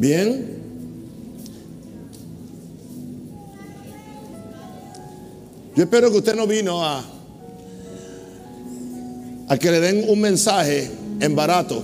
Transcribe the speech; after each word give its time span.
Bien. 0.00 0.46
Yo 5.76 5.82
espero 5.82 6.10
que 6.10 6.16
usted 6.16 6.34
no 6.34 6.46
vino 6.46 6.82
a, 6.82 7.04
a 9.46 9.58
que 9.58 9.70
le 9.70 9.78
den 9.78 10.08
un 10.08 10.18
mensaje 10.18 10.90
en 11.20 11.36
barato. 11.36 11.82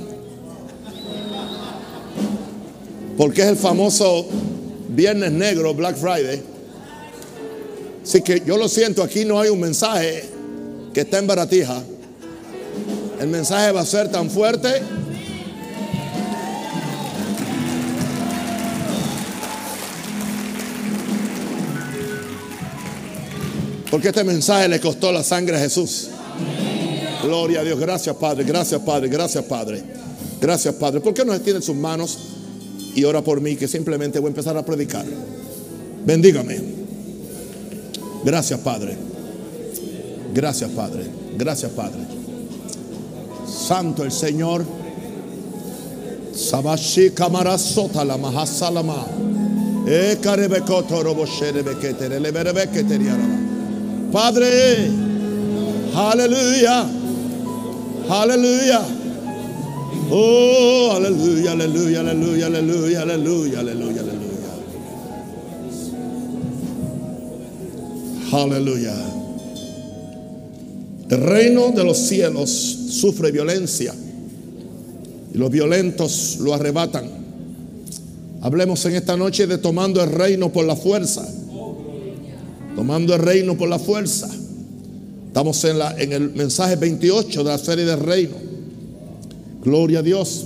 Porque 3.18 3.42
es 3.42 3.48
el 3.48 3.56
famoso 3.56 4.24
Viernes 4.88 5.32
Negro, 5.32 5.74
Black 5.74 5.96
Friday. 5.96 6.42
Así 8.02 8.22
que 8.22 8.42
yo 8.46 8.56
lo 8.56 8.70
siento, 8.70 9.02
aquí 9.02 9.26
no 9.26 9.38
hay 9.38 9.50
un 9.50 9.60
mensaje 9.60 10.24
que 10.94 11.02
está 11.02 11.18
en 11.18 11.26
baratija. 11.26 11.82
El 13.20 13.28
mensaje 13.28 13.72
va 13.72 13.82
a 13.82 13.86
ser 13.86 14.10
tan 14.10 14.30
fuerte. 14.30 14.80
Porque 23.90 24.08
este 24.08 24.24
mensaje 24.24 24.68
le 24.68 24.80
costó 24.80 25.12
la 25.12 25.22
sangre 25.22 25.56
a 25.56 25.60
Jesús. 25.60 26.08
Gloria 27.22 27.60
a 27.60 27.64
Dios. 27.64 27.78
Gracias, 27.78 28.14
Padre. 28.16 28.44
Gracias, 28.44 28.80
Padre. 28.80 29.08
Gracias, 29.08 29.44
Padre. 29.44 29.82
Gracias, 30.40 30.74
Padre. 30.74 31.00
¿Por 31.00 31.14
qué 31.14 31.24
no 31.24 31.34
extiende 31.34 31.62
sus 31.62 31.76
manos 31.76 32.18
y 32.94 33.04
ora 33.04 33.22
por 33.22 33.40
mí? 33.40 33.56
Que 33.56 33.68
simplemente 33.68 34.18
voy 34.18 34.28
a 34.28 34.30
empezar 34.30 34.56
a 34.56 34.64
predicar. 34.64 35.04
Bendígame. 36.04 36.60
Gracias, 38.24 38.60
Padre. 38.60 38.96
Gracias, 40.34 40.70
Padre. 40.70 41.06
Gracias, 41.36 41.70
Padre. 41.72 42.00
Santo 43.46 44.02
el 44.04 44.12
Señor. 44.12 44.64
Sabashi 46.34 47.10
Sota 47.56 48.04
la 48.04 48.18
Padre, 54.16 54.88
aleluya, 55.94 56.86
aleluya. 58.08 58.80
Oh, 60.10 60.92
aleluya, 60.96 61.52
aleluya, 61.52 62.00
aleluya, 62.00 62.46
aleluya, 62.46 63.02
aleluya, 63.02 63.60
aleluya, 63.60 64.00
aleluya. 64.00 64.52
Aleluya. 68.32 68.94
El 71.10 71.20
reino 71.20 71.72
de 71.72 71.84
los 71.84 71.98
cielos 71.98 72.50
sufre 72.88 73.30
violencia 73.30 73.94
y 75.34 75.36
los 75.36 75.50
violentos 75.50 76.38
lo 76.40 76.54
arrebatan. 76.54 77.04
Hablemos 78.40 78.82
en 78.86 78.94
esta 78.94 79.14
noche 79.18 79.46
de 79.46 79.58
tomando 79.58 80.02
el 80.02 80.10
reino 80.10 80.50
por 80.50 80.64
la 80.64 80.74
fuerza 80.74 81.28
tomando 82.76 83.14
el 83.14 83.22
reino 83.22 83.56
por 83.56 83.68
la 83.70 83.78
fuerza. 83.78 84.28
Estamos 85.28 85.64
en, 85.64 85.78
la, 85.78 85.98
en 85.98 86.12
el 86.12 86.30
mensaje 86.34 86.76
28 86.76 87.42
de 87.42 87.50
la 87.50 87.58
serie 87.58 87.84
del 87.86 87.98
reino. 87.98 88.36
Gloria 89.64 90.00
a 90.00 90.02
Dios. 90.02 90.44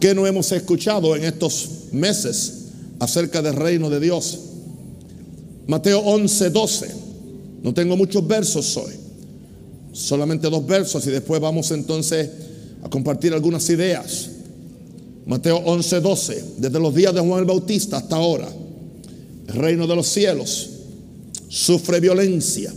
¿Qué 0.00 0.14
no 0.14 0.26
hemos 0.26 0.50
escuchado 0.50 1.14
en 1.14 1.24
estos 1.24 1.68
meses 1.92 2.64
acerca 2.98 3.40
del 3.40 3.54
reino 3.54 3.88
de 3.88 4.00
Dios? 4.00 4.38
Mateo 5.68 6.00
11, 6.00 6.50
12. 6.50 6.94
No 7.62 7.72
tengo 7.72 7.96
muchos 7.96 8.26
versos 8.26 8.76
hoy. 8.76 8.92
Solamente 9.92 10.50
dos 10.50 10.66
versos 10.66 11.06
y 11.06 11.10
después 11.10 11.40
vamos 11.40 11.70
entonces 11.70 12.28
a 12.82 12.90
compartir 12.90 13.32
algunas 13.32 13.68
ideas. 13.70 14.28
Mateo 15.24 15.58
11, 15.58 16.00
12. 16.00 16.44
Desde 16.58 16.80
los 16.80 16.92
días 16.92 17.14
de 17.14 17.20
Juan 17.20 17.40
el 17.40 17.46
Bautista 17.46 17.98
hasta 17.98 18.16
ahora. 18.16 18.48
Reino 19.46 19.86
de 19.86 19.94
los 19.94 20.08
cielos 20.08 20.70
sufre 21.52 22.00
violencia 22.00 22.72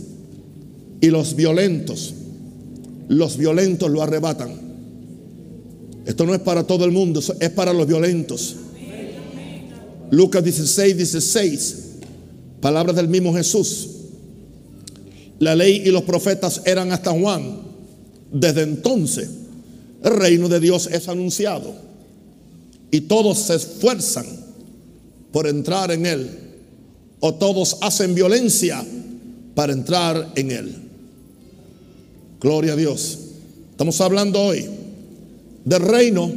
y 1.00 1.06
los 1.06 1.34
violentos, 1.34 2.12
los 3.08 3.38
violentos 3.38 3.90
lo 3.90 4.02
arrebatan. 4.02 4.50
Esto 6.04 6.26
no 6.26 6.34
es 6.34 6.40
para 6.40 6.64
todo 6.64 6.84
el 6.84 6.92
mundo, 6.92 7.22
es 7.40 7.50
para 7.50 7.72
los 7.72 7.86
violentos. 7.86 8.56
Lucas 10.10 10.44
16, 10.44 10.94
16, 10.94 11.76
palabras 12.60 12.94
del 12.96 13.08
mismo 13.08 13.32
Jesús. 13.32 13.88
La 15.38 15.54
ley 15.54 15.82
y 15.86 15.90
los 15.90 16.02
profetas 16.02 16.60
eran 16.66 16.92
hasta 16.92 17.12
Juan. 17.12 17.60
Desde 18.30 18.62
entonces 18.62 19.30
el 20.04 20.12
reino 20.12 20.50
de 20.50 20.60
Dios 20.60 20.86
es 20.92 21.08
anunciado 21.08 21.74
y 22.90 23.00
todos 23.02 23.38
se 23.38 23.54
esfuerzan 23.54 24.26
por 25.32 25.46
entrar 25.46 25.90
en 25.92 26.04
él 26.04 26.45
o 27.20 27.34
todos 27.34 27.78
hacen 27.80 28.14
violencia 28.14 28.84
para 29.54 29.72
entrar 29.72 30.32
en 30.36 30.50
él. 30.50 30.76
Gloria 32.40 32.74
a 32.74 32.76
Dios. 32.76 33.18
Estamos 33.70 34.00
hablando 34.00 34.40
hoy 34.40 34.66
del 35.64 35.80
reino 35.80 36.30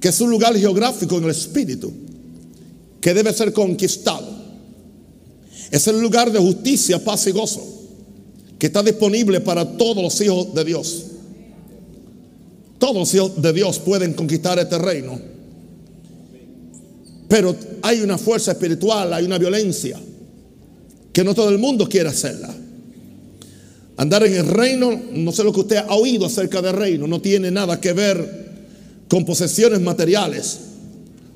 que 0.00 0.08
es 0.08 0.20
un 0.20 0.30
lugar 0.30 0.56
geográfico 0.56 1.18
en 1.18 1.24
el 1.24 1.30
espíritu 1.30 1.92
que 3.00 3.14
debe 3.14 3.32
ser 3.32 3.52
conquistado. 3.52 4.26
Es 5.70 5.86
el 5.88 6.00
lugar 6.00 6.30
de 6.30 6.38
justicia, 6.38 7.02
paz 7.02 7.26
y 7.26 7.32
gozo 7.32 7.78
que 8.58 8.66
está 8.66 8.82
disponible 8.82 9.40
para 9.40 9.76
todos 9.76 10.02
los 10.02 10.20
hijos 10.20 10.52
de 10.54 10.64
Dios. 10.64 11.04
Todos 12.78 12.96
los 12.96 13.14
hijos 13.14 13.40
de 13.40 13.52
Dios 13.52 13.78
pueden 13.78 14.14
conquistar 14.14 14.58
este 14.58 14.78
reino 14.78 15.37
pero 17.28 17.54
hay 17.82 18.00
una 18.00 18.16
fuerza 18.16 18.52
espiritual, 18.52 19.12
hay 19.12 19.26
una 19.26 19.38
violencia 19.38 20.00
que 21.12 21.22
no 21.22 21.34
todo 21.34 21.50
el 21.50 21.58
mundo 21.58 21.88
quiere 21.88 22.08
hacerla. 22.08 22.54
Andar 23.98 24.24
en 24.24 24.34
el 24.34 24.46
reino, 24.46 24.98
no 25.12 25.32
sé 25.32 25.44
lo 25.44 25.52
que 25.52 25.60
usted 25.60 25.76
ha 25.76 25.94
oído 25.94 26.26
acerca 26.26 26.62
del 26.62 26.74
reino, 26.74 27.06
no 27.06 27.20
tiene 27.20 27.50
nada 27.50 27.80
que 27.80 27.92
ver 27.92 28.48
con 29.08 29.24
posesiones 29.24 29.80
materiales 29.80 30.58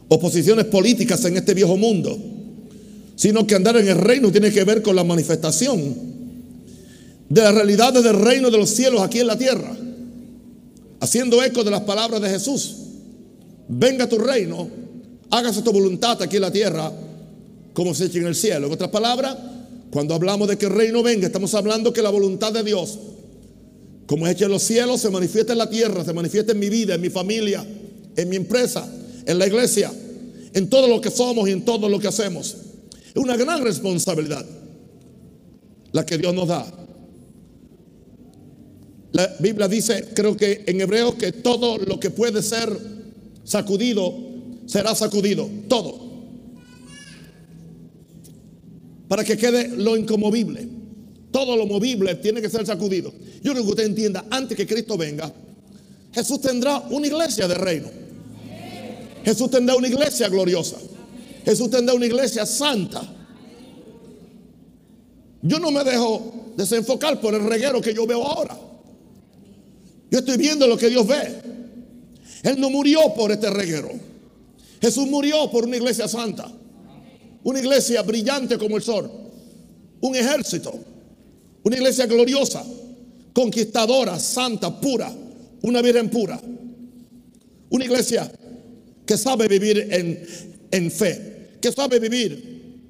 o 0.08 0.18
posiciones 0.18 0.66
políticas 0.66 1.24
en 1.24 1.36
este 1.36 1.54
viejo 1.54 1.76
mundo, 1.76 2.18
sino 3.16 3.46
que 3.46 3.54
andar 3.54 3.76
en 3.76 3.88
el 3.88 3.98
reino 3.98 4.30
tiene 4.30 4.50
que 4.50 4.64
ver 4.64 4.80
con 4.80 4.96
la 4.96 5.04
manifestación 5.04 6.12
de 7.28 7.40
las 7.40 7.54
realidades 7.54 8.04
del 8.04 8.18
reino 8.18 8.50
de 8.50 8.58
los 8.58 8.70
cielos 8.70 9.00
aquí 9.02 9.20
en 9.20 9.26
la 9.26 9.36
tierra, 9.36 9.76
haciendo 11.00 11.42
eco 11.42 11.64
de 11.64 11.70
las 11.70 11.82
palabras 11.82 12.20
de 12.20 12.30
Jesús. 12.30 12.76
Venga 13.68 14.08
tu 14.08 14.18
reino 14.18 14.81
hágase 15.32 15.62
tu 15.62 15.72
voluntad 15.72 16.20
aquí 16.22 16.36
en 16.36 16.42
la 16.42 16.52
tierra 16.52 16.92
como 17.72 17.94
se 17.94 18.04
echa 18.04 18.18
en 18.18 18.26
el 18.26 18.34
cielo. 18.34 18.66
En 18.66 18.72
otras 18.74 18.90
palabras, 18.90 19.36
cuando 19.90 20.14
hablamos 20.14 20.46
de 20.46 20.58
que 20.58 20.66
el 20.66 20.72
reino 20.72 21.02
venga, 21.02 21.26
estamos 21.26 21.54
hablando 21.54 21.92
que 21.92 22.02
la 22.02 22.10
voluntad 22.10 22.52
de 22.52 22.62
Dios, 22.62 22.98
como 24.06 24.26
es 24.26 24.34
hecha 24.34 24.44
en 24.44 24.50
los 24.50 24.62
cielos, 24.62 25.00
se 25.00 25.10
manifiesta 25.10 25.52
en 25.52 25.58
la 25.58 25.70
tierra, 25.70 26.04
se 26.04 26.12
manifiesta 26.12 26.52
en 26.52 26.58
mi 26.58 26.68
vida, 26.68 26.94
en 26.94 27.00
mi 27.00 27.08
familia, 27.08 27.66
en 28.14 28.28
mi 28.28 28.36
empresa, 28.36 28.86
en 29.24 29.38
la 29.38 29.46
iglesia, 29.46 29.90
en 30.52 30.68
todo 30.68 30.86
lo 30.86 31.00
que 31.00 31.10
somos 31.10 31.48
y 31.48 31.52
en 31.52 31.64
todo 31.64 31.88
lo 31.88 31.98
que 31.98 32.08
hacemos. 32.08 32.54
Es 33.14 33.16
una 33.16 33.36
gran 33.36 33.64
responsabilidad 33.64 34.44
la 35.92 36.04
que 36.04 36.18
Dios 36.18 36.34
nos 36.34 36.48
da. 36.48 36.66
La 39.12 39.34
Biblia 39.40 39.66
dice, 39.66 40.08
creo 40.14 40.36
que 40.36 40.64
en 40.66 40.80
hebreo, 40.82 41.16
que 41.16 41.32
todo 41.32 41.78
lo 41.78 41.98
que 41.98 42.10
puede 42.10 42.42
ser 42.42 42.68
sacudido 43.44 44.31
será 44.66 44.94
sacudido, 44.94 45.48
todo. 45.68 46.12
Para 49.08 49.24
que 49.24 49.36
quede 49.36 49.68
lo 49.68 49.96
incomovible. 49.96 50.68
Todo 51.30 51.56
lo 51.56 51.66
movible 51.66 52.14
tiene 52.16 52.42
que 52.42 52.50
ser 52.50 52.66
sacudido. 52.66 53.12
Yo 53.42 53.52
quiero 53.52 53.64
que 53.64 53.70
usted 53.70 53.84
entienda, 53.84 54.26
antes 54.30 54.56
que 54.56 54.66
Cristo 54.66 54.96
venga, 54.96 55.32
Jesús 56.12 56.40
tendrá 56.40 56.78
una 56.90 57.06
iglesia 57.06 57.48
de 57.48 57.54
reino. 57.54 57.88
Jesús 59.24 59.50
tendrá 59.50 59.74
una 59.76 59.88
iglesia 59.88 60.28
gloriosa. 60.28 60.76
Jesús 61.44 61.70
tendrá 61.70 61.94
una 61.94 62.06
iglesia 62.06 62.44
santa. 62.44 63.02
Yo 65.42 65.58
no 65.58 65.70
me 65.70 65.82
dejo 65.84 66.52
desenfocar 66.56 67.20
por 67.20 67.34
el 67.34 67.44
reguero 67.44 67.80
que 67.80 67.94
yo 67.94 68.06
veo 68.06 68.22
ahora. 68.22 68.58
Yo 70.10 70.18
estoy 70.18 70.36
viendo 70.36 70.66
lo 70.66 70.76
que 70.76 70.88
Dios 70.88 71.06
ve. 71.06 71.40
Él 72.42 72.60
no 72.60 72.70
murió 72.70 73.14
por 73.14 73.32
este 73.32 73.50
reguero. 73.50 73.90
Jesús 74.82 75.06
murió 75.06 75.48
por 75.48 75.64
una 75.64 75.76
iglesia 75.76 76.08
santa, 76.08 76.50
una 77.44 77.60
iglesia 77.60 78.02
brillante 78.02 78.58
como 78.58 78.76
el 78.76 78.82
sol, 78.82 79.08
un 80.00 80.16
ejército, 80.16 80.74
una 81.62 81.76
iglesia 81.76 82.06
gloriosa, 82.06 82.64
conquistadora, 83.32 84.18
santa, 84.18 84.80
pura, 84.80 85.14
una 85.62 85.80
virgen 85.80 86.10
pura, 86.10 86.40
una 87.70 87.84
iglesia 87.84 88.30
que 89.06 89.16
sabe 89.16 89.46
vivir 89.46 89.86
en, 90.72 90.90
fe, 90.90 91.58
que 91.60 91.70
sabe 91.70 92.00
vivir 92.00 92.80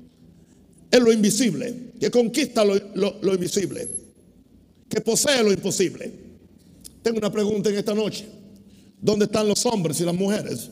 en 0.91 1.05
lo 1.05 1.12
invisible, 1.12 1.93
que 2.00 2.11
conquista 2.11 2.65
lo, 2.65 2.75
lo 2.94 3.35
invisible, 3.35 3.87
que 4.89 5.03
posee 5.03 5.43
lo 5.43 5.53
imposible. 5.53 6.11
Tengo 7.03 7.19
una 7.19 7.31
pregunta 7.31 7.69
en 7.69 7.77
esta 7.77 7.93
noche. 7.93 8.25
¿Dónde 8.99 9.27
están 9.27 9.47
los 9.47 9.67
hombres 9.67 10.00
y 10.00 10.05
las 10.05 10.15
mujeres 10.15 10.71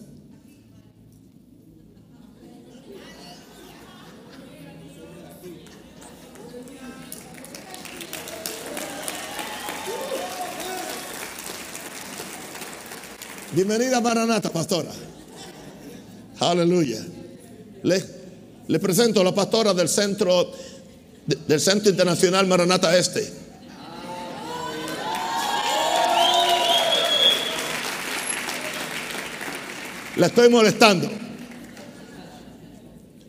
Bienvenida 13.52 14.00
Maranata, 14.00 14.49
pastora. 14.50 14.91
Aleluya. 16.38 17.05
Le, 17.82 18.05
le 18.69 18.79
presento 18.79 19.20
a 19.20 19.25
la 19.25 19.35
pastora 19.35 19.75
del 19.75 19.88
centro 19.88 20.52
del 21.26 21.61
Centro 21.61 21.91
Internacional 21.91 22.47
Maranata 22.47 22.97
Este. 22.97 23.29
La 30.17 30.26
estoy 30.26 30.49
molestando. 30.49 31.11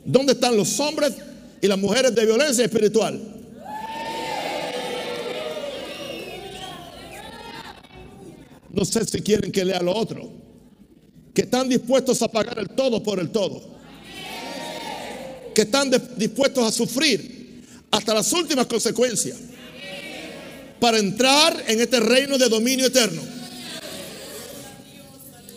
¿Dónde 0.05 0.33
están 0.33 0.55
los 0.55 0.79
hombres 0.79 1.13
y 1.61 1.67
las 1.67 1.79
mujeres 1.79 2.13
de 2.13 2.25
violencia 2.25 2.65
espiritual? 2.65 3.30
No 8.81 8.85
sé 8.85 9.05
si 9.05 9.21
quieren 9.21 9.51
que 9.51 9.63
lea 9.63 9.79
lo 9.79 9.95
otro. 9.95 10.27
Que 11.35 11.43
están 11.43 11.69
dispuestos 11.69 12.19
a 12.23 12.27
pagar 12.27 12.57
el 12.57 12.69
todo 12.69 13.03
por 13.03 13.19
el 13.19 13.29
todo. 13.29 13.61
Que 15.53 15.61
están 15.61 15.91
dispuestos 16.17 16.63
a 16.63 16.71
sufrir 16.71 17.61
hasta 17.91 18.15
las 18.15 18.33
últimas 18.33 18.65
consecuencias 18.65 19.37
para 20.79 20.97
entrar 20.97 21.63
en 21.67 21.79
este 21.79 21.99
reino 21.99 22.39
de 22.39 22.49
dominio 22.49 22.87
eterno. 22.87 23.21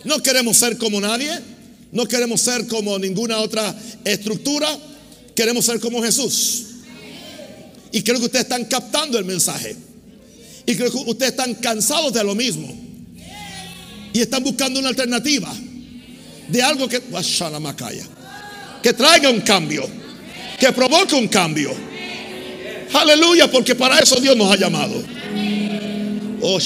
No 0.03 0.21
queremos 0.21 0.57
ser 0.57 0.77
como 0.77 1.01
nadie, 1.01 1.31
no 1.93 2.05
queremos 2.05 2.41
ser 2.41 2.67
como 2.67 2.99
ninguna 2.99 3.39
otra 3.39 3.75
estructura, 4.03 4.69
queremos 5.33 5.65
ser 5.65 5.79
como 5.79 6.03
Jesús. 6.03 6.65
Y 7.91 8.03
creo 8.03 8.19
que 8.19 8.25
ustedes 8.25 8.43
están 8.45 8.65
captando 8.65 9.17
el 9.17 9.25
mensaje. 9.25 9.75
Y 10.67 10.75
creo 10.75 10.91
que 10.91 10.97
ustedes 11.09 11.31
están 11.31 11.55
cansados 11.55 12.13
de 12.13 12.23
lo 12.23 12.35
mismo. 12.35 12.84
Y 14.15 14.21
están 14.21 14.41
buscando 14.45 14.79
una 14.79 14.87
alternativa 14.87 15.53
de 16.47 16.63
algo 16.63 16.87
que, 16.87 17.01
que 18.81 18.93
traiga 18.93 19.29
un 19.29 19.41
cambio, 19.41 19.85
que 20.57 20.71
provoque 20.71 21.15
un 21.15 21.27
cambio. 21.27 21.73
Aleluya, 22.93 23.51
porque 23.51 23.75
para 23.75 23.99
eso 23.99 24.15
Dios 24.21 24.37
nos 24.37 24.49
ha 24.49 24.55
llamado. 24.55 25.03
Oh. 26.39 26.57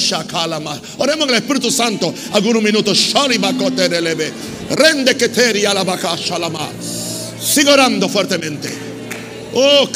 Oremos 0.99 1.27
en 1.27 1.29
el 1.29 1.35
Espíritu 1.37 1.71
Santo 1.71 2.13
algunos 2.33 2.61
minutos. 2.61 3.15
Rende 4.69 5.17
que 5.17 5.29
teria 5.29 5.73
la. 5.73 5.83
Sigo 7.41 7.71
orando 7.71 8.07
fuertemente. 8.09 8.69
Oh, 9.55 9.89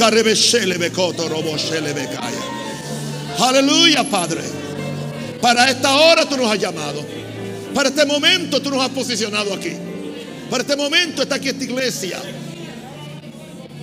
Aleluya, 3.40 4.04
Padre. 4.10 4.42
Para 5.40 5.70
esta 5.70 5.94
hora 5.94 6.28
tú 6.28 6.36
nos 6.36 6.52
has 6.52 6.58
llamado. 6.58 7.23
Para 7.74 7.90
este 7.90 8.06
momento 8.06 8.62
tú 8.62 8.70
nos 8.70 8.82
has 8.84 8.90
posicionado 8.90 9.54
aquí. 9.54 9.72
Para 10.50 10.62
este 10.64 10.76
momento 10.76 11.24
está 11.24 11.36
aquí 11.36 11.50
esta 11.50 11.64
iglesia. 11.64 12.22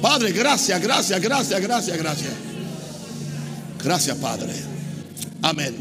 Padre, 0.00 0.32
gracias, 0.32 0.80
gracias, 0.80 1.20
gracias, 1.20 1.60
gracias, 1.60 1.98
gracias. 1.98 2.32
Gracias, 3.82 4.16
Padre. 4.18 4.52
Amén. 5.42 5.74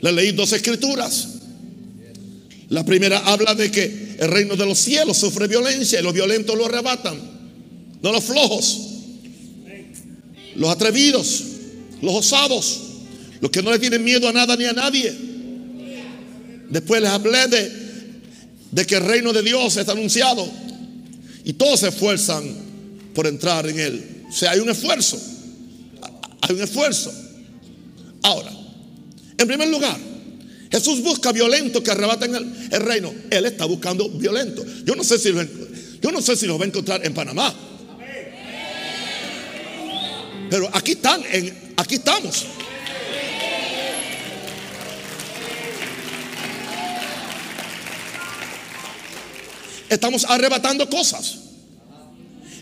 Le 0.00 0.12
leí 0.12 0.32
dos 0.32 0.52
escrituras. 0.52 1.28
La 2.68 2.84
primera 2.84 3.18
habla 3.18 3.54
de 3.54 3.70
que 3.70 4.16
el 4.18 4.28
reino 4.28 4.56
de 4.56 4.66
los 4.66 4.78
cielos 4.78 5.18
sufre 5.18 5.46
violencia 5.46 6.00
y 6.00 6.02
los 6.02 6.12
violentos 6.12 6.56
lo 6.56 6.66
arrebatan. 6.66 7.18
No 8.02 8.12
los 8.12 8.24
flojos, 8.24 8.80
los 10.56 10.70
atrevidos, 10.70 11.42
los 12.02 12.14
osados, 12.14 12.80
los 13.44 13.50
que 13.50 13.62
no 13.62 13.70
le 13.70 13.78
tienen 13.78 14.02
miedo 14.02 14.26
a 14.26 14.32
nada 14.32 14.56
ni 14.56 14.64
a 14.64 14.72
nadie. 14.72 15.14
Después 16.70 17.02
les 17.02 17.10
hablé 17.10 17.46
de, 17.48 17.72
de 18.70 18.86
que 18.86 18.94
el 18.94 19.04
reino 19.04 19.34
de 19.34 19.42
Dios 19.42 19.76
está 19.76 19.92
anunciado 19.92 20.50
y 21.44 21.52
todos 21.52 21.80
se 21.80 21.88
esfuerzan 21.88 22.42
por 23.14 23.26
entrar 23.26 23.68
en 23.68 23.78
él. 23.78 24.22
O 24.30 24.32
sea, 24.32 24.52
hay 24.52 24.60
un 24.60 24.70
esfuerzo. 24.70 25.20
Hay 26.40 26.54
un 26.54 26.62
esfuerzo. 26.62 27.12
Ahora, 28.22 28.50
en 29.36 29.46
primer 29.46 29.68
lugar, 29.68 29.98
Jesús 30.72 31.02
busca 31.02 31.30
violentos 31.30 31.82
que 31.82 31.90
arrebaten 31.90 32.34
el, 32.34 32.80
reino. 32.80 33.12
Él 33.28 33.44
está 33.44 33.66
buscando 33.66 34.08
violentos. 34.08 34.64
Yo 34.86 34.96
no 34.96 35.04
sé 35.04 35.18
si 35.18 35.32
lo, 35.32 35.42
yo 36.00 36.10
no 36.10 36.22
sé 36.22 36.34
si 36.34 36.46
los 36.46 36.58
va 36.58 36.64
a 36.64 36.68
encontrar 36.68 37.04
en 37.04 37.12
Panamá. 37.12 37.54
Pero 40.48 40.70
aquí 40.72 40.92
están, 40.92 41.22
en, 41.30 41.74
aquí 41.76 41.96
estamos. 41.96 42.46
Estamos 49.94 50.24
arrebatando 50.24 50.90
cosas. 50.90 51.36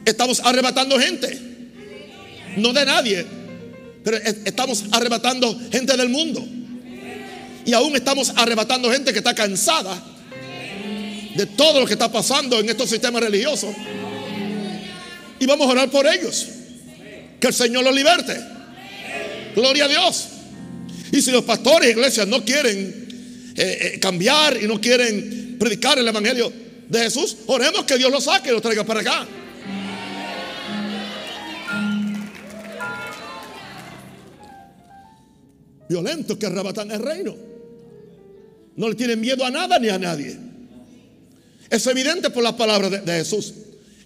Estamos 0.05 0.40
arrebatando 0.40 0.99
gente. 0.99 1.38
No 2.58 2.75
de 2.75 2.84
nadie, 2.84 3.25
pero 4.05 4.19
estamos 4.19 4.84
arrebatando 4.93 5.58
gente 5.70 5.96
del 5.96 6.11
mundo. 6.11 6.46
Y 7.64 7.73
aún 7.73 7.96
estamos 7.96 8.34
arrebatando 8.37 8.93
gente 8.93 9.12
que 9.14 9.20
está 9.20 9.34
cansada 9.34 9.99
de 11.34 11.46
todo 11.46 11.81
lo 11.81 11.87
que 11.87 11.94
está 11.94 12.12
pasando 12.12 12.61
en 12.61 12.69
estos 12.69 12.90
sistemas 12.90 13.23
religiosos. 13.23 13.75
Y 15.40 15.46
vamos 15.46 15.67
a 15.69 15.70
orar 15.70 15.88
por 15.88 16.06
ellos. 16.06 16.46
Que 17.40 17.46
el 17.46 17.55
Señor 17.55 17.82
los 17.82 17.94
liberte. 17.94 18.38
Gloria 19.55 19.87
a 19.87 19.88
Dios. 19.88 20.29
Y 21.12 21.23
si 21.23 21.31
los 21.31 21.44
pastores 21.44 21.88
y 21.88 21.93
iglesias 21.93 22.29
no 22.29 22.44
quieren 22.44 23.55
eh, 23.56 23.79
eh, 23.94 23.99
cambiar 24.00 24.62
y 24.62 24.67
no 24.67 24.79
quieren 24.79 25.56
predicar 25.58 25.99
el 25.99 26.06
Evangelio 26.06 26.72
de 26.88 26.99
Jesús, 27.00 27.37
oremos 27.46 27.84
que 27.84 27.96
Dios 27.96 28.11
los 28.11 28.25
saque 28.25 28.50
y 28.50 28.52
los 28.52 28.62
traiga 28.62 28.84
para 28.84 29.00
acá. 29.00 29.26
Violentos 35.89 36.36
que 36.39 36.46
arrebatan 36.46 36.91
el 36.91 37.01
reino. 37.01 37.36
No 38.77 38.89
le 38.89 38.94
tienen 38.94 39.20
miedo 39.20 39.44
a 39.44 39.51
nada 39.51 39.79
ni 39.79 39.89
a 39.89 39.98
nadie. 39.98 40.39
Es 41.69 41.86
evidente 41.86 42.31
por 42.31 42.43
las 42.43 42.55
palabras 42.55 42.91
de, 42.91 43.01
de 43.01 43.12
Jesús 43.12 43.55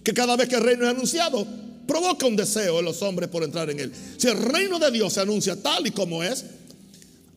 que 0.03 0.13
cada 0.13 0.37
vez 0.37 0.47
que 0.47 0.55
el 0.55 0.63
reino 0.63 0.85
es 0.85 0.89
anunciado, 0.89 1.45
provoca 1.85 2.25
un 2.25 2.37
deseo 2.37 2.79
en 2.79 2.85
los 2.85 3.01
hombres 3.01 3.29
por 3.29 3.43
entrar 3.43 3.69
en 3.69 3.79
él. 3.79 3.91
Si 4.17 4.27
el 4.27 4.37
reino 4.37 4.79
de 4.79 4.89
Dios 4.89 5.13
se 5.13 5.19
anuncia 5.19 5.61
tal 5.61 5.85
y 5.85 5.91
como 5.91 6.23
es, 6.23 6.45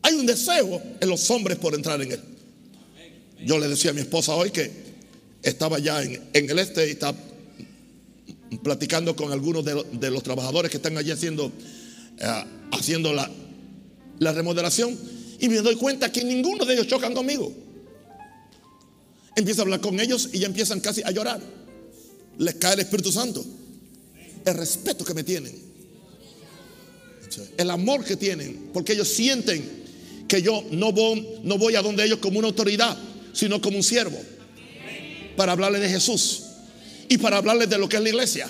hay 0.02 0.14
un 0.14 0.26
deseo 0.26 0.80
en 1.00 1.08
los 1.08 1.28
hombres 1.30 1.58
por 1.58 1.74
entrar 1.74 2.00
en 2.00 2.12
él. 2.12 2.20
Yo 3.44 3.58
le 3.58 3.68
decía 3.68 3.90
a 3.90 3.94
mi 3.94 4.00
esposa 4.00 4.34
hoy 4.34 4.50
que 4.50 4.89
estaba 5.42 5.78
ya 5.78 6.02
en, 6.02 6.20
el 6.32 6.58
este 6.58 6.88
y 6.88 6.90
está 6.92 7.14
platicando 8.62 9.16
con 9.16 9.32
algunos 9.32 9.64
de, 9.64 10.10
los 10.10 10.22
trabajadores 10.22 10.70
que 10.70 10.76
están 10.78 10.96
allí 10.98 11.10
haciendo, 11.10 11.52
eh, 12.18 12.44
haciendo 12.72 13.12
la, 13.12 13.30
la 14.18 14.32
remodelación 14.32 14.96
y 15.40 15.48
me 15.48 15.56
doy 15.56 15.76
cuenta 15.76 16.12
que 16.12 16.22
ninguno 16.22 16.64
de 16.64 16.74
ellos 16.74 16.86
chocan 16.86 17.14
conmigo. 17.14 17.52
Empiezo 19.34 19.62
a 19.62 19.64
hablar 19.64 19.80
con 19.80 19.98
ellos 19.98 20.28
y 20.32 20.40
ya 20.40 20.46
empiezan 20.46 20.80
casi 20.80 21.02
a 21.02 21.10
llorar. 21.10 21.40
Les 22.38 22.54
cae 22.56 22.74
el 22.74 22.80
Espíritu 22.80 23.10
Santo. 23.10 23.44
El 24.44 24.54
respeto 24.54 25.04
que 25.04 25.14
me 25.14 25.24
tienen. 25.24 25.54
El 27.56 27.70
amor 27.70 28.04
que 28.04 28.16
tienen. 28.16 28.70
Porque 28.74 28.92
ellos 28.92 29.08
sienten 29.08 29.80
que 30.28 30.42
yo 30.42 30.62
no 30.72 30.92
voy, 30.92 31.26
no 31.42 31.56
voy 31.56 31.76
a 31.76 31.82
donde 31.82 32.04
ellos 32.04 32.18
como 32.18 32.38
una 32.38 32.48
autoridad, 32.48 32.96
sino 33.32 33.62
como 33.62 33.78
un 33.78 33.82
siervo. 33.82 34.20
Para 35.40 35.52
hablarles 35.52 35.80
de 35.80 35.88
Jesús. 35.88 36.42
Y 37.08 37.16
para 37.16 37.38
hablarles 37.38 37.70
de 37.70 37.78
lo 37.78 37.88
que 37.88 37.96
es 37.96 38.02
la 38.02 38.10
iglesia. 38.10 38.46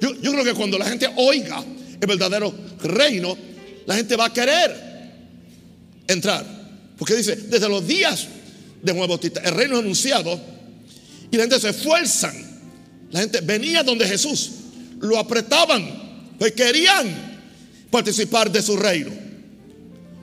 Yo, 0.00 0.14
yo 0.14 0.32
creo 0.32 0.42
que 0.42 0.54
cuando 0.54 0.78
la 0.78 0.86
gente 0.86 1.06
oiga 1.14 1.62
el 2.00 2.06
verdadero 2.06 2.54
reino, 2.82 3.36
la 3.84 3.96
gente 3.96 4.16
va 4.16 4.24
a 4.24 4.32
querer 4.32 4.74
entrar. 6.06 6.42
Porque 6.96 7.16
dice, 7.16 7.36
desde 7.36 7.68
los 7.68 7.86
días 7.86 8.28
de 8.82 8.92
Juan 8.94 9.06
Bautista, 9.06 9.42
el 9.44 9.52
reino 9.56 9.76
anunciado, 9.76 10.40
y 11.30 11.36
la 11.36 11.42
gente 11.42 11.60
se 11.60 11.68
esfuerzan. 11.68 12.34
La 13.10 13.20
gente 13.20 13.42
venía 13.42 13.82
donde 13.82 14.08
Jesús, 14.08 14.52
lo 15.02 15.18
apretaban, 15.18 16.32
pues 16.38 16.52
querían 16.52 17.42
participar 17.90 18.50
de 18.50 18.62
su 18.62 18.74
reino. 18.74 19.10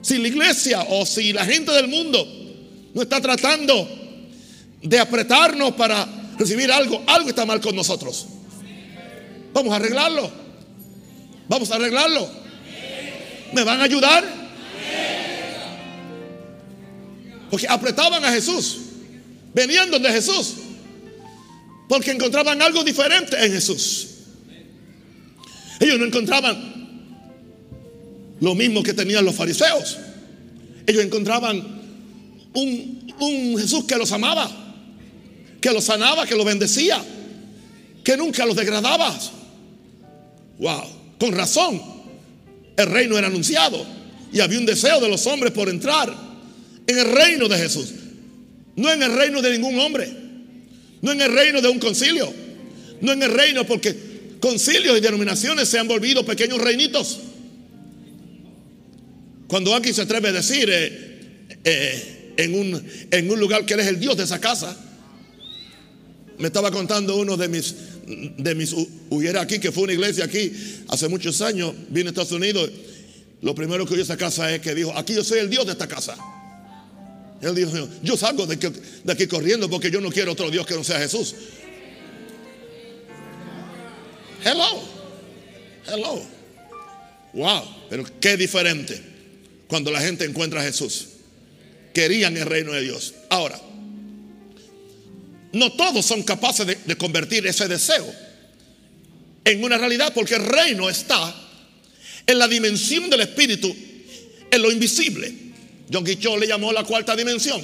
Si 0.02 0.18
la 0.18 0.26
iglesia 0.26 0.82
o 0.88 1.06
si 1.06 1.32
la 1.32 1.44
gente 1.44 1.70
del 1.70 1.86
mundo 1.86 2.26
no 2.94 3.02
está 3.02 3.20
tratando 3.20 4.05
de 4.88 4.98
apretarnos 5.00 5.72
para 5.72 6.06
recibir 6.38 6.70
algo, 6.70 7.02
algo 7.06 7.28
está 7.28 7.44
mal 7.44 7.60
con 7.60 7.74
nosotros. 7.74 8.26
Vamos 9.52 9.72
a 9.72 9.76
arreglarlo. 9.76 10.30
Vamos 11.48 11.70
a 11.70 11.76
arreglarlo. 11.76 12.28
¿Me 13.52 13.64
van 13.64 13.80
a 13.80 13.84
ayudar? 13.84 14.24
Porque 17.50 17.66
apretaban 17.68 18.24
a 18.24 18.30
Jesús. 18.30 18.78
Venían 19.54 19.90
donde 19.90 20.10
Jesús. 20.10 20.54
Porque 21.88 22.12
encontraban 22.12 22.60
algo 22.62 22.84
diferente 22.84 23.36
en 23.44 23.52
Jesús. 23.52 24.08
Ellos 25.80 25.98
no 25.98 26.06
encontraban 26.06 26.74
lo 28.40 28.54
mismo 28.54 28.82
que 28.82 28.92
tenían 28.92 29.24
los 29.24 29.34
fariseos. 29.34 29.98
ellos 30.86 31.02
encontraban 31.02 31.56
un, 32.52 33.14
un 33.18 33.58
Jesús 33.58 33.84
que 33.84 33.96
los 33.96 34.12
amaba, 34.12 34.65
que 35.60 35.72
los 35.72 35.84
sanaba, 35.84 36.26
que 36.26 36.34
los 36.34 36.44
bendecía, 36.44 37.02
que 38.04 38.16
nunca 38.16 38.46
los 38.46 38.56
degradaba. 38.56 39.18
Wow, 40.58 40.84
con 41.18 41.32
razón, 41.32 41.82
el 42.76 42.86
reino 42.86 43.16
era 43.18 43.26
anunciado 43.26 43.84
y 44.32 44.40
había 44.40 44.58
un 44.58 44.66
deseo 44.66 45.00
de 45.00 45.08
los 45.08 45.26
hombres 45.26 45.52
por 45.52 45.68
entrar 45.68 46.14
en 46.86 46.98
el 46.98 47.10
reino 47.10 47.48
de 47.48 47.58
Jesús, 47.58 47.88
no 48.76 48.92
en 48.92 49.02
el 49.02 49.12
reino 49.12 49.42
de 49.42 49.50
ningún 49.50 49.78
hombre, 49.80 50.08
no 51.02 51.12
en 51.12 51.20
el 51.20 51.32
reino 51.32 51.60
de 51.60 51.68
un 51.68 51.78
concilio, 51.78 52.32
no 53.00 53.12
en 53.12 53.22
el 53.22 53.32
reino 53.32 53.66
porque 53.66 53.96
concilios 54.40 54.96
y 54.96 55.00
denominaciones 55.00 55.68
se 55.68 55.78
han 55.78 55.88
volvido 55.88 56.24
pequeños 56.24 56.60
reinitos. 56.60 57.18
Cuando 59.48 59.74
alguien 59.74 59.94
se 59.94 60.02
atreve 60.02 60.28
a 60.28 60.32
decir 60.32 60.68
eh, 60.70 61.48
eh, 61.64 62.34
en, 62.36 62.58
un, 62.58 62.90
en 63.10 63.30
un 63.30 63.40
lugar 63.40 63.64
que 63.64 63.74
eres 63.74 63.86
el 63.86 64.00
Dios 64.00 64.16
de 64.16 64.24
esa 64.24 64.40
casa, 64.40 64.76
me 66.38 66.48
estaba 66.48 66.70
contando 66.70 67.16
uno 67.16 67.36
de 67.36 67.48
mis, 67.48 67.74
de 68.36 68.54
mis 68.54 68.74
hubiera 69.10 69.40
aquí, 69.40 69.58
que 69.58 69.72
fue 69.72 69.84
una 69.84 69.92
iglesia 69.92 70.24
aquí 70.24 70.52
hace 70.88 71.08
muchos 71.08 71.40
años, 71.40 71.74
vine 71.88 72.08
a 72.08 72.10
Estados 72.10 72.32
Unidos. 72.32 72.70
Lo 73.42 73.54
primero 73.54 73.86
que 73.86 73.94
oyó 73.94 74.02
esa 74.02 74.16
casa 74.16 74.54
es 74.54 74.60
que 74.60 74.74
dijo: 74.74 74.96
Aquí 74.96 75.14
yo 75.14 75.24
soy 75.24 75.38
el 75.38 75.50
Dios 75.50 75.66
de 75.66 75.72
esta 75.72 75.86
casa. 75.86 76.16
Él 77.40 77.54
dijo: 77.54 77.70
Yo 78.02 78.16
salgo 78.16 78.46
de 78.46 78.58
aquí 79.12 79.26
corriendo 79.26 79.68
porque 79.68 79.90
yo 79.90 80.00
no 80.00 80.10
quiero 80.10 80.32
otro 80.32 80.50
Dios 80.50 80.66
que 80.66 80.74
no 80.74 80.84
sea 80.84 80.98
Jesús. 80.98 81.34
Hello. 84.44 84.82
Hello. 85.86 86.22
Wow. 87.32 87.62
Pero 87.90 88.04
qué 88.20 88.36
diferente 88.36 89.00
cuando 89.68 89.90
la 89.90 90.00
gente 90.00 90.24
encuentra 90.24 90.60
a 90.60 90.64
Jesús. 90.64 91.08
Querían 91.92 92.36
el 92.36 92.46
reino 92.46 92.72
de 92.72 92.82
Dios. 92.82 93.14
Ahora, 93.30 93.60
no 95.52 95.72
todos 95.72 96.04
son 96.04 96.22
capaces 96.22 96.66
de, 96.66 96.96
convertir 96.96 97.46
ese 97.46 97.68
deseo 97.68 98.06
en 99.44 99.62
una 99.62 99.78
realidad 99.78 100.12
porque 100.14 100.34
el 100.34 100.44
reino 100.44 100.88
está 100.88 101.34
en 102.26 102.38
la 102.38 102.48
dimensión 102.48 103.08
del 103.08 103.20
espíritu, 103.20 103.74
en 104.50 104.62
lo 104.62 104.72
invisible. 104.72 105.32
John 105.92 106.04
Guichot 106.04 106.38
le 106.38 106.48
llamó 106.48 106.72
la 106.72 106.82
cuarta 106.82 107.14
dimensión. 107.14 107.62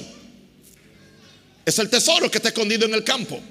Es 1.65 1.77
el 1.79 1.89
tesoro 1.89 2.31
que 2.31 2.37
está 2.37 2.49
escondido 2.49 2.85
en 2.85 2.93
el 2.93 3.03
campo 3.03 3.41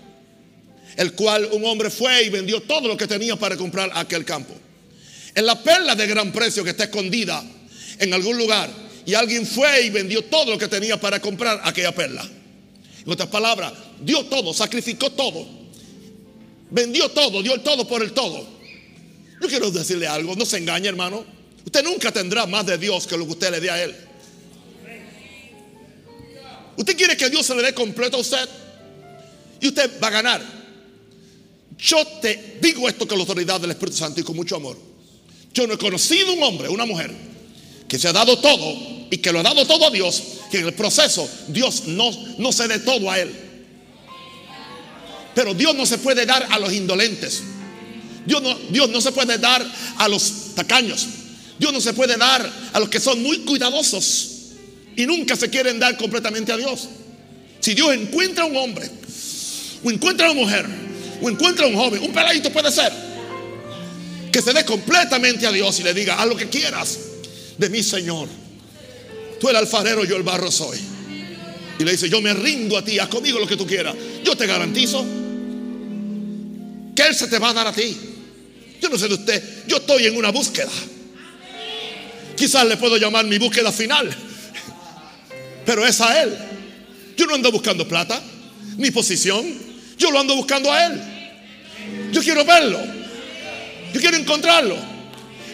el 0.96 1.12
cual 1.12 1.48
un 1.52 1.64
hombre 1.64 1.90
fue 1.90 2.24
y 2.24 2.28
vendió 2.28 2.60
todo 2.62 2.88
lo 2.88 2.96
que 2.96 3.06
tenía 3.06 3.36
para 3.36 3.56
comprar 3.56 3.90
aquel 3.94 4.24
campo. 4.24 4.54
En 5.34 5.46
la 5.46 5.62
perla 5.62 5.94
de 5.94 6.06
gran 6.06 6.32
precio 6.32 6.62
que 6.62 6.70
está 6.70 6.84
escondida 6.84 7.42
en 7.98 8.12
algún 8.12 8.36
lugar 8.36 8.70
y 9.06 9.14
alguien 9.14 9.46
fue 9.46 9.82
y 9.82 9.90
vendió 9.90 10.22
todo 10.22 10.50
lo 10.50 10.58
que 10.58 10.68
tenía 10.68 11.00
para 11.00 11.20
comprar 11.20 11.60
aquella 11.64 11.92
perla. 11.92 12.28
En 13.04 13.12
otras 13.12 13.28
palabras, 13.28 13.72
dio 14.00 14.24
todo, 14.26 14.54
sacrificó 14.54 15.10
todo, 15.10 15.46
vendió 16.70 17.08
todo, 17.10 17.42
dio 17.42 17.54
el 17.54 17.62
todo 17.62 17.86
por 17.86 18.02
el 18.02 18.12
todo. 18.12 18.46
Yo 19.40 19.48
quiero 19.48 19.70
decirle 19.70 20.06
algo, 20.06 20.36
no 20.36 20.46
se 20.46 20.58
engañe 20.58 20.88
hermano, 20.88 21.24
usted 21.64 21.82
nunca 21.82 22.12
tendrá 22.12 22.46
más 22.46 22.64
de 22.66 22.78
Dios 22.78 23.06
que 23.06 23.16
lo 23.16 23.24
que 23.26 23.32
usted 23.32 23.50
le 23.50 23.60
dé 23.60 23.70
a 23.70 23.82
Él. 23.82 23.94
Usted 26.76 26.96
quiere 26.96 27.16
que 27.16 27.28
Dios 27.28 27.44
se 27.44 27.54
le 27.54 27.62
dé 27.62 27.74
completo 27.74 28.16
a 28.16 28.20
usted 28.20 28.48
y 29.60 29.68
usted 29.68 30.00
va 30.02 30.08
a 30.08 30.10
ganar. 30.10 30.62
Yo 31.78 32.06
te 32.20 32.58
digo 32.60 32.88
esto 32.88 33.06
con 33.08 33.18
la 33.18 33.22
autoridad 33.22 33.60
del 33.60 33.72
Espíritu 33.72 33.96
Santo 33.96 34.20
y 34.20 34.22
con 34.22 34.36
mucho 34.36 34.56
amor. 34.56 34.76
Yo 35.52 35.66
no 35.66 35.74
he 35.74 35.78
conocido 35.78 36.32
un 36.32 36.42
hombre, 36.42 36.68
una 36.68 36.86
mujer, 36.86 37.12
que 37.92 37.98
se 37.98 38.08
ha 38.08 38.12
dado 38.14 38.38
todo 38.38 39.06
y 39.10 39.18
que 39.18 39.30
lo 39.32 39.40
ha 39.40 39.42
dado 39.42 39.66
todo 39.66 39.88
a 39.88 39.90
Dios, 39.90 40.22
que 40.50 40.60
en 40.60 40.66
el 40.66 40.72
proceso 40.72 41.28
Dios 41.48 41.88
no, 41.88 42.10
no 42.38 42.50
se 42.50 42.66
dé 42.66 42.78
todo 42.78 43.10
a 43.10 43.20
él. 43.20 43.30
Pero 45.34 45.52
Dios 45.52 45.74
no 45.74 45.84
se 45.84 45.98
puede 45.98 46.24
dar 46.24 46.48
a 46.50 46.58
los 46.58 46.72
indolentes. 46.72 47.42
Dios 48.24 48.40
no, 48.40 48.58
Dios 48.70 48.88
no 48.88 48.98
se 49.02 49.12
puede 49.12 49.36
dar 49.36 49.62
a 49.98 50.08
los 50.08 50.54
tacaños. 50.54 51.06
Dios 51.58 51.70
no 51.70 51.82
se 51.82 51.92
puede 51.92 52.16
dar 52.16 52.50
a 52.72 52.80
los 52.80 52.88
que 52.88 52.98
son 52.98 53.22
muy 53.22 53.40
cuidadosos 53.40 54.30
y 54.96 55.04
nunca 55.04 55.36
se 55.36 55.50
quieren 55.50 55.78
dar 55.78 55.98
completamente 55.98 56.50
a 56.50 56.56
Dios. 56.56 56.88
Si 57.60 57.74
Dios 57.74 57.92
encuentra 57.92 58.44
a 58.44 58.46
un 58.46 58.56
hombre 58.56 58.88
o 59.84 59.90
encuentra 59.90 60.28
a 60.28 60.30
una 60.30 60.40
mujer 60.40 60.66
o 61.20 61.28
encuentra 61.28 61.66
a 61.66 61.68
un 61.68 61.76
joven, 61.76 62.02
un 62.02 62.12
peladito 62.14 62.50
puede 62.50 62.72
ser, 62.72 62.90
que 64.32 64.40
se 64.40 64.54
dé 64.54 64.64
completamente 64.64 65.46
a 65.46 65.52
Dios 65.52 65.78
y 65.78 65.82
le 65.82 65.92
diga, 65.92 66.14
haz 66.14 66.26
lo 66.26 66.36
que 66.36 66.48
quieras 66.48 66.98
de 67.62 67.70
mi 67.70 67.82
Señor. 67.82 68.28
Tú 69.40 69.48
el 69.48 69.54
alfarero, 69.54 70.04
yo 70.04 70.16
el 70.16 70.24
barro 70.24 70.50
soy. 70.50 70.78
Y 71.78 71.84
le 71.84 71.92
dice, 71.92 72.08
yo 72.08 72.20
me 72.20 72.34
rindo 72.34 72.76
a 72.76 72.84
ti, 72.84 72.98
haz 72.98 73.08
conmigo 73.08 73.38
lo 73.38 73.46
que 73.46 73.56
tú 73.56 73.66
quieras. 73.66 73.94
Yo 74.24 74.36
te 74.36 74.46
garantizo 74.46 75.04
que 76.94 77.02
Él 77.02 77.14
se 77.14 77.28
te 77.28 77.38
va 77.38 77.50
a 77.50 77.54
dar 77.54 77.68
a 77.68 77.72
ti. 77.72 77.96
Yo 78.80 78.88
no 78.88 78.98
sé 78.98 79.06
de 79.06 79.14
usted, 79.14 79.64
yo 79.68 79.76
estoy 79.76 80.06
en 80.06 80.16
una 80.16 80.30
búsqueda. 80.30 80.72
Quizás 82.36 82.66
le 82.66 82.76
puedo 82.76 82.96
llamar 82.96 83.24
mi 83.26 83.38
búsqueda 83.38 83.70
final, 83.70 84.10
pero 85.64 85.86
es 85.86 86.00
a 86.00 86.20
Él. 86.20 86.36
Yo 87.16 87.26
no 87.26 87.36
ando 87.36 87.52
buscando 87.52 87.86
plata, 87.86 88.20
ni 88.76 88.90
posición, 88.90 89.46
yo 89.96 90.10
lo 90.10 90.18
ando 90.18 90.34
buscando 90.34 90.72
a 90.72 90.86
Él. 90.86 91.00
Yo 92.10 92.22
quiero 92.22 92.44
verlo. 92.44 92.80
Yo 93.94 94.00
quiero 94.00 94.16
encontrarlo. 94.16 94.91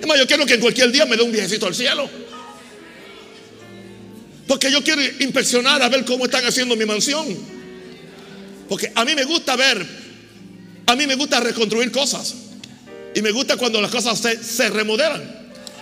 Es 0.00 0.07
más, 0.07 0.19
yo 0.19 0.26
quiero 0.26 0.47
que 0.47 0.55
en 0.55 0.61
cualquier 0.61 0.90
día 0.93 1.07
me 1.07 1.17
dé 1.17 1.23
un 1.23 1.33
viajecito 1.33 1.67
al 1.67 1.75
cielo. 1.75 2.09
Porque 4.47 4.71
yo 4.71 4.83
quiero 4.83 5.02
inspeccionar 5.02 5.83
a 5.83 5.88
ver 5.88 6.05
cómo 6.05 6.25
están 6.25 6.45
haciendo 6.45 6.76
mi 6.76 6.87
mansión. 6.87 7.26
Porque 8.69 8.93
a 8.95 9.05
mí 9.05 9.14
me 9.14 9.25
gusta 9.25 9.57
ver, 9.57 9.85
a 10.87 10.97
mí 10.97 11.07
me 11.07 11.14
gusta 11.14 11.40
reconstruir 11.40 11.90
cosas. 11.90 12.35
Y 13.14 13.23
me 13.23 13.31
gusta 13.31 13.57
cuando 13.57 13.81
las 13.81 13.90
cosas 13.90 14.19
se, 14.19 14.43
se 14.43 14.71
remodelan. 14.71 15.38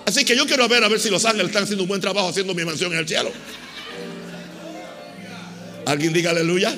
Así 0.06 0.24
que 0.24 0.36
yo 0.36 0.46
quiero 0.46 0.68
ver 0.68 0.84
a 0.84 0.88
ver 0.88 1.00
si 1.00 1.10
los 1.10 1.24
ángeles 1.24 1.48
están 1.48 1.64
haciendo 1.64 1.82
un 1.82 1.88
buen 1.88 2.00
trabajo 2.00 2.28
haciendo 2.28 2.54
mi 2.54 2.64
mansión 2.64 2.92
en 2.92 3.00
el 3.00 3.08
cielo. 3.08 3.30
¿Alguien 5.84 6.12
diga 6.12 6.30
aleluya? 6.30 6.74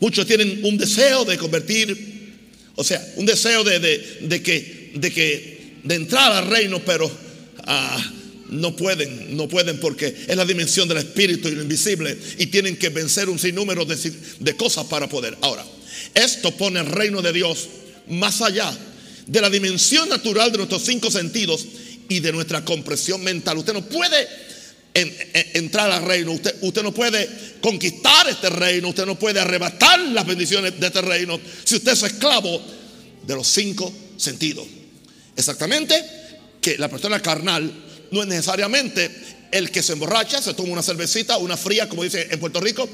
Muchos 0.00 0.26
tienen 0.26 0.64
un 0.64 0.76
deseo 0.78 1.24
de 1.24 1.38
convertir, 1.38 2.11
o 2.76 2.84
sea, 2.84 3.04
un 3.16 3.26
deseo 3.26 3.64
de, 3.64 3.80
que, 4.42 4.92
de 4.94 5.10
que, 5.12 5.78
de 5.82 5.94
entrar 5.94 6.32
al 6.32 6.48
reino, 6.48 6.80
pero 6.84 7.10
ah, 7.64 8.12
no 8.48 8.76
pueden, 8.76 9.36
no 9.36 9.48
pueden 9.48 9.78
porque 9.80 10.14
es 10.26 10.36
la 10.36 10.44
dimensión 10.44 10.88
del 10.88 10.98
espíritu 10.98 11.48
y 11.48 11.52
lo 11.52 11.62
invisible 11.62 12.16
y 12.38 12.46
tienen 12.46 12.76
que 12.76 12.88
vencer 12.90 13.28
un 13.28 13.38
sinnúmero 13.38 13.84
de, 13.84 13.96
de 14.40 14.56
cosas 14.56 14.86
para 14.86 15.08
poder. 15.08 15.36
Ahora, 15.40 15.64
esto 16.14 16.50
pone 16.56 16.80
el 16.80 16.86
reino 16.86 17.22
de 17.22 17.32
Dios 17.32 17.68
más 18.08 18.42
allá 18.42 18.76
de 19.26 19.40
la 19.40 19.50
dimensión 19.50 20.08
natural 20.08 20.50
de 20.50 20.58
nuestros 20.58 20.82
cinco 20.82 21.10
sentidos 21.10 21.66
y 22.08 22.20
de 22.20 22.32
nuestra 22.32 22.64
comprensión 22.64 23.22
mental. 23.22 23.58
Usted 23.58 23.72
no 23.72 23.84
puede 23.84 24.28
entrar 24.94 25.90
al 25.90 26.04
reino. 26.04 26.32
Usted, 26.32 26.56
usted 26.60 26.82
no 26.82 26.92
puede 26.92 27.28
conquistar 27.60 28.28
este 28.28 28.50
reino. 28.50 28.88
Usted 28.88 29.06
no 29.06 29.18
puede 29.18 29.40
arrebatar 29.40 30.00
las 30.00 30.26
bendiciones 30.26 30.78
de 30.78 30.86
este 30.86 31.00
reino 31.00 31.40
si 31.64 31.76
usted 31.76 31.92
es 31.92 32.02
esclavo 32.02 32.60
de 33.26 33.34
los 33.34 33.46
cinco 33.46 33.92
sentidos. 34.16 34.66
Exactamente 35.36 36.04
que 36.60 36.78
la 36.78 36.88
persona 36.88 37.20
carnal 37.20 37.72
no 38.10 38.22
es 38.22 38.28
necesariamente 38.28 39.10
el 39.50 39.70
que 39.70 39.82
se 39.82 39.94
emborracha, 39.94 40.40
se 40.40 40.54
toma 40.54 40.72
una 40.72 40.82
cervecita, 40.82 41.38
una 41.38 41.56
fría, 41.56 41.88
como 41.88 42.04
dice 42.04 42.28
en 42.30 42.40
Puerto 42.40 42.60
Rico. 42.60 42.88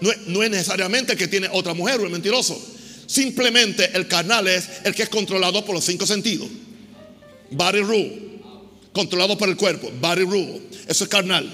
No, 0.00 0.10
no 0.26 0.42
es 0.42 0.50
necesariamente 0.50 1.12
el 1.12 1.18
que 1.18 1.28
tiene 1.28 1.48
otra 1.52 1.74
mujer 1.74 2.00
o 2.00 2.08
mentiroso. 2.08 2.60
Simplemente 3.06 3.90
el 3.94 4.06
carnal 4.06 4.46
es 4.48 4.68
el 4.84 4.94
que 4.94 5.02
es 5.02 5.08
controlado 5.08 5.64
por 5.64 5.74
los 5.74 5.84
cinco 5.84 6.06
sentidos. 6.06 6.48
Body 7.50 7.80
rule 7.80 8.37
controlado 8.98 9.38
por 9.38 9.48
el 9.48 9.56
cuerpo, 9.56 9.92
body 10.00 10.24
rule. 10.24 10.60
Eso 10.88 11.04
es 11.04 11.10
carnal. 11.10 11.46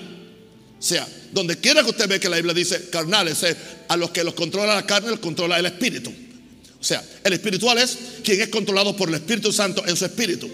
O 0.78 0.82
sea, 0.82 1.06
donde 1.30 1.58
quiera 1.58 1.82
que 1.82 1.90
usted 1.90 2.08
ve 2.08 2.18
que 2.18 2.30
la 2.30 2.36
Biblia 2.36 2.54
dice 2.54 2.88
carnal, 2.88 3.28
es 3.28 3.44
a 3.86 3.98
los 3.98 4.12
que 4.12 4.24
los 4.24 4.32
controla 4.32 4.74
la 4.74 4.86
carne, 4.86 5.10
los 5.10 5.18
controla 5.18 5.58
el 5.58 5.66
espíritu. 5.66 6.10
O 6.10 6.82
sea, 6.82 7.04
el 7.22 7.34
espiritual 7.34 7.76
es 7.76 7.98
quien 8.22 8.40
es 8.40 8.48
controlado 8.48 8.96
por 8.96 9.10
el 9.10 9.16
Espíritu 9.16 9.52
Santo 9.52 9.86
en 9.86 9.94
su 9.94 10.06
espíritu. 10.06 10.48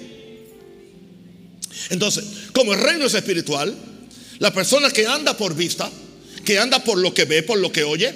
Entonces, 1.91 2.25
como 2.53 2.75
el 2.75 2.81
reino 2.81 3.07
es 3.07 3.15
espiritual, 3.15 3.73
la 4.41 4.53
persona 4.53 4.91
que 4.91 5.07
anda 5.07 5.37
por 5.37 5.55
vista, 5.55 5.89
que 6.45 6.59
anda 6.59 6.83
por 6.83 6.99
lo 6.99 7.15
que 7.15 7.25
ve, 7.25 7.45
por 7.45 7.59
lo 7.61 7.71
que 7.71 7.85
oye, 7.85 8.13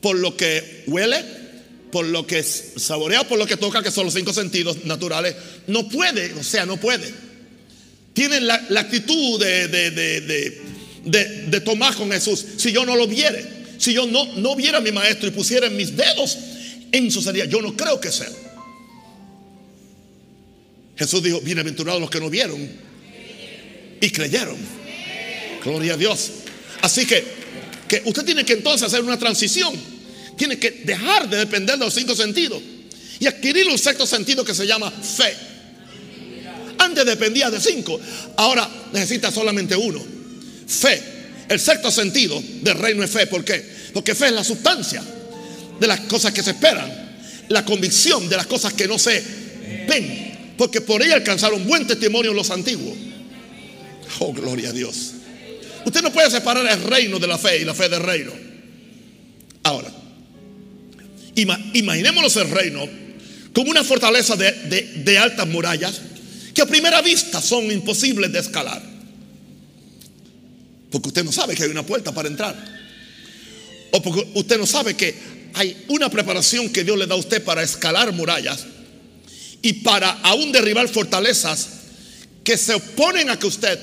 por 0.00 0.16
lo 0.16 0.36
que 0.36 0.82
huele, 0.88 1.24
por 1.92 2.06
lo 2.06 2.26
que 2.26 2.42
saborea, 2.42 3.22
por 3.28 3.38
lo 3.38 3.46
que 3.46 3.56
toca, 3.56 3.84
que 3.84 3.92
son 3.92 4.06
los 4.06 4.14
cinco 4.14 4.32
sentidos 4.32 4.84
naturales, 4.84 5.36
no 5.68 5.88
puede, 5.88 6.32
o 6.34 6.42
sea, 6.42 6.66
no 6.66 6.76
puede 6.76 7.23
tienen 8.14 8.46
la, 8.46 8.54
actitud 8.76 9.40
de, 9.40 9.68
de, 11.04 11.60
tomar 11.60 11.94
con 11.94 12.10
Jesús. 12.10 12.44
Si 12.56 12.72
yo 12.72 12.86
no 12.86 12.96
lo 12.96 13.06
viere, 13.06 13.44
si 13.76 13.92
yo 13.92 14.06
no, 14.06 14.24
no 14.36 14.56
viera 14.56 14.78
a 14.78 14.80
mi 14.80 14.92
maestro 14.92 15.28
y 15.28 15.32
pusiera 15.32 15.68
mis 15.68 15.94
dedos 15.94 16.38
en 16.92 17.10
su 17.10 17.20
sería, 17.20 17.44
yo 17.44 17.60
no 17.60 17.76
creo 17.76 18.00
que 18.00 18.10
sea. 18.10 18.30
Jesús 20.96 21.22
dijo, 21.24 21.40
bienaventurados 21.40 22.00
los 22.00 22.08
que 22.08 22.20
no 22.20 22.30
vieron 22.30 22.70
y 24.00 24.10
creyeron. 24.10 24.56
Gloria 25.64 25.94
a 25.94 25.96
Dios. 25.96 26.30
Así 26.82 27.04
que, 27.06 27.24
que 27.88 28.02
usted 28.04 28.24
tiene 28.24 28.44
que 28.44 28.52
entonces 28.52 28.86
hacer 28.86 29.02
una 29.02 29.18
transición. 29.18 29.74
Tiene 30.36 30.56
que 30.58 30.70
dejar 30.70 31.28
de 31.28 31.38
depender 31.38 31.78
de 31.78 31.84
los 31.84 31.94
cinco 31.94 32.14
sentidos 32.14 32.62
y 33.18 33.26
adquirir 33.26 33.66
un 33.68 33.78
sexto 33.78 34.06
sentido 34.06 34.44
que 34.44 34.54
se 34.54 34.66
llama 34.66 34.90
fe. 34.90 35.53
Antes 36.78 37.04
dependía 37.06 37.50
de 37.50 37.60
cinco, 37.60 38.00
ahora 38.36 38.68
necesita 38.92 39.30
solamente 39.30 39.76
uno. 39.76 40.02
Fe. 40.66 41.14
El 41.48 41.60
sexto 41.60 41.90
sentido 41.90 42.42
del 42.62 42.78
reino 42.78 43.02
es 43.04 43.10
fe. 43.10 43.26
¿Por 43.26 43.44
qué? 43.44 43.64
Porque 43.92 44.14
fe 44.14 44.26
es 44.26 44.32
la 44.32 44.44
sustancia 44.44 45.02
de 45.78 45.86
las 45.86 46.00
cosas 46.00 46.32
que 46.32 46.42
se 46.42 46.50
esperan, 46.50 46.90
la 47.48 47.64
convicción 47.64 48.28
de 48.28 48.36
las 48.36 48.46
cosas 48.46 48.72
que 48.72 48.88
no 48.88 48.98
se 48.98 49.22
ven, 49.88 50.54
porque 50.56 50.80
por 50.80 51.02
ella 51.02 51.14
alcanzaron 51.16 51.66
buen 51.66 51.86
testimonio 51.86 52.32
los 52.32 52.50
antiguos. 52.50 52.96
Oh, 54.20 54.32
gloria 54.32 54.70
a 54.70 54.72
Dios. 54.72 55.12
Usted 55.84 56.02
no 56.02 56.12
puede 56.12 56.30
separar 56.30 56.66
el 56.66 56.82
reino 56.82 57.18
de 57.18 57.26
la 57.26 57.36
fe 57.36 57.58
y 57.58 57.64
la 57.64 57.74
fe 57.74 57.88
del 57.88 58.02
reino. 58.02 58.32
Ahora, 59.64 59.90
imaginémonos 61.34 62.36
el 62.36 62.50
reino 62.50 62.88
como 63.52 63.70
una 63.70 63.84
fortaleza 63.84 64.36
de, 64.36 65.18
altas 65.18 65.46
murallas 65.46 66.00
que 66.54 66.62
a 66.62 66.66
primera 66.66 67.02
vista 67.02 67.42
son 67.42 67.70
imposibles 67.70 68.32
de 68.32 68.38
escalar. 68.38 68.80
Porque 70.90 71.08
usted 71.08 71.24
no 71.24 71.32
sabe 71.32 71.56
que 71.56 71.64
hay 71.64 71.70
una 71.70 71.84
puerta 71.84 72.14
para 72.14 72.28
entrar. 72.28 72.54
O 73.90 74.00
porque 74.00 74.30
usted 74.34 74.58
no 74.58 74.66
sabe 74.66 74.94
que 74.94 75.14
hay 75.54 75.84
una 75.88 76.08
preparación 76.08 76.70
que 76.70 76.84
Dios 76.84 76.96
le 76.96 77.06
da 77.06 77.14
a 77.14 77.18
usted 77.18 77.42
para 77.42 77.62
escalar 77.62 78.12
murallas 78.12 78.66
y 79.62 79.72
para 79.74 80.10
aún 80.22 80.52
derribar 80.52 80.88
fortalezas 80.88 81.68
que 82.44 82.56
se 82.56 82.74
oponen 82.74 83.30
a 83.30 83.38
que 83.38 83.46
usted. 83.46 83.78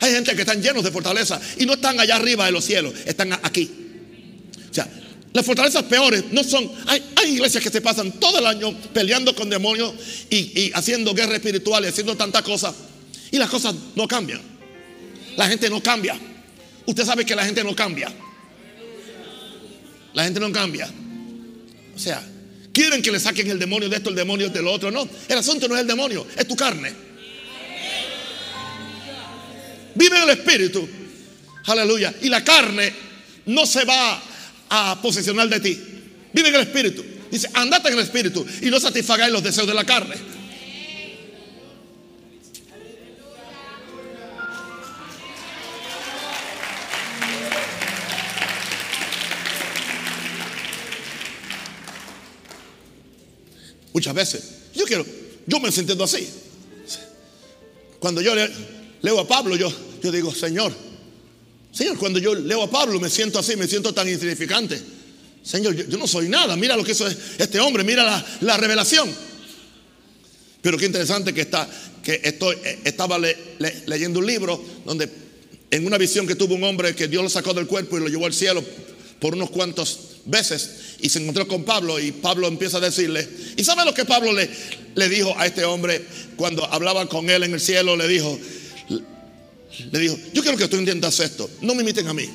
Hay 0.00 0.12
gente 0.12 0.34
que 0.34 0.42
están 0.42 0.62
llenos 0.62 0.84
de 0.84 0.90
fortaleza 0.90 1.40
y 1.58 1.66
no 1.66 1.74
están 1.74 1.98
allá 1.98 2.16
arriba 2.16 2.46
de 2.46 2.52
los 2.52 2.64
cielos, 2.64 2.94
están 3.04 3.32
aquí. 3.42 3.70
O 4.70 4.74
sea, 4.74 4.88
las 5.32 5.44
fortalezas 5.44 5.84
peores 5.84 6.24
no 6.32 6.42
son. 6.42 6.70
Hay, 6.86 7.02
iglesias 7.28 7.62
que 7.62 7.70
se 7.70 7.82
pasan 7.82 8.12
todo 8.12 8.38
el 8.38 8.46
año 8.46 8.74
peleando 8.94 9.34
con 9.34 9.50
demonios 9.50 9.92
y, 10.30 10.36
y 10.58 10.72
haciendo 10.74 11.12
guerra 11.12 11.36
espiritual 11.36 11.84
y 11.84 11.88
haciendo 11.88 12.16
tantas 12.16 12.42
cosas. 12.42 12.74
Y 13.30 13.36
las 13.36 13.50
cosas 13.50 13.74
no 13.94 14.08
cambian. 14.08 14.40
La 15.36 15.46
gente 15.46 15.68
no 15.68 15.82
cambia. 15.82 16.18
Usted 16.86 17.04
sabe 17.04 17.26
que 17.26 17.36
la 17.36 17.44
gente 17.44 17.62
no 17.62 17.76
cambia. 17.76 18.10
La 20.14 20.24
gente 20.24 20.40
no 20.40 20.50
cambia. 20.50 20.88
O 21.94 21.98
sea, 21.98 22.22
quieren 22.72 23.02
que 23.02 23.12
le 23.12 23.20
saquen 23.20 23.50
el 23.50 23.58
demonio 23.58 23.88
de 23.88 23.96
esto, 23.96 24.08
el 24.08 24.16
demonio 24.16 24.48
de 24.48 24.62
lo 24.62 24.72
otro. 24.72 24.90
No, 24.90 25.06
el 25.28 25.38
asunto 25.38 25.68
no 25.68 25.74
es 25.74 25.82
el 25.82 25.86
demonio, 25.86 26.26
es 26.36 26.48
tu 26.48 26.56
carne. 26.56 26.92
Vive 29.94 30.16
en 30.16 30.22
el 30.22 30.30
espíritu. 30.30 30.88
Aleluya. 31.66 32.14
Y 32.22 32.28
la 32.28 32.42
carne 32.42 32.92
no 33.46 33.66
se 33.66 33.84
va 33.84 34.22
a 34.70 35.00
posesionar 35.00 35.48
de 35.48 35.60
ti. 35.60 35.78
Vive 36.32 36.48
en 36.48 36.54
el 36.54 36.60
espíritu. 36.62 37.04
Dice, 37.30 37.48
andate 37.54 37.88
en 37.88 37.94
el 37.94 38.00
espíritu 38.00 38.44
y 38.62 38.66
no 38.66 38.80
satisfagáis 38.80 39.32
los 39.32 39.42
deseos 39.42 39.66
de 39.66 39.74
la 39.74 39.84
carne. 39.84 40.16
Muchas 53.92 54.14
veces. 54.14 54.42
Yo 54.74 54.84
quiero, 54.84 55.04
yo 55.46 55.58
me 55.58 55.72
siento 55.72 56.02
así. 56.04 56.28
Cuando 57.98 58.20
yo 58.20 58.32
leo 59.02 59.18
a 59.18 59.26
Pablo, 59.26 59.56
yo, 59.56 59.72
yo 60.02 60.12
digo, 60.12 60.32
Señor, 60.32 60.72
Señor, 61.72 61.98
cuando 61.98 62.18
yo 62.18 62.34
leo 62.34 62.62
a 62.62 62.70
Pablo 62.70 62.98
me 62.98 63.10
siento 63.10 63.38
así, 63.38 63.56
me 63.56 63.68
siento 63.68 63.92
tan 63.92 64.08
insignificante. 64.08 64.80
Señor, 65.42 65.74
yo, 65.74 65.96
no 65.96 66.06
soy 66.06 66.28
nada. 66.28 66.56
Mira 66.56 66.76
lo 66.76 66.84
que 66.84 66.92
hizo 66.92 67.06
este 67.06 67.60
hombre, 67.60 67.84
mira 67.84 68.24
la, 68.40 68.56
revelación. 68.56 69.08
Pero 70.60 70.76
qué 70.76 70.86
interesante 70.86 71.32
que, 71.32 71.42
está, 71.42 71.68
que 72.02 72.20
estoy, 72.22 72.56
eh, 72.64 72.80
estaba 72.84 73.18
leyendo 73.86 74.18
un 74.18 74.26
libro 74.26 74.62
donde 74.84 75.08
en 75.70 75.86
una 75.86 75.98
visión 75.98 76.26
que 76.26 76.34
tuvo 76.34 76.54
un 76.54 76.64
hombre 76.64 76.94
que 76.94 77.08
Dios 77.08 77.22
lo 77.22 77.28
sacó 77.28 77.54
del 77.54 77.66
cuerpo 77.66 77.96
y 77.96 78.00
lo 78.00 78.08
llevó 78.08 78.26
al 78.26 78.34
cielo 78.34 78.64
por 79.20 79.34
unos 79.34 79.50
cuantos 79.50 80.00
veces 80.24 80.96
y 81.00 81.08
se 81.08 81.20
encontró 81.20 81.46
con 81.46 81.64
Pablo 81.64 81.98
y 81.98 82.12
Pablo 82.12 82.48
empieza 82.48 82.78
a 82.78 82.80
decirle, 82.80 83.26
¿y 83.56 83.64
sabe 83.64 83.84
lo 83.84 83.94
que 83.94 84.04
Pablo 84.04 84.32
le 84.32 85.08
dijo 85.08 85.34
a 85.38 85.46
este 85.46 85.64
hombre 85.64 86.04
cuando 86.36 86.64
hablaba 86.66 87.08
con 87.08 87.30
él 87.30 87.44
en 87.44 87.54
el 87.54 87.60
cielo? 87.60 87.96
Le 87.96 88.08
dijo, 88.08 88.38
le 89.92 89.98
dijo, 89.98 90.18
yo 90.32 90.42
quiero 90.42 90.56
que 90.56 90.68
tú 90.68 90.76
entiendas 90.76 91.20
esto, 91.20 91.48
no 91.60 91.74
me 91.74 91.82
imiten 91.82 92.08
a 92.08 92.14
mí. 92.14 92.28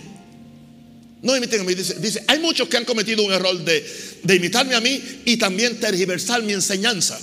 No 1.22 1.32
me 1.32 1.38
imiten 1.38 1.62
a 1.62 1.64
mí. 1.64 1.74
Dice, 1.74 2.24
hay 2.28 2.40
muchos 2.40 2.68
que 2.68 2.78
han 2.78 2.86
cometido 2.86 3.24
un 3.24 3.32
error 3.32 3.58
de, 3.64 3.86
de 4.24 4.36
imitarme 4.36 4.76
a 4.76 4.82
mí 4.82 5.02
y 5.26 5.38
también 5.38 5.80
tergiversar 5.80 6.44
mi 6.44 6.54
enseñanza. 6.54 7.20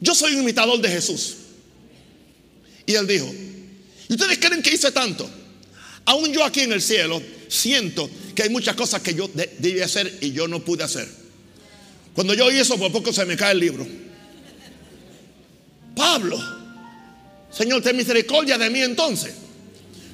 Yo 0.00 0.14
soy 0.14 0.34
un 0.34 0.42
imitador 0.42 0.80
de 0.80 0.88
Jesús. 0.88 1.36
Y 2.86 2.94
él 2.94 3.06
dijo, 3.06 3.32
¿y 4.08 4.14
ustedes 4.14 4.38
creen 4.38 4.62
que 4.62 4.72
hice 4.72 4.90
tanto? 4.92 5.28
Aún 6.06 6.32
yo 6.32 6.42
aquí 6.44 6.60
en 6.60 6.72
el 6.72 6.80
cielo 6.80 7.22
siento 7.48 8.10
que 8.34 8.44
hay 8.44 8.48
muchas 8.48 8.74
cosas 8.74 9.02
que 9.02 9.14
yo 9.14 9.30
debí 9.58 9.80
hacer 9.80 10.18
y 10.22 10.32
yo 10.32 10.48
no 10.48 10.64
pude 10.64 10.82
hacer. 10.82 11.06
Cuando 12.14 12.34
yo 12.34 12.46
oí 12.46 12.58
eso, 12.58 12.78
por 12.78 12.90
poco 12.90 13.12
se 13.12 13.24
me 13.26 13.36
cae 13.36 13.52
el 13.52 13.60
libro. 13.60 13.86
Pablo, 15.94 16.59
Señor, 17.50 17.82
ten 17.82 17.96
misericordia 17.96 18.56
de 18.56 18.70
mí 18.70 18.80
entonces. 18.80 19.34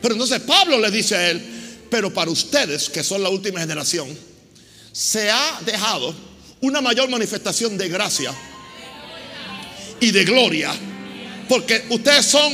Pero 0.01 0.15
entonces 0.15 0.41
Pablo 0.41 0.79
le 0.79 0.91
dice 0.91 1.17
a 1.17 1.31
él, 1.31 1.43
pero 1.91 2.13
para 2.13 2.31
ustedes, 2.31 2.89
que 2.89 3.03
son 3.05 3.23
la 3.23 3.29
última 3.29 3.61
generación, 3.61 4.09
se 4.93 5.31
ha 5.31 5.61
dejado 5.65 6.15
una 6.61 6.81
mayor 6.81 7.09
manifestación 7.09 7.77
de 7.77 7.89
gracia 7.89 8.33
y 10.01 10.11
de 10.11 10.25
gloria, 10.25 10.73
porque 11.49 11.85
ustedes 11.91 12.27
son 12.27 12.53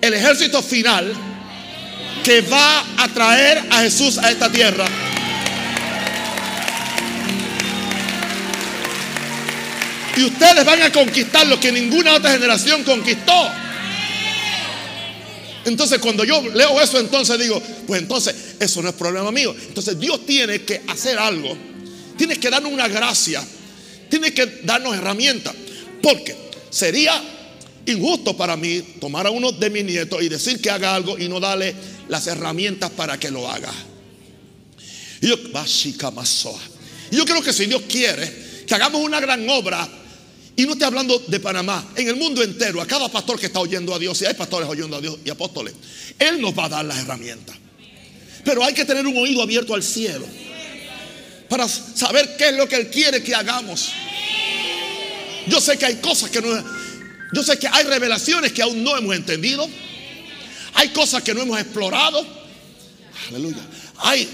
el 0.00 0.14
ejército 0.14 0.62
final 0.62 1.12
que 2.24 2.40
va 2.42 2.84
a 2.98 3.08
traer 3.08 3.62
a 3.70 3.80
Jesús 3.82 4.18
a 4.18 4.30
esta 4.30 4.50
tierra. 4.50 4.86
Y 10.16 10.24
ustedes 10.24 10.64
van 10.64 10.82
a 10.82 10.92
conquistar 10.92 11.46
lo 11.46 11.58
que 11.58 11.72
ninguna 11.72 12.14
otra 12.14 12.32
generación 12.32 12.84
conquistó. 12.84 13.50
Entonces 15.64 15.98
cuando 15.98 16.24
yo 16.24 16.40
leo 16.42 16.80
eso, 16.80 16.98
entonces 16.98 17.38
digo, 17.38 17.62
pues 17.86 18.00
entonces 18.00 18.34
eso 18.58 18.82
no 18.82 18.88
es 18.88 18.94
problema 18.94 19.30
mío. 19.30 19.54
Entonces 19.68 19.98
Dios 19.98 20.24
tiene 20.24 20.62
que 20.62 20.82
hacer 20.86 21.18
algo. 21.18 21.56
Tiene 22.16 22.38
que 22.38 22.50
darnos 22.50 22.72
una 22.72 22.88
gracia. 22.88 23.42
Tiene 24.08 24.32
que 24.32 24.60
darnos 24.62 24.96
herramientas. 24.96 25.54
Porque 26.02 26.34
sería 26.70 27.22
injusto 27.86 28.36
para 28.36 28.56
mí 28.56 28.80
tomar 29.00 29.26
a 29.26 29.30
uno 29.30 29.52
de 29.52 29.70
mis 29.70 29.84
nietos 29.84 30.22
y 30.22 30.28
decir 30.28 30.60
que 30.60 30.70
haga 30.70 30.94
algo 30.94 31.18
y 31.18 31.28
no 31.28 31.40
darle 31.40 31.74
las 32.08 32.26
herramientas 32.26 32.90
para 32.90 33.18
que 33.18 33.30
lo 33.30 33.48
haga. 33.50 33.72
Y 35.20 35.28
yo, 35.28 35.36
yo 37.10 37.24
creo 37.24 37.42
que 37.42 37.52
si 37.52 37.66
Dios 37.66 37.82
quiere 37.88 38.64
que 38.66 38.74
hagamos 38.74 39.02
una 39.02 39.20
gran 39.20 39.48
obra, 39.48 39.86
y 40.56 40.66
no 40.66 40.72
estoy 40.72 40.86
hablando 40.86 41.18
de 41.18 41.40
Panamá, 41.40 41.92
en 41.96 42.08
el 42.08 42.16
mundo 42.16 42.42
entero, 42.42 42.80
a 42.80 42.86
cada 42.86 43.08
pastor 43.08 43.38
que 43.38 43.46
está 43.46 43.60
oyendo 43.60 43.94
a 43.94 43.98
Dios, 43.98 44.20
y 44.22 44.26
hay 44.26 44.34
pastores 44.34 44.68
oyendo 44.68 44.96
a 44.96 45.00
Dios 45.00 45.18
y 45.24 45.30
apóstoles, 45.30 45.74
Él 46.18 46.40
nos 46.40 46.58
va 46.58 46.66
a 46.66 46.68
dar 46.68 46.84
las 46.84 46.98
herramientas. 46.98 47.56
Pero 48.44 48.64
hay 48.64 48.74
que 48.74 48.84
tener 48.84 49.06
un 49.06 49.16
oído 49.16 49.42
abierto 49.42 49.74
al 49.74 49.82
cielo 49.82 50.26
para 51.48 51.68
saber 51.68 52.36
qué 52.36 52.48
es 52.48 52.54
lo 52.54 52.68
que 52.68 52.76
Él 52.76 52.90
quiere 52.90 53.22
que 53.22 53.34
hagamos. 53.34 53.90
Yo 55.46 55.60
sé 55.60 55.78
que 55.78 55.86
hay 55.86 55.96
cosas 55.96 56.30
que 56.30 56.40
no, 56.40 56.48
yo 57.32 57.42
sé 57.42 57.58
que 57.58 57.68
hay 57.68 57.84
revelaciones 57.84 58.52
que 58.52 58.62
aún 58.62 58.82
no 58.82 58.96
hemos 58.96 59.14
entendido. 59.14 59.68
Hay 60.74 60.88
cosas 60.88 61.22
que 61.22 61.34
no 61.34 61.42
hemos 61.42 61.60
explorado. 61.60 62.24
Aleluya. 63.28 63.62
Hay 63.98 64.28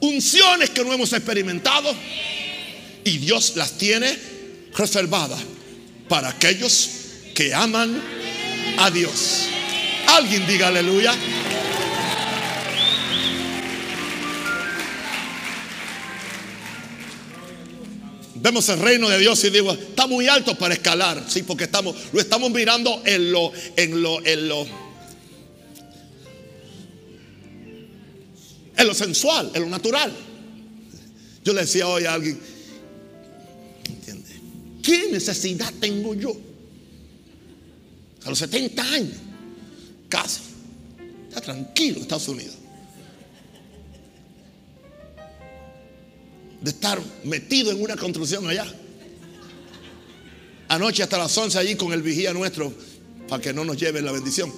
unciones 0.00 0.70
que 0.70 0.84
no 0.84 0.92
hemos 0.92 1.12
experimentado. 1.12 1.94
Y 3.04 3.18
Dios 3.18 3.52
las 3.56 3.72
tiene 3.72 4.33
reservadas 4.76 5.40
para 6.08 6.28
aquellos 6.28 6.90
que 7.34 7.54
aman 7.54 8.00
a 8.78 8.90
Dios. 8.90 9.46
Alguien 10.06 10.46
diga 10.46 10.68
aleluya. 10.68 11.14
vemos 18.44 18.68
el 18.68 18.78
reino 18.78 19.08
de 19.08 19.18
Dios 19.18 19.42
y 19.44 19.48
digo, 19.48 19.72
está 19.72 20.06
muy 20.06 20.28
alto 20.28 20.54
para 20.58 20.74
escalar, 20.74 21.24
sí, 21.28 21.42
porque 21.44 21.64
estamos, 21.64 21.96
lo 22.12 22.20
estamos 22.20 22.50
mirando 22.50 23.02
en 23.06 23.32
lo, 23.32 23.50
en 23.74 24.02
lo, 24.02 24.22
en 24.22 24.48
lo, 24.48 24.66
en 28.76 28.86
lo 28.86 28.92
sensual, 28.92 29.50
en 29.54 29.62
lo 29.62 29.68
natural. 29.70 30.12
Yo 31.42 31.54
le 31.54 31.62
decía 31.62 31.88
hoy 31.88 32.04
a 32.04 32.12
alguien. 32.12 32.38
¿Qué 34.84 35.08
necesidad 35.10 35.72
tengo 35.80 36.14
yo? 36.14 36.36
A 38.24 38.30
los 38.30 38.38
70 38.38 38.82
años 38.82 39.16
Casi. 40.10 40.42
Está 41.28 41.40
tranquilo 41.40 42.00
Estados 42.00 42.28
Unidos. 42.28 42.54
De 46.60 46.70
estar 46.70 47.00
metido 47.24 47.72
en 47.72 47.82
una 47.82 47.96
construcción 47.96 48.46
allá. 48.46 48.66
Anoche 50.68 51.02
hasta 51.02 51.18
las 51.18 51.36
11 51.36 51.58
allí 51.58 51.76
con 51.76 51.92
el 51.92 52.02
vigía 52.02 52.32
nuestro 52.32 52.72
para 53.26 53.42
que 53.42 53.52
no 53.52 53.64
nos 53.64 53.76
lleve 53.76 54.02
la 54.02 54.12
bendición. 54.12 54.52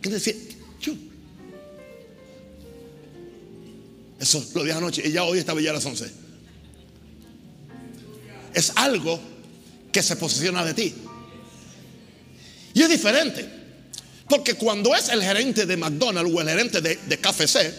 ¿Qué 0.00 0.08
decía? 0.08 0.34
Yo. 0.80 0.94
Eso 4.18 4.44
lo 4.54 4.64
dije 4.64 4.76
anoche 4.76 5.12
ya 5.12 5.24
hoy 5.24 5.38
estaba 5.38 5.60
ya 5.60 5.70
a 5.70 5.74
las 5.74 5.84
11. 5.84 6.21
Es 8.54 8.72
algo 8.76 9.20
que 9.92 10.02
se 10.02 10.16
posiciona 10.16 10.64
de 10.64 10.74
ti. 10.74 10.94
Y 12.74 12.82
es 12.82 12.88
diferente. 12.88 13.48
Porque 14.28 14.54
cuando 14.54 14.94
es 14.94 15.08
el 15.08 15.22
gerente 15.22 15.66
de 15.66 15.76
McDonald's 15.76 16.32
o 16.34 16.40
el 16.40 16.48
gerente 16.48 16.80
de, 16.80 16.96
de 16.96 17.18
KFC, 17.18 17.74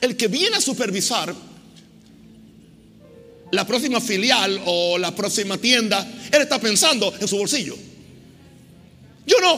el 0.00 0.16
que 0.16 0.26
viene 0.26 0.56
a 0.56 0.60
supervisar 0.60 1.32
la 3.52 3.66
próxima 3.66 4.00
filial 4.00 4.60
o 4.64 4.98
la 4.98 5.14
próxima 5.14 5.58
tienda, 5.58 6.04
él 6.32 6.42
está 6.42 6.58
pensando 6.58 7.14
en 7.20 7.28
su 7.28 7.36
bolsillo. 7.36 7.76
Yo 9.26 9.36
no. 9.40 9.56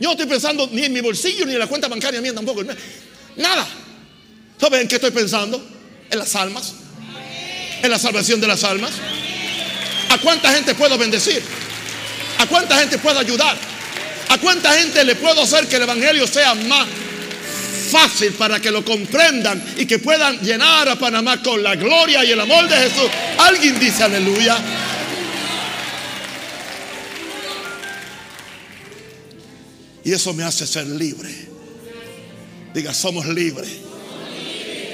Yo 0.00 0.08
no 0.08 0.10
estoy 0.12 0.26
pensando 0.26 0.68
ni 0.72 0.84
en 0.84 0.92
mi 0.92 1.00
bolsillo 1.00 1.46
ni 1.46 1.52
en 1.52 1.58
la 1.58 1.66
cuenta 1.66 1.86
bancaria 1.86 2.20
mía 2.20 2.34
tampoco. 2.34 2.64
Nada. 3.36 3.68
¿Saben 4.58 4.80
en 4.80 4.88
qué 4.88 4.96
estoy 4.96 5.10
pensando? 5.10 5.64
En 6.10 6.18
las 6.18 6.34
almas. 6.34 6.74
La 7.88 7.98
salvación 8.00 8.40
de 8.40 8.48
las 8.48 8.64
almas. 8.64 8.92
¿A 10.10 10.18
cuánta 10.18 10.52
gente 10.52 10.74
puedo 10.74 10.98
bendecir? 10.98 11.40
¿A 12.38 12.46
cuánta 12.46 12.78
gente 12.78 12.98
puedo 12.98 13.18
ayudar? 13.18 13.56
¿A 14.28 14.38
cuánta 14.38 14.72
gente 14.74 15.04
le 15.04 15.14
puedo 15.14 15.42
hacer 15.42 15.68
que 15.68 15.76
el 15.76 15.82
Evangelio 15.82 16.26
sea 16.26 16.54
más 16.54 16.88
fácil 17.90 18.32
para 18.32 18.60
que 18.60 18.72
lo 18.72 18.84
comprendan 18.84 19.64
y 19.76 19.86
que 19.86 20.00
puedan 20.00 20.40
llenar 20.40 20.88
a 20.88 20.96
Panamá 20.96 21.40
con 21.42 21.62
la 21.62 21.76
gloria 21.76 22.24
y 22.24 22.32
el 22.32 22.40
amor 22.40 22.68
de 22.68 22.76
Jesús? 22.76 23.08
Alguien 23.38 23.78
dice 23.78 24.02
aleluya. 24.02 24.58
Y 30.04 30.12
eso 30.12 30.34
me 30.34 30.42
hace 30.42 30.66
ser 30.66 30.86
libre. 30.86 31.30
Diga, 32.74 32.92
somos 32.92 33.26
libres. 33.26 33.70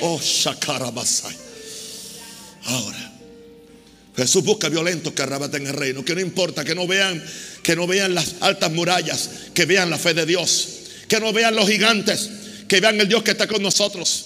Oh, 0.02 0.20
Shakarabasai. 0.20 1.41
Ahora, 2.64 3.12
Jesús 4.16 4.44
busca 4.44 4.68
violentos 4.68 5.12
que 5.12 5.22
arrebaten 5.22 5.66
el 5.66 5.72
reino, 5.72 6.04
que 6.04 6.14
no 6.14 6.20
importa, 6.20 6.64
que 6.64 6.74
no 6.74 6.86
vean, 6.86 7.22
que 7.62 7.74
no 7.74 7.86
vean 7.86 8.14
las 8.14 8.36
altas 8.40 8.70
murallas, 8.70 9.30
que 9.54 9.64
vean 9.64 9.90
la 9.90 9.98
fe 9.98 10.14
de 10.14 10.26
Dios, 10.26 10.68
que 11.08 11.18
no 11.18 11.32
vean 11.32 11.56
los 11.56 11.68
gigantes, 11.68 12.30
que 12.68 12.80
vean 12.80 13.00
el 13.00 13.08
Dios 13.08 13.22
que 13.22 13.32
está 13.32 13.46
con 13.46 13.62
nosotros, 13.62 14.24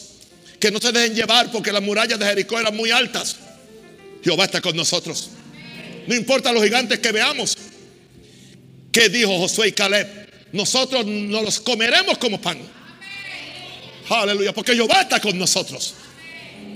que 0.59 0.71
no 0.71 0.81
se 0.81 0.93
dejen 0.93 1.15
llevar 1.15 1.51
porque 1.53 1.73
las 1.73 1.83
murallas 1.83 2.19
de 2.19 2.27
Jericó 2.27 2.59
eran 2.59 2.77
muy 2.77 2.91
altas. 2.91 3.37
Jehová 4.25 4.47
está 4.47 4.61
con 4.61 4.77
nosotros. 4.77 5.31
No 6.07 6.15
importa 6.15 6.53
los 6.53 6.63
gigantes 6.63 6.99
que 6.99 7.13
veamos. 7.13 7.57
¿Qué 8.91 9.09
dijo 9.09 9.39
Josué 9.39 9.69
y 9.69 9.73
Caleb? 9.73 10.09
Nosotros 10.53 11.07
nos 11.07 11.45
los 11.45 11.61
comeremos 11.61 12.19
como 12.19 12.41
pan. 12.41 12.59
Aleluya, 14.09 14.53
porque 14.53 14.75
Jehová 14.75 15.03
está 15.03 15.21
con 15.21 15.39
nosotros. 15.39 15.95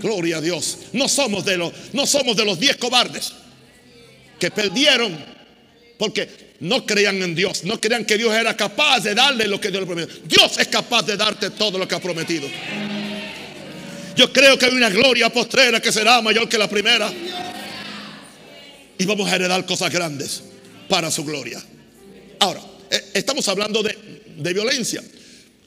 Gloria 0.01 0.39
a 0.39 0.41
Dios. 0.41 0.79
No 0.93 1.09
somos 1.09 1.45
de 1.45 1.57
los, 1.57 1.73
no 1.93 2.07
somos 2.07 2.37
de 2.37 2.45
los 2.45 2.59
diez 2.59 2.77
cobardes 2.77 3.33
que 4.39 4.51
perdieron 4.51 5.17
porque 5.99 6.57
no 6.61 6.85
creían 6.87 7.23
en 7.23 7.35
Dios, 7.35 7.65
no 7.65 7.79
creían 7.81 8.05
que 8.05 8.17
Dios 8.17 8.33
era 8.35 8.57
capaz 8.57 9.01
de 9.01 9.15
darle 9.15 9.47
lo 9.47 9.61
que 9.61 9.71
Dios 9.71 9.83
le 9.83 9.87
prometió. 9.87 10.15
Dios 10.25 10.59
es 10.59 10.69
capaz 10.69 11.03
de 11.03 11.17
darte 11.17 11.51
todo 11.51 11.79
lo 11.79 11.87
que 11.87 11.95
ha 11.95 12.01
prometido. 12.01 12.49
Yo 14.17 14.33
creo 14.33 14.59
que 14.59 14.67
hay 14.67 14.73
una 14.73 14.91
gloria 14.91 15.31
postrera 15.31 15.81
que 15.81 15.93
será 15.93 16.21
mayor 16.21 16.49
que 16.49 16.59
la 16.59 16.69
primera. 16.69 17.11
Y 18.99 19.05
vamos 19.07 19.31
a 19.31 19.37
heredar 19.37 19.65
cosas 19.65 19.91
grandes 19.91 20.43
para 20.89 21.11
su 21.11 21.25
gloria. 21.25 21.63
Ahora, 22.41 22.61
eh, 22.91 23.11
estamos 23.15 23.47
hablando 23.49 23.83
de, 23.83 23.97
de 24.37 24.53
violencia. 24.53 25.03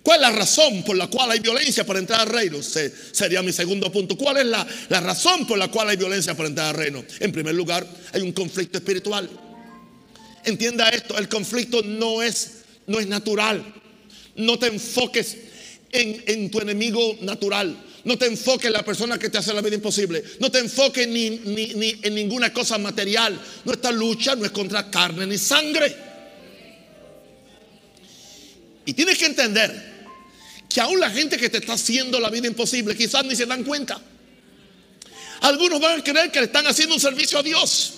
¿Cuál 0.03 0.17
es 0.17 0.21
la 0.21 0.31
razón 0.31 0.83
por 0.83 0.97
la 0.97 1.07
cual 1.07 1.31
hay 1.31 1.39
violencia 1.39 1.85
para 1.85 1.97
entrar 1.97 2.19
al 2.19 2.27
reino? 2.27 2.61
sería 2.61 3.41
mi 3.41 3.53
segundo 3.53 3.89
punto. 3.89 4.17
¿Cuál 4.17 4.37
es 4.37 4.45
la, 4.45 4.67
la, 4.89 4.99
razón 4.99 5.47
por 5.47 5.57
la 5.57 5.69
cual 5.69 5.87
hay 5.87 5.95
violencia 5.95 6.35
para 6.35 6.49
entrar 6.49 6.67
al 6.67 6.75
reino? 6.75 7.05
En 7.21 7.31
primer 7.31 7.55
lugar, 7.55 7.87
hay 8.11 8.21
un 8.21 8.33
conflicto 8.33 8.79
espiritual. 8.79 9.29
Entienda 10.43 10.89
esto, 10.89 11.17
el 11.17 11.29
conflicto 11.29 11.81
no 11.83 12.21
es, 12.21 12.63
no 12.85 12.99
es 12.99 13.07
natural. 13.07 13.63
No 14.35 14.59
te 14.59 14.67
enfoques 14.67 15.37
en, 15.89 16.21
en, 16.27 16.51
tu 16.51 16.59
enemigo 16.59 17.17
natural. 17.21 17.73
No 18.03 18.17
te 18.17 18.25
enfoques 18.25 18.65
en 18.65 18.73
la 18.73 18.83
persona 18.83 19.17
que 19.17 19.29
te 19.29 19.37
hace 19.37 19.53
la 19.53 19.61
vida 19.61 19.75
imposible. 19.75 20.21
No 20.41 20.51
te 20.51 20.59
enfoques 20.59 21.07
ni, 21.07 21.29
ni, 21.29 21.67
ni 21.75 21.95
en 22.01 22.13
ninguna 22.13 22.51
cosa 22.51 22.77
material. 22.77 23.39
Nuestra 23.63 23.91
lucha 23.91 24.35
no 24.35 24.43
es 24.43 24.51
contra 24.51 24.91
carne 24.91 25.25
ni 25.25 25.37
sangre. 25.37 25.95
Y 28.85 28.91
tienes 28.91 29.17
que 29.17 29.27
entender 29.27 29.92
que 30.73 30.81
aún 30.81 30.99
la 30.99 31.11
gente 31.11 31.37
que 31.37 31.49
te 31.49 31.59
está 31.59 31.73
haciendo 31.73 32.19
la 32.19 32.31
vida 32.31 32.47
imposible 32.47 32.97
quizás 32.97 33.23
ni 33.25 33.35
se 33.35 33.45
dan 33.45 33.63
cuenta. 33.63 34.01
Algunos 35.41 35.79
van 35.79 35.99
a 35.99 36.03
creer 36.03 36.31
que 36.31 36.39
le 36.39 36.45
están 36.47 36.65
haciendo 36.65 36.95
un 36.95 37.01
servicio 37.01 37.37
a 37.37 37.43
Dios. 37.43 37.93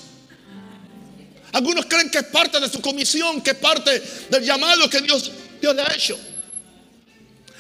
Algunos 1.54 1.86
creen 1.86 2.10
que 2.10 2.18
es 2.18 2.26
parte 2.26 2.60
de 2.60 2.68
su 2.68 2.82
comisión, 2.82 3.42
que 3.42 3.52
es 3.52 3.58
parte 3.58 4.02
del 4.30 4.44
llamado 4.44 4.90
que 4.90 5.00
Dios, 5.00 5.32
Dios 5.62 5.74
le 5.74 5.84
ha 5.84 5.94
hecho. 5.94 6.20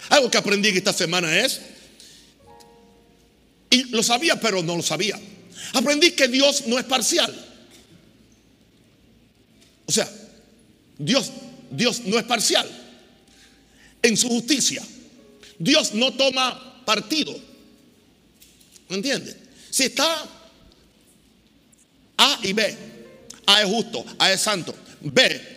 Algo 0.09 0.29
que 0.29 0.37
aprendí 0.37 0.67
esta 0.67 0.91
semana 0.91 1.33
es, 1.39 1.61
y 3.69 3.83
lo 3.85 4.03
sabía 4.03 4.37
pero 4.37 4.61
no 4.63 4.75
lo 4.75 4.83
sabía, 4.83 5.17
aprendí 5.73 6.11
que 6.11 6.27
Dios 6.27 6.67
no 6.67 6.77
es 6.77 6.83
parcial. 6.83 7.33
O 9.85 9.91
sea, 9.93 10.11
Dios, 10.97 11.31
Dios 11.71 12.01
no 12.01 12.19
es 12.19 12.25
parcial 12.25 12.69
en 14.01 14.17
su 14.17 14.27
justicia. 14.27 14.83
Dios 15.57 15.93
no 15.93 16.13
toma 16.13 16.83
partido. 16.85 17.35
¿Me 18.89 18.97
entiendes? 18.97 19.37
Si 19.69 19.83
está 19.83 20.25
A 22.17 22.39
y 22.43 22.53
B, 22.53 22.77
A 23.45 23.61
es 23.61 23.67
justo, 23.67 24.05
A 24.19 24.31
es 24.31 24.41
santo, 24.41 24.75
B 25.01 25.55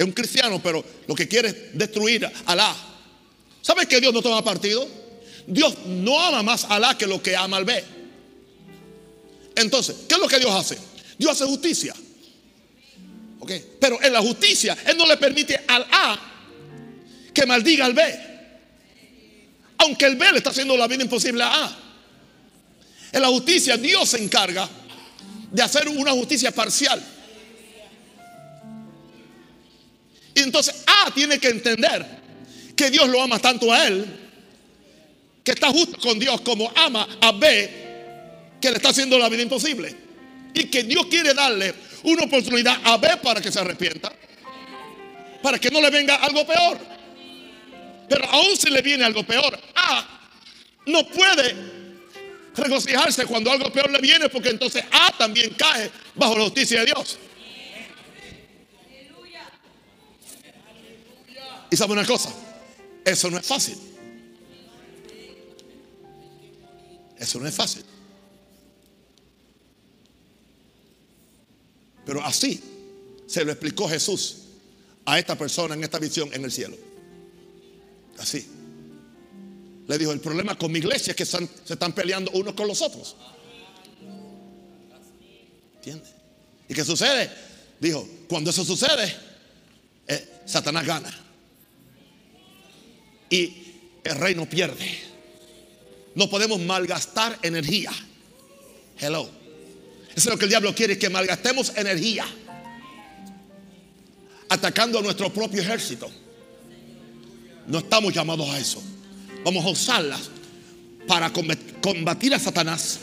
es 0.00 0.06
un 0.06 0.12
cristiano, 0.12 0.62
pero 0.62 0.82
lo 1.06 1.14
que 1.14 1.28
quiere 1.28 1.48
es 1.48 1.56
destruir 1.74 2.26
al 2.46 2.60
A. 2.60 2.74
¿Sabes 3.60 3.86
que 3.86 4.00
Dios 4.00 4.14
no 4.14 4.22
toma 4.22 4.42
partido? 4.42 4.88
Dios 5.46 5.74
no 5.84 6.18
ama 6.18 6.42
más 6.42 6.64
al 6.64 6.84
A 6.84 6.96
que 6.96 7.06
lo 7.06 7.22
que 7.22 7.36
ama 7.36 7.58
al 7.58 7.66
B. 7.66 7.84
Entonces, 9.56 9.96
¿qué 10.08 10.14
es 10.14 10.20
lo 10.20 10.26
que 10.26 10.38
Dios 10.38 10.52
hace? 10.52 10.78
Dios 11.18 11.32
hace 11.32 11.44
justicia. 11.44 11.94
¿Ok? 13.40 13.52
Pero 13.78 14.02
en 14.02 14.14
la 14.14 14.20
justicia, 14.20 14.74
Él 14.86 14.96
no 14.96 15.06
le 15.06 15.18
permite 15.18 15.60
al 15.66 15.86
A 15.92 16.18
que 17.34 17.44
maldiga 17.44 17.84
al 17.84 17.92
B. 17.92 18.29
Aunque 19.80 20.06
el 20.06 20.16
B 20.16 20.30
le 20.32 20.38
está 20.38 20.50
haciendo 20.50 20.76
la 20.76 20.86
vida 20.86 21.02
imposible 21.02 21.42
a 21.42 21.64
A. 21.64 21.76
En 23.12 23.22
la 23.22 23.28
justicia 23.28 23.76
Dios 23.76 24.10
se 24.10 24.22
encarga 24.22 24.68
de 25.50 25.62
hacer 25.62 25.88
una 25.88 26.12
justicia 26.12 26.52
parcial. 26.52 27.02
Y 30.34 30.40
entonces 30.40 30.74
A 30.86 31.10
tiene 31.12 31.38
que 31.38 31.48
entender 31.48 32.06
que 32.76 32.90
Dios 32.90 33.08
lo 33.08 33.22
ama 33.22 33.38
tanto 33.38 33.72
a 33.72 33.86
él, 33.86 34.06
que 35.42 35.52
está 35.52 35.68
justo 35.68 35.98
con 35.98 36.18
Dios 36.18 36.40
como 36.42 36.70
ama 36.76 37.06
a 37.20 37.32
B, 37.32 38.58
que 38.60 38.70
le 38.70 38.76
está 38.76 38.90
haciendo 38.90 39.18
la 39.18 39.28
vida 39.28 39.42
imposible. 39.42 39.94
Y 40.54 40.64
que 40.64 40.82
Dios 40.82 41.06
quiere 41.06 41.32
darle 41.32 41.74
una 42.02 42.24
oportunidad 42.24 42.78
a 42.84 42.96
B 42.96 43.08
para 43.22 43.40
que 43.40 43.50
se 43.50 43.60
arrepienta, 43.60 44.12
para 45.42 45.58
que 45.58 45.70
no 45.70 45.80
le 45.80 45.90
venga 45.90 46.16
algo 46.16 46.46
peor. 46.46 46.99
Pero 48.10 48.24
aún 48.28 48.56
si 48.56 48.68
le 48.70 48.82
viene 48.82 49.04
algo 49.04 49.22
peor, 49.22 49.56
A 49.76 50.04
no 50.86 51.06
puede 51.06 51.54
regocijarse 52.56 53.24
cuando 53.24 53.52
algo 53.52 53.72
peor 53.72 53.88
le 53.88 54.00
viene 54.00 54.28
porque 54.28 54.48
entonces 54.48 54.84
A 54.90 55.16
también 55.16 55.54
cae 55.54 55.88
bajo 56.16 56.36
la 56.36 56.42
justicia 56.42 56.80
de 56.80 56.86
Dios. 56.86 57.18
Y 61.70 61.76
sabe 61.76 61.92
una 61.92 62.04
cosa, 62.04 62.34
eso 63.04 63.30
no 63.30 63.38
es 63.38 63.46
fácil. 63.46 63.78
Eso 67.16 67.38
no 67.38 67.46
es 67.46 67.54
fácil. 67.54 67.84
Pero 72.04 72.24
así 72.24 72.60
se 73.28 73.44
lo 73.44 73.52
explicó 73.52 73.88
Jesús 73.88 74.38
a 75.04 75.16
esta 75.16 75.38
persona 75.38 75.74
en 75.74 75.84
esta 75.84 76.00
visión 76.00 76.28
en 76.32 76.44
el 76.44 76.50
cielo. 76.50 76.89
Así. 78.20 78.46
Le 79.88 79.98
dijo, 79.98 80.12
el 80.12 80.20
problema 80.20 80.56
con 80.56 80.70
mi 80.70 80.78
iglesia 80.78 81.12
es 81.12 81.16
que 81.16 81.24
se 81.24 81.48
están 81.68 81.92
peleando 81.92 82.30
unos 82.32 82.54
con 82.54 82.68
los 82.68 82.80
otros. 82.82 83.16
¿Entiendes? 85.76 86.10
¿Y 86.68 86.74
qué 86.74 86.84
sucede? 86.84 87.30
dijo, 87.80 88.06
cuando 88.28 88.50
eso 88.50 88.62
sucede, 88.62 89.16
eh, 90.06 90.42
Satanás 90.44 90.86
gana. 90.86 91.10
Y 93.30 93.56
el 94.04 94.16
reino 94.16 94.48
pierde. 94.48 94.98
No 96.14 96.28
podemos 96.28 96.60
malgastar 96.60 97.38
energía. 97.42 97.90
Hello. 98.98 99.30
Eso 100.10 100.16
es 100.16 100.26
lo 100.26 100.36
que 100.36 100.44
el 100.44 100.50
diablo 100.50 100.74
quiere, 100.74 100.98
que 100.98 101.08
malgastemos 101.08 101.72
energía 101.76 102.26
atacando 104.50 104.98
a 104.98 105.02
nuestro 105.02 105.32
propio 105.32 105.62
ejército. 105.62 106.10
No 107.70 107.78
estamos 107.78 108.12
llamados 108.12 108.48
a 108.50 108.58
eso. 108.58 108.82
Vamos 109.44 109.64
a 109.64 109.68
usarlas 109.68 110.28
para 111.06 111.32
combatir 111.80 112.34
a 112.34 112.38
Satanás. 112.40 112.98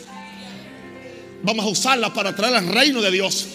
Vamos 1.42 1.64
a 1.64 1.68
usarlas 1.68 2.10
para 2.10 2.36
traer 2.36 2.54
al 2.54 2.68
reino 2.68 3.00
de 3.00 3.10
Dios. 3.10 3.46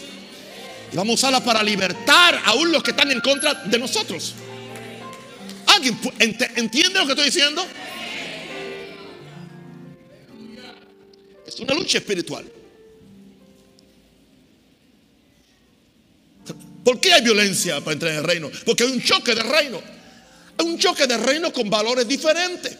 Y 0.91 0.95
vamos 0.95 1.11
a 1.11 1.15
usarlas 1.15 1.41
para 1.41 1.61
libertar 1.61 2.41
aún 2.45 2.71
los 2.71 2.81
que 2.81 2.91
están 2.91 3.11
en 3.11 3.21
contra 3.21 3.53
de 3.53 3.77
nosotros. 3.77 4.33
¿Alguien 5.67 5.99
entiende 6.55 6.99
lo 6.99 7.05
que 7.05 7.11
estoy 7.11 7.25
diciendo? 7.25 7.63
Es 11.45 11.59
una 11.59 11.75
lucha 11.75 11.99
espiritual. 11.99 12.51
¿Por 16.83 16.99
qué 16.99 17.13
hay 17.13 17.21
violencia 17.21 17.79
para 17.81 17.93
entrar 17.93 18.11
en 18.13 18.17
el 18.17 18.23
reino? 18.23 18.49
Porque 18.65 18.83
hay 18.83 18.91
un 18.91 19.01
choque 19.01 19.35
de 19.35 19.43
reino. 19.43 19.92
Hay 20.57 20.65
un 20.65 20.77
choque 20.77 21.07
de 21.07 21.17
reino 21.17 21.51
con 21.51 21.69
valores 21.69 22.07
diferentes. 22.07 22.75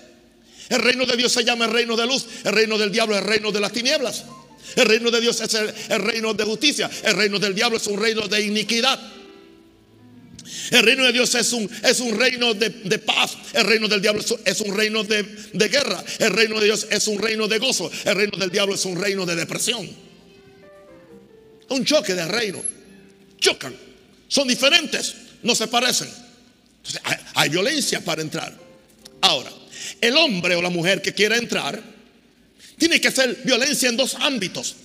El 0.69 0.79
reino 0.79 1.05
de 1.05 1.17
Dios 1.17 1.31
se 1.31 1.43
llama 1.43 1.65
el 1.65 1.71
reino 1.71 1.95
de 1.95 2.05
luz. 2.05 2.25
El 2.43 2.53
reino 2.53 2.77
del 2.77 2.91
diablo 2.91 3.15
es 3.15 3.21
el 3.21 3.27
reino 3.27 3.51
de 3.51 3.59
las 3.59 3.71
tinieblas. 3.71 4.23
El 4.75 4.85
reino 4.85 5.11
de 5.11 5.21
Dios 5.21 5.39
es 5.41 5.53
el, 5.53 6.01
reino 6.01 6.33
de 6.33 6.43
justicia. 6.45 6.89
El 7.03 7.15
reino 7.15 7.37
del 7.37 7.53
diablo 7.53 7.77
es 7.77 7.87
un 7.87 7.99
reino 7.99 8.27
de 8.27 8.41
iniquidad. 8.41 8.99
El 10.71 10.83
reino 10.83 11.05
de 11.05 11.11
Dios 11.11 11.35
es 11.35 11.51
un, 11.53 11.69
es 11.83 11.99
un 11.99 12.17
reino 12.17 12.53
de, 12.53 12.69
paz. 12.99 13.37
El 13.53 13.65
reino 13.65 13.87
del 13.87 14.01
diablo 14.01 14.23
es 14.45 14.61
un 14.61 14.75
reino 14.75 15.03
de, 15.03 15.23
de 15.23 15.67
guerra. 15.67 16.03
El 16.19 16.31
reino 16.31 16.59
de 16.59 16.65
Dios 16.65 16.87
es 16.89 17.07
un 17.07 17.19
reino 17.19 17.47
de 17.47 17.59
gozo. 17.59 17.91
El 18.05 18.15
reino 18.15 18.37
del 18.37 18.49
diablo 18.49 18.75
es 18.75 18.85
un 18.85 18.99
reino 18.99 19.25
de 19.25 19.35
depresión. 19.35 19.87
Un 21.69 21.85
choque 21.85 22.13
de 22.13 22.27
reino. 22.27 22.63
Chocan. 23.39 23.75
Son 24.27 24.47
diferentes, 24.47 25.15
no 25.43 25.53
se 25.53 25.67
parecen. 25.67 26.22
Hay, 27.35 27.49
violencia 27.49 28.03
para 28.03 28.21
entrar. 28.21 28.57
Ahora, 29.21 29.51
el 30.01 30.15
hombre 30.17 30.55
o 30.55 30.61
la 30.61 30.69
mujer 30.69 31.01
que 31.01 31.13
quiera 31.13 31.37
entrar 31.37 31.81
tiene 32.77 32.99
que 32.99 33.07
hacer 33.07 33.41
violencia 33.43 33.89
en 33.89 33.97
dos 33.97 34.15
ámbitos. 34.15 34.75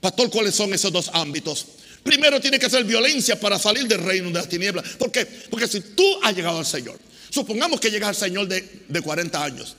Pastor, 0.00 0.30
¿cuáles 0.30 0.54
son 0.54 0.72
esos 0.74 0.92
dos 0.92 1.10
ámbitos? 1.12 1.66
Primero 2.02 2.40
tiene 2.40 2.58
que 2.58 2.66
hacer 2.66 2.84
violencia 2.84 3.38
para 3.38 3.58
salir 3.58 3.86
del 3.86 4.02
reino 4.02 4.28
de 4.28 4.34
las 4.34 4.48
tinieblas. 4.48 4.88
¿Por 4.96 5.12
qué? 5.12 5.26
Porque 5.26 5.68
si 5.68 5.80
tú 5.80 6.04
has 6.22 6.34
llegado 6.34 6.58
al 6.58 6.66
Señor, 6.66 6.98
supongamos 7.30 7.80
que 7.80 7.90
llegas 7.90 8.10
al 8.10 8.16
Señor 8.16 8.48
de, 8.48 8.84
de 8.88 9.00
40 9.00 9.44
años, 9.44 9.76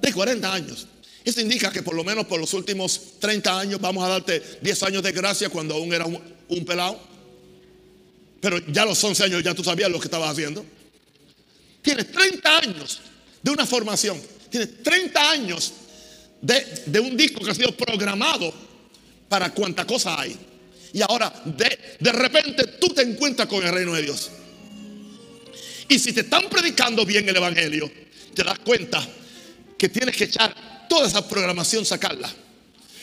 de 0.00 0.12
40 0.12 0.52
años, 0.52 0.86
eso 1.24 1.40
indica 1.40 1.72
que 1.72 1.82
por 1.82 1.94
lo 1.94 2.04
menos 2.04 2.26
por 2.26 2.38
los 2.38 2.52
últimos 2.52 3.18
30 3.18 3.58
años 3.58 3.80
vamos 3.80 4.04
a 4.04 4.08
darte 4.08 4.42
10 4.60 4.82
años 4.82 5.02
de 5.02 5.12
gracia 5.12 5.48
cuando 5.48 5.74
aún 5.74 5.94
era 5.94 6.04
un 6.04 6.64
pelado. 6.66 7.13
Pero 8.44 8.58
ya 8.66 8.84
los 8.84 9.02
11 9.02 9.24
años 9.24 9.42
ya 9.42 9.54
tú 9.54 9.64
sabías 9.64 9.90
lo 9.90 9.98
que 9.98 10.06
estabas 10.06 10.28
haciendo. 10.32 10.66
Tienes 11.80 12.12
30 12.12 12.58
años 12.58 13.00
de 13.42 13.50
una 13.50 13.64
formación. 13.64 14.20
Tienes 14.50 14.82
30 14.82 15.30
años 15.30 15.72
de, 16.42 17.00
un 17.00 17.16
disco 17.16 17.42
que 17.42 17.52
ha 17.52 17.54
sido 17.54 17.74
programado 17.74 18.52
para 19.30 19.48
cuanta 19.54 19.86
cosa 19.86 20.20
hay. 20.20 20.36
Y 20.92 21.00
ahora 21.00 21.32
de, 21.46 21.96
de 21.98 22.12
repente 22.12 22.66
tú 22.78 22.88
te 22.88 23.00
encuentras 23.00 23.48
con 23.48 23.64
el 23.64 23.72
reino 23.72 23.94
de 23.94 24.02
Dios. 24.02 24.30
Y 25.88 25.98
si 25.98 26.12
te 26.12 26.20
están 26.20 26.50
predicando 26.50 27.06
bien 27.06 27.26
el 27.26 27.36
Evangelio, 27.36 27.90
te 28.34 28.44
das 28.44 28.58
cuenta 28.58 29.08
que 29.78 29.88
tienes 29.88 30.14
que 30.14 30.24
echar 30.24 30.86
toda 30.86 31.08
esa 31.08 31.26
programación, 31.26 31.86
sacarla. 31.86 32.30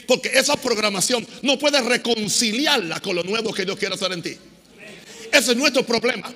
Porque 0.05 0.29
esa 0.35 0.55
programación 0.55 1.25
no 1.41 1.57
puedes 1.57 1.83
reconciliarla 1.83 2.99
con 2.99 3.15
lo 3.15 3.23
nuevo 3.23 3.51
que 3.51 3.65
Dios 3.65 3.79
quiere 3.79 3.95
hacer 3.95 4.11
en 4.11 4.21
ti. 4.21 4.37
Ese 5.31 5.51
es 5.51 5.57
nuestro 5.57 5.85
problema. 5.85 6.33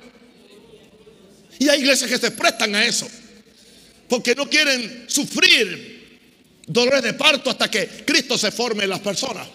Y 1.58 1.68
hay 1.68 1.80
iglesias 1.80 2.10
que 2.10 2.18
se 2.18 2.30
prestan 2.30 2.74
a 2.74 2.84
eso. 2.84 3.08
Porque 4.08 4.34
no 4.34 4.48
quieren 4.48 5.04
sufrir 5.08 5.96
dolores 6.66 7.02
de 7.02 7.14
parto 7.14 7.50
hasta 7.50 7.70
que 7.70 7.86
Cristo 8.06 8.38
se 8.38 8.50
forme 8.50 8.84
en 8.84 8.90
las 8.90 9.00
personas. 9.00 9.48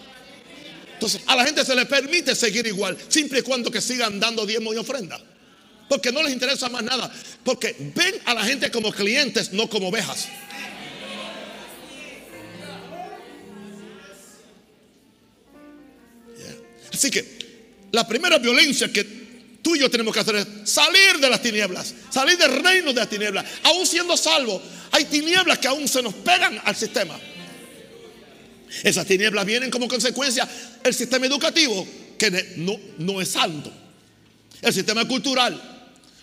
Entonces 0.94 1.22
a 1.26 1.34
la 1.34 1.44
gente 1.44 1.64
se 1.64 1.74
le 1.74 1.86
permite 1.86 2.34
seguir 2.34 2.66
igual, 2.66 2.96
siempre 3.08 3.40
y 3.40 3.42
cuando 3.42 3.70
que 3.70 3.80
sigan 3.80 4.20
dando 4.20 4.46
diezmo 4.46 4.72
y 4.72 4.76
ofrenda. 4.76 5.20
Porque 5.88 6.12
no 6.12 6.22
les 6.22 6.32
interesa 6.32 6.68
más 6.68 6.82
nada. 6.82 7.12
Porque 7.44 7.74
ven 7.94 8.14
a 8.24 8.34
la 8.34 8.44
gente 8.44 8.70
como 8.70 8.92
clientes, 8.92 9.52
no 9.52 9.68
como 9.68 9.88
ovejas. 9.88 10.28
Así 16.92 17.10
que 17.10 17.24
la 17.90 18.06
primera 18.06 18.38
violencia 18.38 18.92
que 18.92 19.21
tú 19.62 19.76
y 19.76 19.80
yo 19.80 19.90
tenemos 19.90 20.12
que 20.12 20.20
hacer 20.20 20.46
salir 20.64 21.18
de 21.20 21.30
las 21.30 21.40
tinieblas, 21.40 21.94
salir 22.10 22.36
del 22.36 22.62
reino 22.62 22.92
de 22.92 23.00
las 23.00 23.08
tinieblas. 23.08 23.46
Aún 23.62 23.86
siendo 23.86 24.16
salvo, 24.16 24.60
hay 24.90 25.04
tinieblas 25.06 25.58
que 25.58 25.68
aún 25.68 25.88
se 25.88 26.02
nos 26.02 26.14
pegan 26.14 26.60
al 26.64 26.76
sistema. 26.76 27.18
Esas 28.82 29.06
tinieblas 29.06 29.44
vienen 29.44 29.70
como 29.70 29.86
consecuencia 29.86 30.48
el 30.82 30.94
sistema 30.94 31.26
educativo, 31.26 31.86
que 32.18 32.54
no, 32.56 32.78
no 32.98 33.20
es 33.20 33.28
santo. 33.28 33.72
El 34.60 34.72
sistema 34.72 35.06
cultural, 35.06 35.60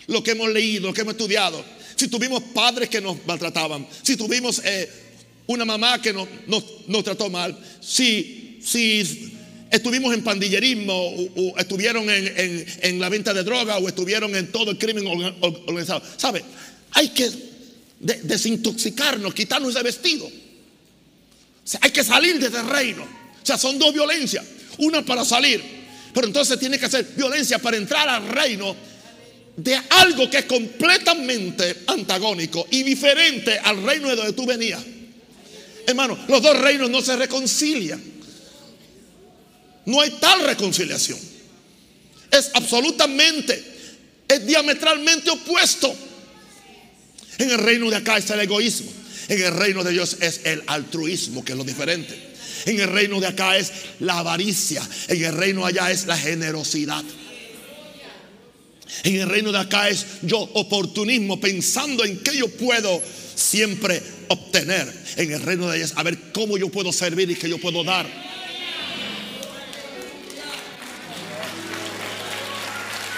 lo 0.06 0.22
que 0.22 0.32
hemos 0.32 0.50
leído, 0.50 0.88
lo 0.88 0.94
que 0.94 1.02
hemos 1.02 1.14
estudiado. 1.14 1.64
Si 1.94 2.08
tuvimos 2.08 2.42
padres 2.54 2.88
que 2.88 3.00
nos 3.00 3.24
maltrataban, 3.26 3.86
si 4.02 4.16
tuvimos 4.16 4.60
eh, 4.64 4.90
una 5.46 5.64
mamá 5.64 6.00
que 6.00 6.12
nos, 6.12 6.28
nos, 6.46 7.04
trató 7.04 7.28
mal, 7.28 7.58
si, 7.80 8.58
si 8.62 9.29
estuvimos 9.70 10.12
en 10.12 10.22
pandillerismo, 10.22 10.92
o, 10.94 11.58
estuvieron 11.58 12.06
en, 12.08 13.00
la 13.00 13.08
venta 13.08 13.32
de 13.32 13.44
droga, 13.44 13.78
o 13.78 13.88
estuvieron 13.88 14.34
en 14.34 14.50
todo 14.50 14.72
el 14.72 14.78
crimen 14.78 15.06
organizado. 15.40 16.02
¿Sabe? 16.16 16.44
Hay 16.92 17.10
que 17.10 17.30
desintoxicarnos, 18.00 19.34
quitarnos 19.34 19.74
ese 19.74 19.82
vestido. 19.82 20.30
hay 21.80 21.90
que 21.90 22.04
salir 22.04 22.38
de 22.38 22.48
ese 22.48 22.62
reino. 22.62 23.02
O 23.02 23.46
sea, 23.46 23.56
son 23.56 23.78
dos 23.78 23.92
violencias. 23.92 24.44
Una 24.78 25.04
para 25.04 25.24
salir, 25.24 25.62
pero 26.12 26.26
entonces 26.26 26.58
tiene 26.58 26.78
que 26.78 26.86
hacer 26.86 27.06
violencia 27.16 27.58
para 27.58 27.76
entrar 27.76 28.08
al 28.08 28.28
reino 28.28 28.74
de 29.56 29.76
algo 29.90 30.30
que 30.30 30.38
es 30.38 30.44
completamente 30.46 31.82
antagónico 31.86 32.66
y 32.70 32.82
diferente 32.82 33.58
al 33.58 33.82
reino 33.82 34.08
de 34.08 34.16
donde 34.16 34.32
tú 34.32 34.46
venías. 34.46 34.80
Hermano, 35.86 36.18
los 36.28 36.40
dos 36.40 36.58
reinos 36.58 36.88
no 36.88 37.02
se 37.02 37.16
reconcilian. 37.16 38.09
No 39.86 40.00
hay 40.00 40.10
tal 40.20 40.44
reconciliación. 40.44 41.18
Es 42.30 42.50
absolutamente, 42.54 43.62
es 44.28 44.46
diametralmente 44.46 45.30
opuesto. 45.30 45.94
En 47.38 47.50
el 47.50 47.58
reino 47.58 47.90
de 47.90 47.96
acá 47.96 48.18
está 48.18 48.34
el 48.34 48.40
egoísmo. 48.40 48.90
En 49.28 49.42
el 49.42 49.54
reino 49.54 49.82
de 49.82 49.92
Dios 49.92 50.16
es 50.20 50.42
el 50.44 50.62
altruismo, 50.66 51.44
que 51.44 51.52
es 51.52 51.58
lo 51.58 51.64
diferente. 51.64 52.30
En 52.66 52.78
el 52.80 52.88
reino 52.88 53.20
de 53.20 53.26
acá 53.26 53.56
es 53.56 53.72
la 54.00 54.18
avaricia. 54.18 54.86
En 55.08 55.24
el 55.24 55.34
reino 55.34 55.64
allá 55.64 55.90
es 55.90 56.06
la 56.06 56.16
generosidad. 56.16 57.04
En 59.04 59.16
el 59.16 59.28
reino 59.28 59.52
de 59.52 59.58
acá 59.58 59.88
es 59.88 60.04
yo 60.22 60.38
oportunismo, 60.38 61.40
pensando 61.40 62.04
en 62.04 62.18
que 62.22 62.36
yo 62.36 62.48
puedo 62.48 63.02
siempre 63.34 64.02
obtener. 64.28 64.92
En 65.16 65.32
el 65.32 65.40
reino 65.42 65.68
de 65.68 65.76
allá 65.76 65.84
es 65.84 65.92
a 65.96 66.02
ver 66.02 66.18
cómo 66.32 66.58
yo 66.58 66.68
puedo 66.68 66.92
servir 66.92 67.30
y 67.30 67.36
qué 67.36 67.48
yo 67.48 67.58
puedo 67.58 67.82
dar. 67.82 68.06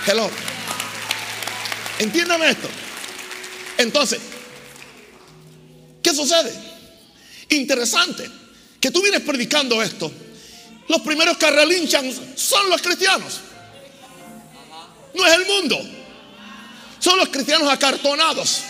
Hello. 0.06 0.28
Entiéndame 1.98 2.50
esto. 2.50 2.68
Entonces, 3.78 4.20
¿qué 6.02 6.12
sucede? 6.14 6.52
Interesante 7.50 8.28
que 8.80 8.90
tú 8.90 9.00
vienes 9.02 9.20
predicando 9.20 9.80
esto. 9.82 10.10
Los 10.88 11.02
primeros 11.02 11.36
que 11.36 11.50
relinchan 11.50 12.12
son 12.34 12.68
los 12.68 12.82
cristianos. 12.82 13.40
No 15.14 15.24
es 15.24 15.34
el 15.34 15.46
mundo. 15.46 15.80
Son 16.98 17.18
los 17.18 17.28
cristianos 17.28 17.68
acartonados. 17.72 18.62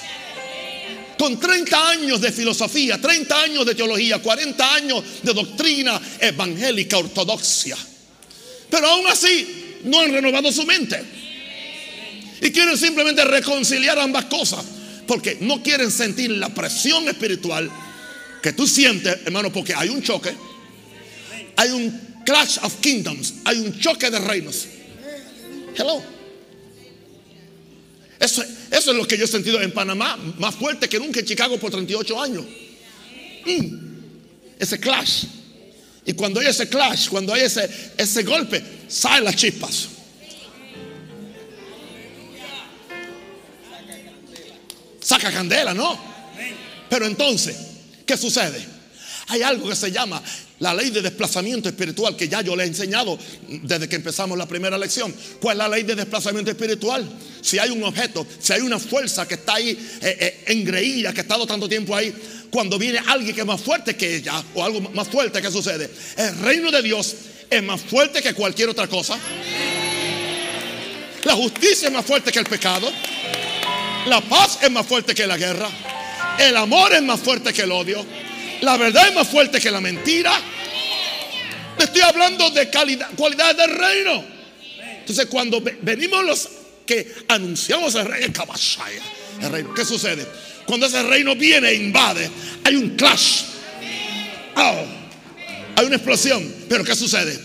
Con 1.18 1.38
30 1.38 1.88
años 1.88 2.20
de 2.20 2.32
filosofía, 2.32 3.00
30 3.00 3.42
años 3.42 3.64
de 3.64 3.74
teología, 3.74 4.20
40 4.20 4.74
años 4.74 5.04
de 5.22 5.32
doctrina 5.32 6.00
evangélica 6.18 6.98
ortodoxia. 6.98 7.76
Pero 8.68 8.88
aún 8.88 9.06
así 9.06 9.80
no 9.84 10.00
han 10.00 10.12
renovado 10.12 10.50
su 10.50 10.64
mente. 10.64 11.21
Y 12.42 12.50
quieren 12.50 12.76
simplemente 12.76 13.24
reconciliar 13.24 13.98
ambas 13.98 14.24
cosas. 14.26 14.64
Porque 15.06 15.38
no 15.40 15.62
quieren 15.62 15.90
sentir 15.90 16.30
la 16.32 16.48
presión 16.52 17.08
espiritual 17.08 17.70
que 18.42 18.52
tú 18.52 18.66
sientes, 18.66 19.18
hermano, 19.24 19.52
porque 19.52 19.74
hay 19.74 19.88
un 19.88 20.02
choque. 20.02 20.32
Hay 21.56 21.70
un 21.70 22.18
clash 22.26 22.58
of 22.62 22.80
kingdoms. 22.80 23.34
Hay 23.44 23.58
un 23.58 23.78
choque 23.78 24.10
de 24.10 24.18
reinos. 24.18 24.66
Hello. 25.76 26.02
Eso, 28.18 28.42
eso 28.70 28.90
es 28.90 28.96
lo 28.96 29.06
que 29.06 29.16
yo 29.16 29.24
he 29.24 29.28
sentido 29.28 29.60
en 29.62 29.72
Panamá, 29.72 30.16
más 30.38 30.54
fuerte 30.54 30.88
que 30.88 30.98
nunca 30.98 31.20
en 31.20 31.26
Chicago 31.26 31.58
por 31.58 31.70
38 31.70 32.20
años. 32.20 32.44
Mm. 33.44 33.76
ese 34.58 34.78
clash. 34.78 35.24
Y 36.04 36.12
cuando 36.14 36.40
hay 36.40 36.46
ese 36.46 36.68
clash, 36.68 37.08
cuando 37.08 37.34
hay 37.34 37.42
ese, 37.42 37.68
ese 37.96 38.22
golpe, 38.22 38.62
salen 38.88 39.24
las 39.24 39.36
chispas. 39.36 39.88
Saca 45.12 45.30
candela, 45.30 45.74
¿no? 45.74 45.98
Pero 46.88 47.04
entonces, 47.04 47.54
¿qué 48.06 48.16
sucede? 48.16 48.64
Hay 49.28 49.42
algo 49.42 49.68
que 49.68 49.76
se 49.76 49.92
llama 49.92 50.22
la 50.60 50.72
ley 50.72 50.88
de 50.88 51.02
desplazamiento 51.02 51.68
espiritual 51.68 52.16
que 52.16 52.30
ya 52.30 52.40
yo 52.40 52.56
le 52.56 52.64
he 52.64 52.66
enseñado 52.66 53.18
desde 53.46 53.90
que 53.90 53.96
empezamos 53.96 54.38
la 54.38 54.48
primera 54.48 54.78
lección. 54.78 55.14
¿Cuál 55.38 55.56
es 55.56 55.58
la 55.58 55.68
ley 55.68 55.82
de 55.82 55.96
desplazamiento 55.96 56.50
espiritual? 56.50 57.06
Si 57.42 57.58
hay 57.58 57.68
un 57.68 57.84
objeto, 57.84 58.26
si 58.40 58.54
hay 58.54 58.62
una 58.62 58.78
fuerza 58.78 59.28
que 59.28 59.34
está 59.34 59.56
ahí 59.56 59.72
eh, 60.00 60.16
eh, 60.18 60.44
engreída, 60.46 61.12
que 61.12 61.20
ha 61.20 61.24
estado 61.24 61.46
tanto 61.46 61.68
tiempo 61.68 61.94
ahí, 61.94 62.14
cuando 62.50 62.78
viene 62.78 62.98
alguien 63.06 63.34
que 63.34 63.42
es 63.42 63.46
más 63.46 63.60
fuerte 63.60 63.94
que 63.94 64.16
ella 64.16 64.42
o 64.54 64.64
algo 64.64 64.80
más 64.80 65.08
fuerte, 65.08 65.42
¿qué 65.42 65.50
sucede? 65.50 65.90
El 66.16 66.38
reino 66.38 66.70
de 66.70 66.80
Dios 66.80 67.14
es 67.50 67.62
más 67.62 67.82
fuerte 67.82 68.22
que 68.22 68.32
cualquier 68.32 68.70
otra 68.70 68.88
cosa. 68.88 69.18
La 71.24 71.34
justicia 71.34 71.88
es 71.88 71.92
más 71.92 72.06
fuerte 72.06 72.32
que 72.32 72.38
el 72.38 72.46
pecado. 72.46 72.90
La 74.06 74.20
paz 74.20 74.58
es 74.62 74.70
más 74.70 74.86
fuerte 74.86 75.14
que 75.14 75.26
la 75.26 75.36
guerra. 75.36 75.68
El 76.38 76.56
amor 76.56 76.92
es 76.92 77.02
más 77.02 77.20
fuerte 77.20 77.52
que 77.52 77.62
el 77.62 77.72
odio. 77.72 78.04
La 78.62 78.76
verdad 78.76 79.08
es 79.08 79.14
más 79.14 79.28
fuerte 79.28 79.60
que 79.60 79.70
la 79.70 79.80
mentira. 79.80 80.32
estoy 81.78 82.02
hablando 82.02 82.50
de 82.50 82.70
calidad, 82.70 83.10
cualidades 83.16 83.56
del 83.56 83.76
reino. 83.76 84.24
Entonces, 85.00 85.26
cuando 85.26 85.62
venimos 85.82 86.24
los 86.24 86.48
que 86.86 87.12
anunciamos 87.28 87.94
el 87.94 88.06
rey, 88.06 88.24
el 89.40 89.50
reino, 89.50 89.74
¿qué 89.74 89.84
sucede? 89.84 90.26
Cuando 90.66 90.86
ese 90.86 91.02
reino 91.02 91.34
viene 91.34 91.68
e 91.68 91.74
invade, 91.74 92.30
hay 92.64 92.76
un 92.76 92.90
clash. 92.90 93.42
Oh, 94.56 94.84
hay 95.76 95.86
una 95.86 95.96
explosión. 95.96 96.54
Pero 96.68 96.84
¿qué 96.84 96.94
sucede? 96.94 97.38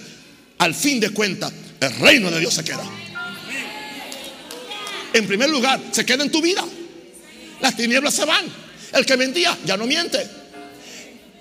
Al 0.59 0.73
fin 0.73 0.99
de 0.99 1.09
cuentas, 1.11 1.51
el 1.79 1.99
reino 1.99 2.29
de 2.31 2.39
Dios 2.39 2.53
se 2.53 2.63
queda. 2.63 2.83
En 5.13 5.27
primer 5.27 5.49
lugar, 5.49 5.79
se 5.91 6.05
queda 6.05 6.23
en 6.23 6.31
tu 6.31 6.41
vida. 6.41 6.63
Las 7.61 7.75
tinieblas 7.75 8.13
se 8.13 8.25
van. 8.25 8.45
El 8.93 9.05
que 9.05 9.17
mentía 9.17 9.57
ya 9.65 9.77
no 9.77 9.85
miente. 9.85 10.27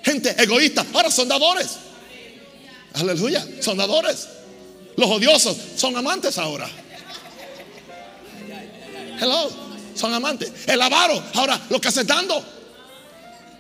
Gente 0.03 0.35
egoísta, 0.39 0.87
ahora 0.93 1.11
son 1.11 1.29
dadores. 1.29 1.77
Aleluya, 2.95 3.47
son 3.61 3.77
dadores. 3.77 4.29
Los 4.97 5.11
odiosos 5.11 5.57
son 5.77 5.97
amantes 5.97 6.39
ahora. 6.39 6.69
Hello 9.21 9.67
son 9.97 10.15
amantes. 10.15 10.53
El 10.67 10.81
avaro, 10.81 11.23
ahora 11.35 11.61
lo 11.71 11.81
que 11.81 11.89
haces 11.89 12.07
dando. 12.07 12.45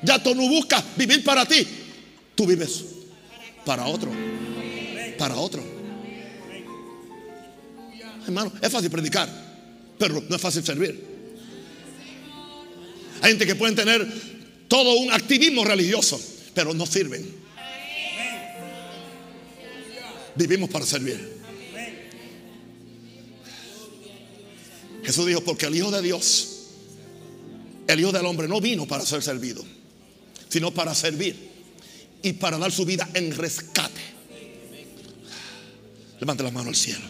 Ya 0.02 0.22
tú 0.22 0.34
no 0.34 0.48
buscas 0.48 0.84
vivir 0.96 1.24
para 1.24 1.46
ti. 1.46 1.66
Tú 2.34 2.46
vives 2.46 2.84
para 3.64 3.86
otro. 3.86 4.12
Para 5.18 5.36
otro. 5.36 5.64
Hermano, 8.24 8.52
es 8.60 8.70
fácil 8.70 8.90
predicar, 8.90 9.28
pero 9.98 10.22
no 10.28 10.36
es 10.36 10.42
fácil 10.42 10.64
servir. 10.64 11.16
Hay 13.22 13.30
gente 13.30 13.46
que 13.46 13.54
pueden 13.54 13.74
tener 13.74 14.06
todo 14.68 14.94
un 14.98 15.12
activismo 15.12 15.64
religioso, 15.64 16.20
pero 16.54 16.74
no 16.74 16.86
sirven. 16.86 17.26
Vivimos 20.34 20.68
para 20.68 20.84
servir. 20.84 21.36
Jesús 25.02 25.26
dijo, 25.26 25.40
porque 25.42 25.66
el 25.66 25.76
Hijo 25.76 25.90
de 25.90 26.02
Dios, 26.02 26.48
el 27.86 28.00
Hijo 28.00 28.12
del 28.12 28.26
Hombre 28.26 28.48
no 28.48 28.60
vino 28.60 28.86
para 28.86 29.06
ser 29.06 29.22
servido, 29.22 29.64
sino 30.48 30.72
para 30.72 30.94
servir 30.94 31.36
y 32.22 32.32
para 32.34 32.58
dar 32.58 32.72
su 32.72 32.84
vida 32.84 33.08
en 33.14 33.34
rescate. 33.34 34.00
Levante 36.18 36.42
la 36.42 36.50
mano 36.50 36.70
al 36.70 36.76
cielo. 36.76 37.04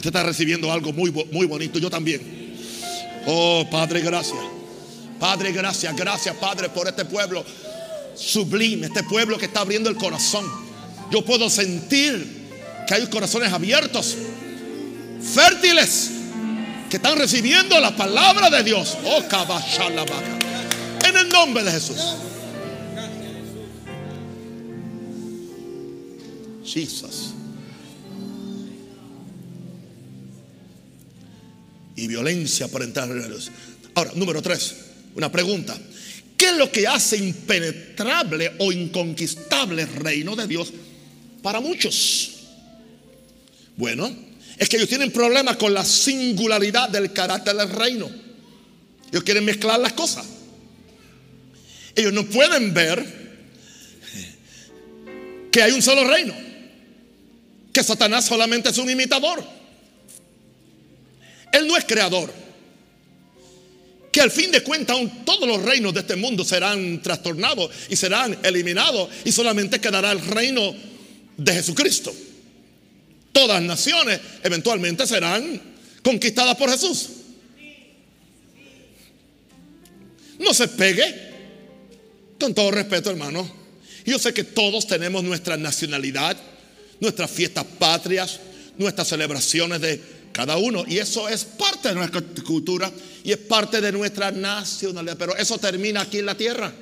Usted 0.00 0.08
está 0.08 0.22
recibiendo 0.22 0.72
algo 0.72 0.94
muy, 0.94 1.12
muy 1.30 1.44
bonito, 1.44 1.78
yo 1.78 1.90
también. 1.90 2.56
Oh, 3.26 3.66
Padre, 3.70 4.00
gracias. 4.00 4.38
Padre, 5.18 5.52
gracias, 5.52 5.94
gracias, 5.94 6.34
Padre, 6.36 6.70
por 6.70 6.88
este 6.88 7.04
pueblo 7.04 7.44
sublime, 8.14 8.86
este 8.86 9.02
pueblo 9.02 9.36
que 9.36 9.44
está 9.44 9.60
abriendo 9.60 9.90
el 9.90 9.96
corazón. 9.96 10.46
Yo 11.10 11.22
puedo 11.22 11.50
sentir 11.50 12.48
que 12.88 12.94
hay 12.94 13.06
corazones 13.08 13.52
abiertos, 13.52 14.16
fértiles 15.34 16.12
que 16.88 16.96
están 16.96 17.18
recibiendo 17.18 17.78
la 17.78 17.94
palabra 17.94 18.48
de 18.48 18.62
Dios. 18.62 18.96
Oh, 19.04 19.22
en 21.06 21.16
el 21.18 21.28
nombre 21.28 21.62
de 21.62 21.72
Jesús. 21.72 21.98
Jesus. 26.64 27.34
Y 32.00 32.06
violencia 32.06 32.66
para 32.68 32.86
entrar 32.86 33.10
en 33.10 33.28
Dios. 33.28 33.50
Ahora, 33.94 34.12
número 34.14 34.40
tres, 34.40 34.74
una 35.14 35.30
pregunta. 35.30 35.78
¿Qué 36.34 36.46
es 36.46 36.56
lo 36.56 36.72
que 36.72 36.86
hace 36.86 37.18
impenetrable 37.18 38.52
o 38.56 38.72
inconquistable 38.72 39.82
el 39.82 39.94
reino 39.96 40.34
de 40.34 40.46
Dios 40.46 40.72
para 41.42 41.60
muchos? 41.60 42.30
Bueno, 43.76 44.10
es 44.56 44.66
que 44.70 44.78
ellos 44.78 44.88
tienen 44.88 45.10
problemas 45.10 45.56
con 45.56 45.74
la 45.74 45.84
singularidad 45.84 46.88
del 46.88 47.12
carácter 47.12 47.54
del 47.54 47.68
reino. 47.68 48.10
Ellos 49.10 49.22
quieren 49.22 49.44
mezclar 49.44 49.78
las 49.78 49.92
cosas. 49.92 50.24
Ellos 51.94 52.14
no 52.14 52.24
pueden 52.24 52.72
ver 52.72 53.04
que 55.52 55.62
hay 55.62 55.72
un 55.72 55.82
solo 55.82 56.04
reino. 56.04 56.32
Que 57.74 57.84
Satanás 57.84 58.24
solamente 58.24 58.70
es 58.70 58.78
un 58.78 58.88
imitador. 58.88 59.59
Él 61.52 61.66
no 61.66 61.76
es 61.76 61.84
creador. 61.84 62.32
Que 64.12 64.20
al 64.20 64.30
fin 64.30 64.50
de 64.50 64.62
cuentas 64.62 64.98
todos 65.24 65.48
los 65.48 65.62
reinos 65.62 65.94
de 65.94 66.00
este 66.00 66.16
mundo 66.16 66.44
serán 66.44 67.00
trastornados 67.00 67.70
y 67.88 67.96
serán 67.96 68.36
eliminados 68.42 69.08
y 69.24 69.30
solamente 69.30 69.80
quedará 69.80 70.10
el 70.10 70.20
reino 70.20 70.74
de 71.36 71.52
Jesucristo. 71.52 72.12
Todas 73.32 73.60
las 73.60 73.62
naciones 73.62 74.20
eventualmente 74.42 75.06
serán 75.06 75.62
conquistadas 76.02 76.56
por 76.56 76.70
Jesús. 76.70 77.08
No 80.38 80.52
se 80.54 80.68
pegue. 80.68 81.30
Con 82.40 82.54
todo 82.54 82.70
respeto, 82.70 83.10
hermano. 83.10 83.48
Yo 84.04 84.18
sé 84.18 84.32
que 84.32 84.44
todos 84.44 84.86
tenemos 84.86 85.22
nuestra 85.22 85.56
nacionalidad, 85.58 86.36
nuestras 86.98 87.30
fiestas 87.30 87.64
patrias, 87.78 88.40
nuestras 88.78 89.08
celebraciones 89.08 89.80
de 89.82 90.00
cada 90.32 90.56
uno. 90.56 90.84
Y 90.86 90.98
eso 90.98 91.28
es 91.28 91.44
parte 91.44 91.88
de 91.88 91.94
nuestra 91.94 92.22
cultura 92.44 92.90
y 93.24 93.32
es 93.32 93.38
parte 93.38 93.80
de 93.80 93.92
nuestra 93.92 94.30
nacionalidad. 94.30 95.16
Pero 95.16 95.36
eso 95.36 95.58
termina 95.58 96.02
aquí 96.02 96.18
en 96.18 96.26
la 96.26 96.34
tierra. 96.34 96.72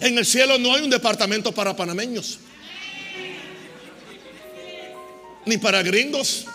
En 0.00 0.18
el 0.18 0.26
cielo 0.26 0.58
no 0.58 0.74
hay 0.74 0.82
un 0.82 0.90
departamento 0.90 1.52
para 1.52 1.74
panameños 1.74 2.38
ni 5.46 5.58
para 5.58 5.82
gringos, 5.82 6.46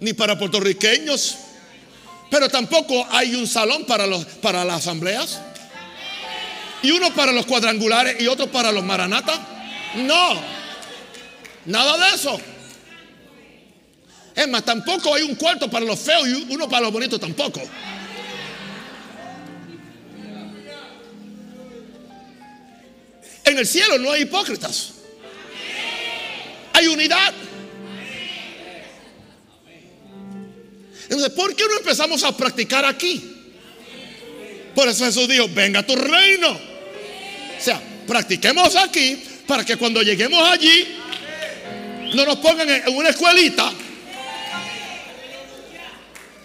ni 0.00 0.12
para 0.12 0.38
puertorriqueños, 0.38 1.36
pero 2.30 2.48
tampoco 2.48 3.06
hay 3.10 3.34
un 3.34 3.46
salón 3.46 3.84
para, 3.84 4.06
los, 4.06 4.24
para 4.24 4.64
las 4.64 4.78
asambleas, 4.78 5.40
y 6.82 6.90
uno 6.90 7.14
para 7.14 7.32
los 7.32 7.46
cuadrangulares 7.46 8.20
y 8.20 8.26
otro 8.26 8.50
para 8.50 8.70
los 8.70 8.84
maranatas. 8.84 9.38
No, 9.96 10.34
nada 11.64 11.96
de 11.96 12.14
eso. 12.14 12.38
Es 14.34 14.48
más, 14.48 14.64
tampoco 14.64 15.14
hay 15.14 15.22
un 15.22 15.34
cuarto 15.36 15.70
para 15.70 15.84
los 15.84 15.98
feos 15.98 16.26
y 16.26 16.46
uno 16.50 16.68
para 16.68 16.82
los 16.82 16.92
bonitos 16.92 17.20
tampoco. 17.20 17.62
En 23.44 23.58
el 23.58 23.66
cielo 23.66 23.98
no 23.98 24.10
hay 24.10 24.22
hipócritas 24.22 24.94
hay 26.74 26.88
unidad. 26.88 27.32
Entonces, 31.04 31.30
¿por 31.30 31.54
qué 31.54 31.64
no 31.68 31.78
empezamos 31.78 32.22
a 32.24 32.36
practicar 32.36 32.84
aquí? 32.84 33.30
Por 34.74 34.88
eso 34.88 35.04
Jesús 35.04 35.28
dijo, 35.28 35.48
venga 35.54 35.86
tu 35.86 35.94
reino. 35.94 36.50
O 36.50 37.62
sea, 37.62 37.80
practiquemos 38.06 38.74
aquí 38.74 39.22
para 39.46 39.64
que 39.64 39.76
cuando 39.76 40.02
lleguemos 40.02 40.42
allí 40.50 40.96
no 42.14 42.26
nos 42.26 42.36
pongan 42.38 42.68
en 42.68 42.96
una 42.96 43.10
escuelita. 43.10 43.72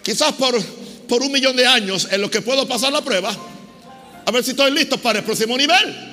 Quizás 0.02 0.32
por, 0.32 0.60
por 1.08 1.22
un 1.22 1.32
millón 1.32 1.56
de 1.56 1.66
años 1.66 2.08
en 2.10 2.20
lo 2.20 2.30
que 2.30 2.40
puedo 2.40 2.66
pasar 2.66 2.92
la 2.92 3.02
prueba. 3.02 3.36
A 4.24 4.30
ver 4.30 4.44
si 4.44 4.50
estoy 4.50 4.70
listo 4.70 4.98
para 4.98 5.20
el 5.20 5.24
próximo 5.24 5.56
nivel. 5.56 6.08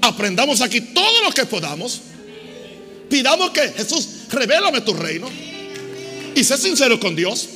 Aprendamos 0.00 0.60
aquí 0.60 0.80
todo 0.80 1.22
lo 1.24 1.30
que 1.30 1.46
podamos 1.46 2.00
Pidamos 3.08 3.50
que 3.50 3.72
Jesús, 3.72 4.08
revélame 4.30 4.80
tu 4.80 4.92
reino. 4.94 5.30
Y 6.34 6.44
sé 6.44 6.58
sincero 6.58 6.98
con 6.98 7.14
Dios. 7.14 7.48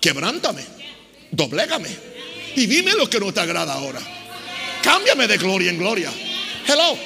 Quebrántame, 0.00 0.62
doblégame. 1.30 1.88
Y 2.54 2.66
dime 2.66 2.92
lo 2.92 3.08
que 3.08 3.18
no 3.18 3.32
te 3.32 3.40
agrada 3.40 3.74
ahora. 3.74 4.00
Cámbiame 4.82 5.26
de 5.26 5.36
gloria 5.38 5.70
en 5.70 5.78
gloria. 5.78 6.10
Hello. 6.66 6.96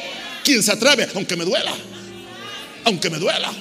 ¿Quién 0.44 0.62
se 0.62 0.72
atreve? 0.72 1.08
Aunque 1.14 1.36
me 1.36 1.44
duela. 1.44 1.72
Aunque 2.84 3.10
me 3.10 3.18
duela. 3.18 3.52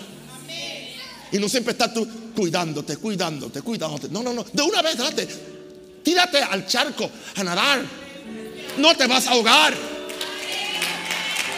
Y 1.32 1.38
no 1.38 1.48
siempre 1.48 1.74
estás 1.74 1.94
tú 1.94 2.08
cuidándote, 2.36 2.98
cuidándote, 2.98 3.62
cuidándote. 3.62 4.10
No, 4.10 4.24
no, 4.24 4.34
no. 4.34 4.44
De 4.52 4.64
una 4.64 4.82
vez, 4.82 4.98
date. 4.98 5.28
Tírate 6.04 6.42
al 6.42 6.66
charco 6.66 7.10
a 7.36 7.44
nadar. 7.44 7.82
No 8.78 8.96
te 8.96 9.06
vas 9.08 9.28
a 9.28 9.32
ahogar. 9.32 9.74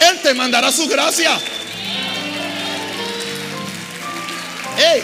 Él 0.09 0.19
te 0.21 0.33
mandará 0.33 0.71
su 0.71 0.87
gracia. 0.87 1.39
Hey, 4.77 5.03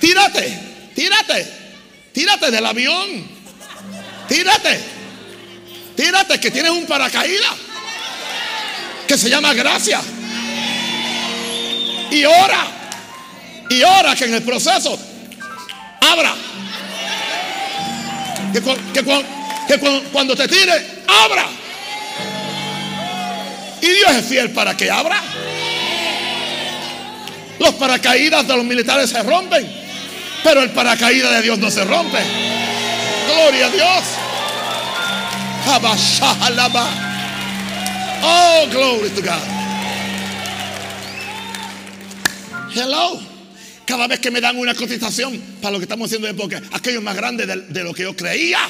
tírate, 0.00 0.90
tírate, 0.94 1.46
tírate 2.12 2.50
del 2.50 2.64
avión. 2.64 3.32
Tírate, 4.28 4.80
tírate 5.96 6.40
que 6.40 6.50
tienes 6.50 6.70
un 6.70 6.86
paracaídas 6.86 7.54
que 9.06 9.18
se 9.18 9.28
llama 9.28 9.52
gracia. 9.52 10.00
Y 12.12 12.26
ora, 12.26 12.66
y 13.70 13.82
ora 13.82 14.14
que 14.14 14.26
en 14.26 14.34
el 14.34 14.42
proceso 14.42 14.98
abra. 16.02 16.34
Que, 18.52 19.80
cuando 20.12 20.36
te 20.36 20.46
tire, 20.46 21.04
abra. 21.08 21.46
Y 23.80 23.86
Dios 23.86 24.10
es 24.10 24.26
fiel 24.26 24.50
para 24.50 24.76
que 24.76 24.90
abra. 24.90 25.22
Los 27.58 27.74
paracaídas 27.76 28.46
de 28.46 28.56
los 28.56 28.64
militares 28.66 29.08
se 29.08 29.22
rompen, 29.22 29.66
pero 30.44 30.62
el 30.62 30.68
paracaídas 30.70 31.32
de 31.32 31.42
Dios 31.42 31.58
no 31.58 31.70
se 31.70 31.82
rompe. 31.82 32.18
Gloria 33.26 33.66
a 33.66 33.70
Dios. 33.70 34.04
Oh, 38.22 38.66
glory 38.70 39.08
to 39.10 39.22
God. 39.22 39.61
Hello. 42.74 43.20
Cada 43.84 44.06
vez 44.06 44.20
que 44.20 44.30
me 44.30 44.40
dan 44.40 44.56
una 44.56 44.74
cotización 44.74 45.38
para 45.60 45.72
lo 45.72 45.78
que 45.78 45.84
estamos 45.84 46.06
haciendo, 46.06 46.34
porque 46.36 46.56
aquello 46.72 46.98
es 46.98 47.04
más 47.04 47.16
grande 47.16 47.46
de, 47.46 47.56
de 47.56 47.84
lo 47.84 47.92
que 47.92 48.04
yo 48.04 48.16
creía. 48.16 48.60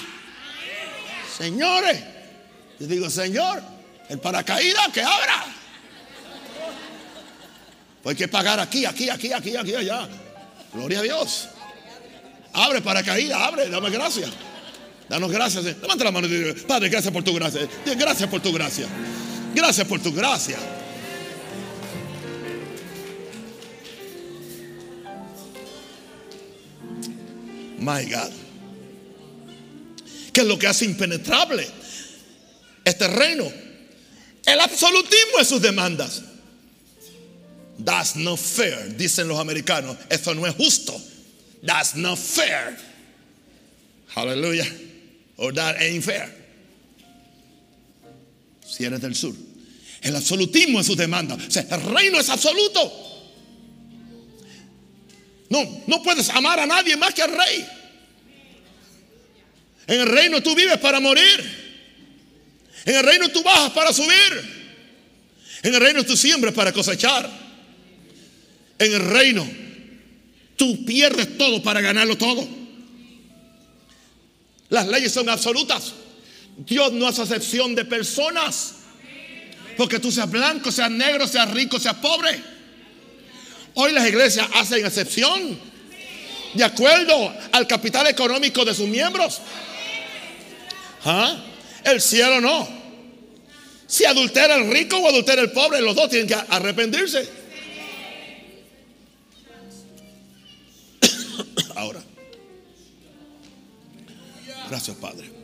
Señores, 1.37 2.01
yo 2.81 2.87
digo, 2.87 3.11
Señor, 3.11 3.63
el 4.09 4.19
paracaídas 4.19 4.89
que 4.89 5.03
abra. 5.03 5.45
Pues 8.03 8.15
hay 8.15 8.19
que 8.19 8.29
pagar 8.29 8.59
aquí, 8.59 8.85
aquí, 8.85 9.09
aquí, 9.09 9.33
aquí, 9.33 9.57
aquí, 9.57 9.75
allá. 9.75 10.09
Gloria 10.73 10.99
a 11.01 11.03
Dios. 11.03 11.49
Abre 12.53 12.83
paracaídas, 12.83 13.41
abre, 13.41 13.69
dame 13.69 13.91
gracias. 13.91 14.31
Danos 15.09 15.31
gracias. 15.31 15.65
Levanta 15.65 16.05
la 16.05 16.11
mano 16.11 16.27
y 16.27 16.31
diga, 16.31 16.55
Padre, 16.67 16.89
gracias 16.89 17.13
por 17.13 17.23
tu 17.23 17.35
gracia. 17.35 17.69
Gracias 17.85 18.29
por 18.29 18.41
tu 18.41 18.53
gracia. 18.53 18.87
Gracias 19.55 19.87
por 19.87 20.01
tu 20.01 20.13
gracia. 20.13 20.59
My 27.83 28.05
God. 28.05 28.33
¿Qué 30.33 30.41
es 30.41 30.47
lo 30.47 30.59
que 30.59 30.67
hace 30.67 30.85
impenetrable 30.85 31.67
este 32.85 33.09
reino? 33.09 33.51
El 34.47 34.61
absolutismo 34.61 35.39
de 35.39 35.45
sus 35.45 35.61
demandas. 35.61 36.23
That's 37.85 38.17
not 38.17 38.39
fair, 38.39 38.97
dicen 38.97 39.27
los 39.29 39.39
americanos. 39.39 39.97
Esto 40.09 40.35
no 40.35 40.47
es 40.47 40.55
justo. 40.55 40.95
That's 41.65 41.97
not 41.97 42.19
fair. 42.19 42.77
Aleluya. 44.15 44.65
Or 45.37 45.53
that 45.53 45.77
ain't 45.81 46.05
fair. 46.05 46.29
Si 48.65 48.85
eres 48.85 49.01
del 49.01 49.15
sur. 49.15 49.35
El 50.03 50.15
absolutismo 50.17 50.79
en 50.79 50.85
sus 50.85 50.97
demandas. 50.97 51.39
O 51.47 51.51
sea, 51.51 51.67
el 51.71 51.81
reino 51.93 52.19
es 52.19 52.29
absoluto. 52.29 53.12
No, 55.53 55.83
no 55.87 56.03
puedes 56.03 56.31
amar 56.31 56.59
a 56.61 56.67
nadie 56.67 56.97
más 56.97 57.13
que 57.13 57.21
al 57.21 57.31
rey. 57.31 57.69
En 59.87 60.01
el 60.01 60.07
reino 60.07 60.43
tú 60.43 60.55
vives 60.55 60.79
para 60.79 60.99
morir. 60.99 61.63
En 62.87 62.95
el 62.95 63.03
reino 63.03 63.29
tú 63.29 63.43
bajas 63.43 63.71
para 63.73 63.93
subir. 63.93 64.73
En 65.63 65.75
el 65.75 65.79
reino 65.79 66.05
tú 66.05 66.17
siembras 66.17 66.55
para 66.55 66.73
cosechar. 66.73 67.29
En 68.79 68.95
el 68.95 69.01
reino 69.11 69.47
tú 70.57 70.87
pierdes 70.87 71.37
todo 71.37 71.63
para 71.63 71.83
ganarlo 71.83 72.17
todo. 72.17 72.49
Las 74.71 74.89
leyes 74.89 75.13
son 75.13 75.29
absolutas. 75.29 75.93
Dios 76.57 76.95
no 76.95 77.07
hace 77.07 77.21
excepción 77.21 77.75
de 77.75 77.85
personas. 77.85 78.77
Porque 79.77 79.99
tú 79.99 80.11
seas 80.11 80.31
blanco, 80.31 80.73
seas 80.73 80.91
negro, 80.91 81.29
seas 81.29 81.51
rico, 81.51 81.79
seas 81.79 81.97
pobre. 81.97 82.62
Hoy 83.75 83.93
las 83.93 84.07
iglesias 84.07 84.49
hacen 84.55 84.85
excepción 84.85 85.59
de 86.55 86.65
acuerdo 86.65 87.35
al 87.53 87.67
capital 87.67 88.07
económico 88.07 88.65
de 88.65 88.75
sus 88.75 88.89
miembros. 88.89 89.41
¿Ah? 91.05 91.37
El 91.85 92.01
cielo 92.01 92.41
no. 92.41 92.69
Si 93.87 94.05
adultera 94.05 94.57
el 94.57 94.71
rico 94.71 94.97
o 94.99 95.09
adultera 95.09 95.43
el 95.43 95.51
pobre, 95.51 95.81
los 95.81 95.95
dos 95.95 96.09
tienen 96.09 96.29
que 96.29 96.35
arrepentirse. 96.35 97.29
Ahora. 101.75 102.03
Gracias, 104.69 104.97
Padre. 104.97 105.42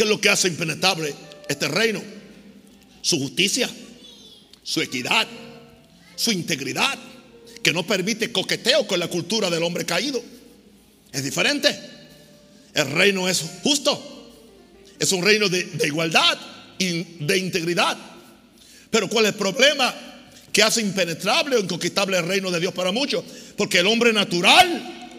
¿Qué 0.00 0.04
es 0.04 0.08
lo 0.08 0.18
que 0.18 0.30
hace 0.30 0.48
impenetrable 0.48 1.14
este 1.46 1.68
reino? 1.68 2.02
Su 3.02 3.18
justicia, 3.18 3.68
su 4.62 4.80
equidad, 4.80 5.28
su 6.16 6.32
integridad, 6.32 6.98
que 7.62 7.70
no 7.74 7.86
permite 7.86 8.32
coqueteo 8.32 8.86
con 8.86 8.98
la 8.98 9.08
cultura 9.08 9.50
del 9.50 9.62
hombre 9.62 9.84
caído. 9.84 10.22
Es 11.12 11.22
diferente. 11.22 11.78
El 12.72 12.90
reino 12.92 13.28
es 13.28 13.44
justo. 13.62 14.32
Es 14.98 15.12
un 15.12 15.22
reino 15.22 15.50
de, 15.50 15.68
igualdad 15.84 16.38
y 16.78 17.02
de 17.22 17.36
integridad. 17.36 17.98
Pero 18.90 19.06
¿cuál 19.06 19.26
es 19.26 19.32
el 19.32 19.38
problema? 19.38 19.94
Que 20.50 20.62
hace 20.62 20.80
impenetrable 20.80 21.56
o 21.56 21.60
inconquistable 21.60 22.16
el 22.16 22.26
reino 22.26 22.50
de 22.50 22.58
Dios 22.58 22.72
para 22.72 22.90
muchos. 22.90 23.22
Porque 23.54 23.80
el 23.80 23.86
hombre 23.86 24.14
natural 24.14 25.18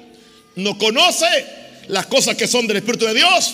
no 0.55 0.75
conoce 0.79 1.27
las 1.88 2.07
cosas 2.07 2.36
que 2.36 2.47
son 2.47 2.65
del 2.65 2.77
Espíritu 2.77 3.05
de 3.05 3.13
Dios. 3.13 3.53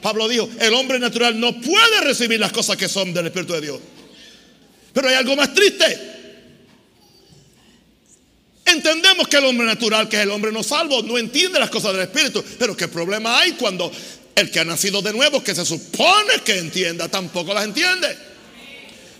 Pablo 0.00 0.28
dijo, 0.28 0.48
el 0.60 0.74
hombre 0.74 0.98
natural 0.98 1.38
no 1.38 1.60
puede 1.60 2.00
recibir 2.02 2.38
las 2.38 2.52
cosas 2.52 2.76
que 2.76 2.88
son 2.88 3.12
del 3.12 3.26
Espíritu 3.26 3.52
de 3.54 3.60
Dios. 3.60 3.80
Pero 4.92 5.08
hay 5.08 5.14
algo 5.14 5.34
más 5.36 5.52
triste. 5.52 6.16
Entendemos 8.64 9.26
que 9.28 9.38
el 9.38 9.44
hombre 9.44 9.66
natural, 9.66 10.08
que 10.08 10.16
es 10.16 10.22
el 10.22 10.30
hombre 10.30 10.52
no 10.52 10.62
salvo, 10.62 11.02
no 11.02 11.18
entiende 11.18 11.58
las 11.58 11.70
cosas 11.70 11.92
del 11.92 12.02
Espíritu. 12.02 12.44
Pero 12.58 12.76
¿qué 12.76 12.86
problema 12.86 13.40
hay 13.40 13.52
cuando 13.52 13.90
el 14.34 14.50
que 14.50 14.60
ha 14.60 14.64
nacido 14.64 15.02
de 15.02 15.12
nuevo, 15.12 15.42
que 15.42 15.54
se 15.54 15.64
supone 15.64 16.42
que 16.44 16.58
entienda, 16.58 17.08
tampoco 17.08 17.52
las 17.54 17.64
entiende? 17.64 18.16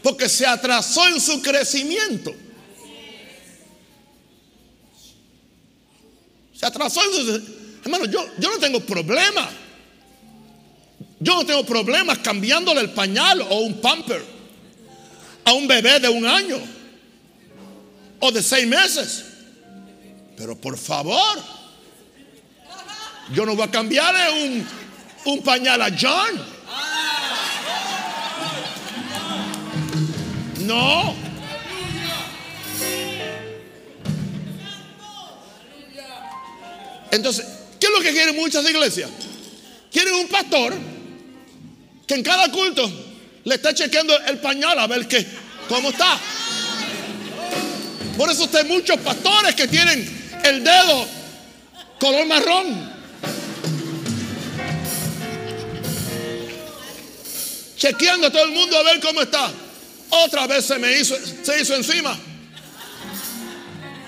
Porque 0.03 0.29
se 0.29 0.47
atrasó 0.47 1.09
en 1.09 1.20
su 1.20 1.43
crecimiento. 1.43 2.35
Se 6.55 6.66
atrasó 6.66 7.03
en 7.03 7.12
su... 7.12 7.43
Hermano, 7.85 8.05
yo, 8.05 8.24
yo 8.39 8.51
no 8.51 8.59
tengo 8.59 8.81
problema 8.81 9.51
yo 11.20 11.34
no 11.34 11.44
tengo 11.44 11.64
problemas 11.64 12.18
cambiándole 12.18 12.80
el 12.80 12.90
pañal 12.90 13.40
o 13.42 13.60
un 13.60 13.80
pamper 13.80 14.24
a 15.44 15.52
un 15.52 15.66
bebé 15.66 15.98
de 15.98 16.08
un 16.08 16.26
año 16.26 16.58
o 18.20 18.30
de 18.30 18.42
seis 18.42 18.66
meses. 18.66 19.24
Pero 20.36 20.56
por 20.56 20.78
favor, 20.78 21.42
yo 23.32 23.44
no 23.44 23.56
voy 23.56 23.64
a 23.64 23.70
cambiarle 23.70 24.44
un, 24.44 24.68
un 25.24 25.42
pañal 25.42 25.82
a 25.82 25.90
John. 25.90 26.58
No. 30.60 31.16
Entonces, 37.10 37.46
¿qué 37.80 37.86
es 37.86 37.92
lo 37.92 38.00
que 38.00 38.12
quieren 38.12 38.36
muchas 38.36 38.68
iglesias? 38.68 39.10
Quieren 39.90 40.14
un 40.14 40.28
pastor 40.28 40.74
que 42.09 42.14
en 42.14 42.22
cada 42.22 42.50
culto 42.50 42.90
le 43.44 43.54
está 43.54 43.74
chequeando 43.74 44.18
el 44.26 44.38
pañal 44.38 44.78
a 44.78 44.86
ver 44.86 45.06
qué, 45.06 45.26
cómo 45.68 45.90
está. 45.90 46.18
Por 48.16 48.30
eso 48.30 48.44
usted 48.44 48.61
hay 48.61 48.64
muchos 48.64 48.98
pastores 49.00 49.54
que 49.54 49.68
tienen 49.68 50.40
el 50.42 50.64
dedo 50.64 51.06
color 52.00 52.26
marrón. 52.26 52.98
Chequeando 57.76 58.26
a 58.28 58.30
todo 58.30 58.44
el 58.44 58.52
mundo 58.52 58.76
a 58.78 58.82
ver 58.84 59.00
cómo 59.00 59.20
está. 59.20 59.52
Otra 60.09 60.46
vez 60.46 60.64
se 60.64 60.78
me 60.78 60.98
hizo, 60.98 61.14
se 61.42 61.61
hizo 61.61 61.76
encima. 61.76 62.18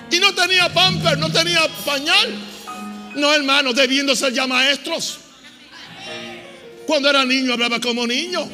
Y 0.09 0.19
no 0.19 0.33
tenía 0.33 0.73
pamper, 0.73 1.19
no 1.19 1.31
tenía 1.31 1.67
pañal. 1.85 2.33
No, 3.15 3.31
hermanos, 3.31 3.75
debiendo 3.75 4.15
ser 4.15 4.33
ya 4.33 4.47
maestros. 4.47 5.20
Cuando 6.91 7.09
era 7.09 7.23
niño 7.23 7.53
hablaba 7.53 7.79
como 7.79 8.05
niño. 8.05 8.45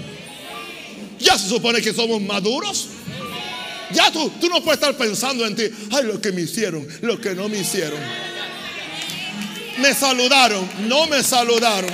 Ya 1.17 1.39
se 1.39 1.49
supone 1.49 1.81
que 1.81 1.91
somos 1.91 2.21
maduros. 2.21 2.89
Ya 3.91 4.11
tú, 4.11 4.31
tú 4.39 4.47
no 4.47 4.63
puedes 4.63 4.79
estar 4.79 4.95
pensando 4.95 5.43
en 5.43 5.55
ti, 5.55 5.63
ay, 5.91 6.03
lo 6.03 6.21
que 6.21 6.31
me 6.31 6.41
hicieron, 6.41 6.87
lo 7.01 7.19
que 7.19 7.33
no 7.33 7.49
me 7.49 7.57
hicieron. 7.57 7.99
Me 9.79 9.91
saludaron, 9.91 10.69
no 10.87 11.07
me 11.07 11.23
saludaron. 11.23 11.89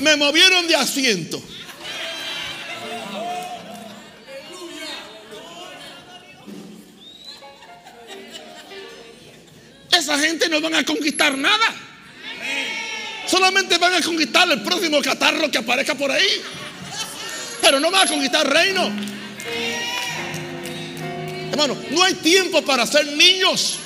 Me 0.00 0.14
movieron 0.16 0.68
de 0.68 0.76
asiento. 0.76 1.42
Esa 9.90 10.18
gente 10.18 10.50
no 10.50 10.60
van 10.60 10.74
a 10.74 10.84
conquistar 10.84 11.38
nada. 11.38 11.93
Solamente 13.34 13.78
van 13.78 13.92
a 13.94 14.00
conquistar 14.00 14.48
el 14.48 14.62
próximo 14.62 15.02
catarro 15.02 15.50
que 15.50 15.58
aparezca 15.58 15.96
por 15.96 16.08
ahí. 16.08 16.40
Pero 17.60 17.80
no 17.80 17.90
van 17.90 18.06
a 18.06 18.08
conquistar 18.08 18.48
reino. 18.48 18.92
Hermano, 21.50 21.76
no 21.90 22.04
hay 22.04 22.14
tiempo 22.14 22.64
para 22.64 22.86
ser 22.86 23.04
niños. 23.06 23.78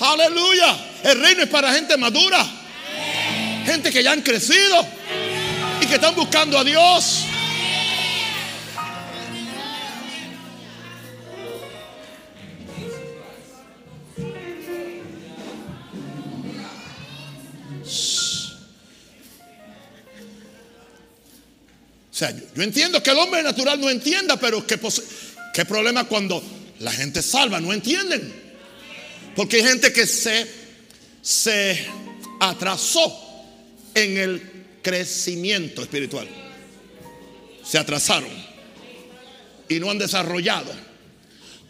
Aleluya. 0.00 0.76
El 1.04 1.20
reino 1.20 1.44
es 1.44 1.48
para 1.48 1.72
gente 1.74 1.96
madura. 1.96 2.44
Gente 3.66 3.92
que 3.92 4.02
ya 4.02 4.10
han 4.10 4.22
crecido 4.22 4.84
y 5.80 5.86
que 5.86 5.94
están 5.94 6.16
buscando 6.16 6.58
a 6.58 6.64
Dios. 6.64 7.25
O 22.16 22.18
sea, 22.18 22.34
yo, 22.54 22.62
entiendo 22.62 23.02
que 23.02 23.10
el 23.10 23.18
hombre 23.18 23.42
natural 23.42 23.78
no 23.78 23.90
entienda, 23.90 24.40
pero 24.40 24.66
¿qué, 24.66 24.80
qué 25.52 25.66
problema 25.66 26.04
cuando 26.04 26.42
la 26.78 26.90
gente 26.90 27.20
salva 27.20 27.60
no 27.60 27.74
entienden? 27.74 28.32
Porque 29.34 29.56
hay 29.56 29.64
gente 29.64 29.92
que 29.92 30.06
se, 30.06 30.46
se 31.20 31.86
atrasó 32.40 33.14
en 33.94 34.16
el 34.16 34.42
crecimiento 34.80 35.82
espiritual. 35.82 36.26
Se 37.62 37.76
atrasaron 37.76 38.30
y 39.68 39.78
no 39.78 39.90
han 39.90 39.98
desarrollado. 39.98 40.72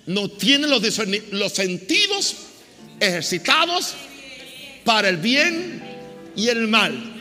No 0.07 0.31
tienen 0.31 0.71
los, 0.71 0.81
los 1.33 1.53
sentidos 1.53 2.37
ejercitados 3.01 3.95
para 4.85 5.09
el 5.09 5.17
bien 5.17 5.83
y 6.37 6.51
el 6.51 6.69
mal. 6.69 7.16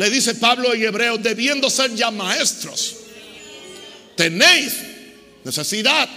Le 0.00 0.08
dice 0.08 0.34
Pablo 0.36 0.72
en 0.72 0.82
Hebreo, 0.82 1.18
debiendo 1.18 1.68
ser 1.68 1.94
ya 1.94 2.10
maestros, 2.10 2.96
tenéis 4.16 4.72
necesidad 5.44 6.08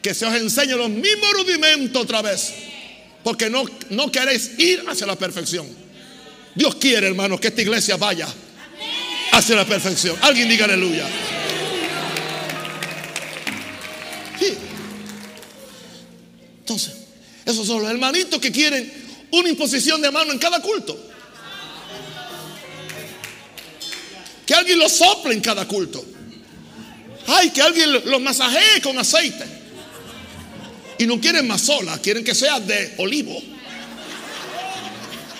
que 0.00 0.14
se 0.14 0.24
os 0.24 0.36
enseñe 0.36 0.76
los 0.76 0.88
mismos 0.88 1.32
rudimentos 1.32 2.00
otra 2.00 2.22
vez, 2.22 2.54
porque 3.24 3.50
no, 3.50 3.64
no 3.90 4.12
queréis 4.12 4.52
ir 4.56 4.84
hacia 4.86 5.04
la 5.08 5.16
perfección. 5.16 5.66
Dios 6.54 6.76
quiere, 6.76 7.08
hermanos, 7.08 7.40
que 7.40 7.48
esta 7.48 7.60
iglesia 7.60 7.96
vaya 7.96 8.28
hacia 9.32 9.56
la 9.56 9.66
perfección. 9.66 10.16
Alguien 10.20 10.48
diga 10.48 10.66
aleluya. 10.66 11.04
Entonces, 16.60 16.94
esos 17.44 17.66
son 17.66 17.82
los 17.82 17.90
hermanitos 17.90 18.38
que 18.40 18.52
quieren 18.52 18.92
una 19.32 19.48
imposición 19.48 20.00
de 20.00 20.12
mano 20.12 20.30
en 20.30 20.38
cada 20.38 20.60
culto. 20.62 21.13
Que 24.46 24.54
alguien 24.54 24.78
lo 24.78 24.88
sople 24.88 25.34
en 25.34 25.40
cada 25.40 25.66
culto. 25.66 26.04
Ay, 27.26 27.50
que 27.50 27.62
alguien 27.62 27.92
los 27.92 28.20
masajee 28.20 28.80
con 28.82 28.98
aceite. 28.98 29.44
Y 30.98 31.06
no 31.06 31.20
quieren 31.20 31.46
más 31.46 31.62
sola, 31.62 31.98
quieren 31.98 32.22
que 32.22 32.34
sea 32.34 32.60
de 32.60 32.94
olivo. 32.98 33.42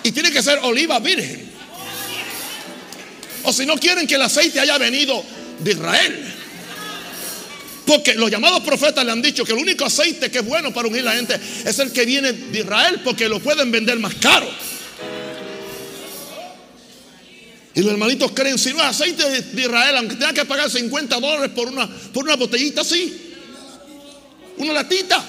Y 0.03 0.11
tiene 0.11 0.31
que 0.31 0.41
ser 0.41 0.59
oliva 0.63 0.99
virgen. 0.99 1.49
O 3.43 3.53
si 3.53 3.65
no 3.65 3.77
quieren 3.77 4.07
que 4.07 4.15
el 4.15 4.21
aceite 4.21 4.59
haya 4.59 4.77
venido 4.77 5.23
de 5.59 5.71
Israel. 5.71 6.33
Porque 7.85 8.15
los 8.15 8.31
llamados 8.31 8.63
profetas 8.63 9.05
le 9.05 9.11
han 9.11 9.21
dicho 9.21 9.45
que 9.45 9.51
el 9.51 9.59
único 9.59 9.85
aceite 9.85 10.31
que 10.31 10.39
es 10.39 10.45
bueno 10.45 10.73
para 10.73 10.87
ungir 10.87 11.01
a 11.01 11.05
la 11.05 11.13
gente 11.13 11.39
es 11.63 11.77
el 11.77 11.91
que 11.91 12.05
viene 12.05 12.33
de 12.33 12.59
Israel 12.59 13.01
porque 13.03 13.29
lo 13.29 13.39
pueden 13.39 13.71
vender 13.71 13.99
más 13.99 14.15
caro. 14.15 14.49
Y 17.75 17.81
los 17.81 17.91
hermanitos 17.91 18.31
creen, 18.31 18.57
si 18.57 18.71
no 18.71 18.77
es 18.77 18.85
aceite 18.85 19.29
de 19.29 19.61
Israel, 19.61 19.97
aunque 19.97 20.15
tenga 20.15 20.31
que 20.31 20.45
pagar 20.45 20.69
50 20.69 21.19
dólares 21.19 21.51
por 21.53 21.67
una, 21.67 21.87
por 22.13 22.23
una 22.23 22.37
botellita 22.37 22.81
así, 22.81 23.33
una 24.57 24.71
latita. 24.71 25.21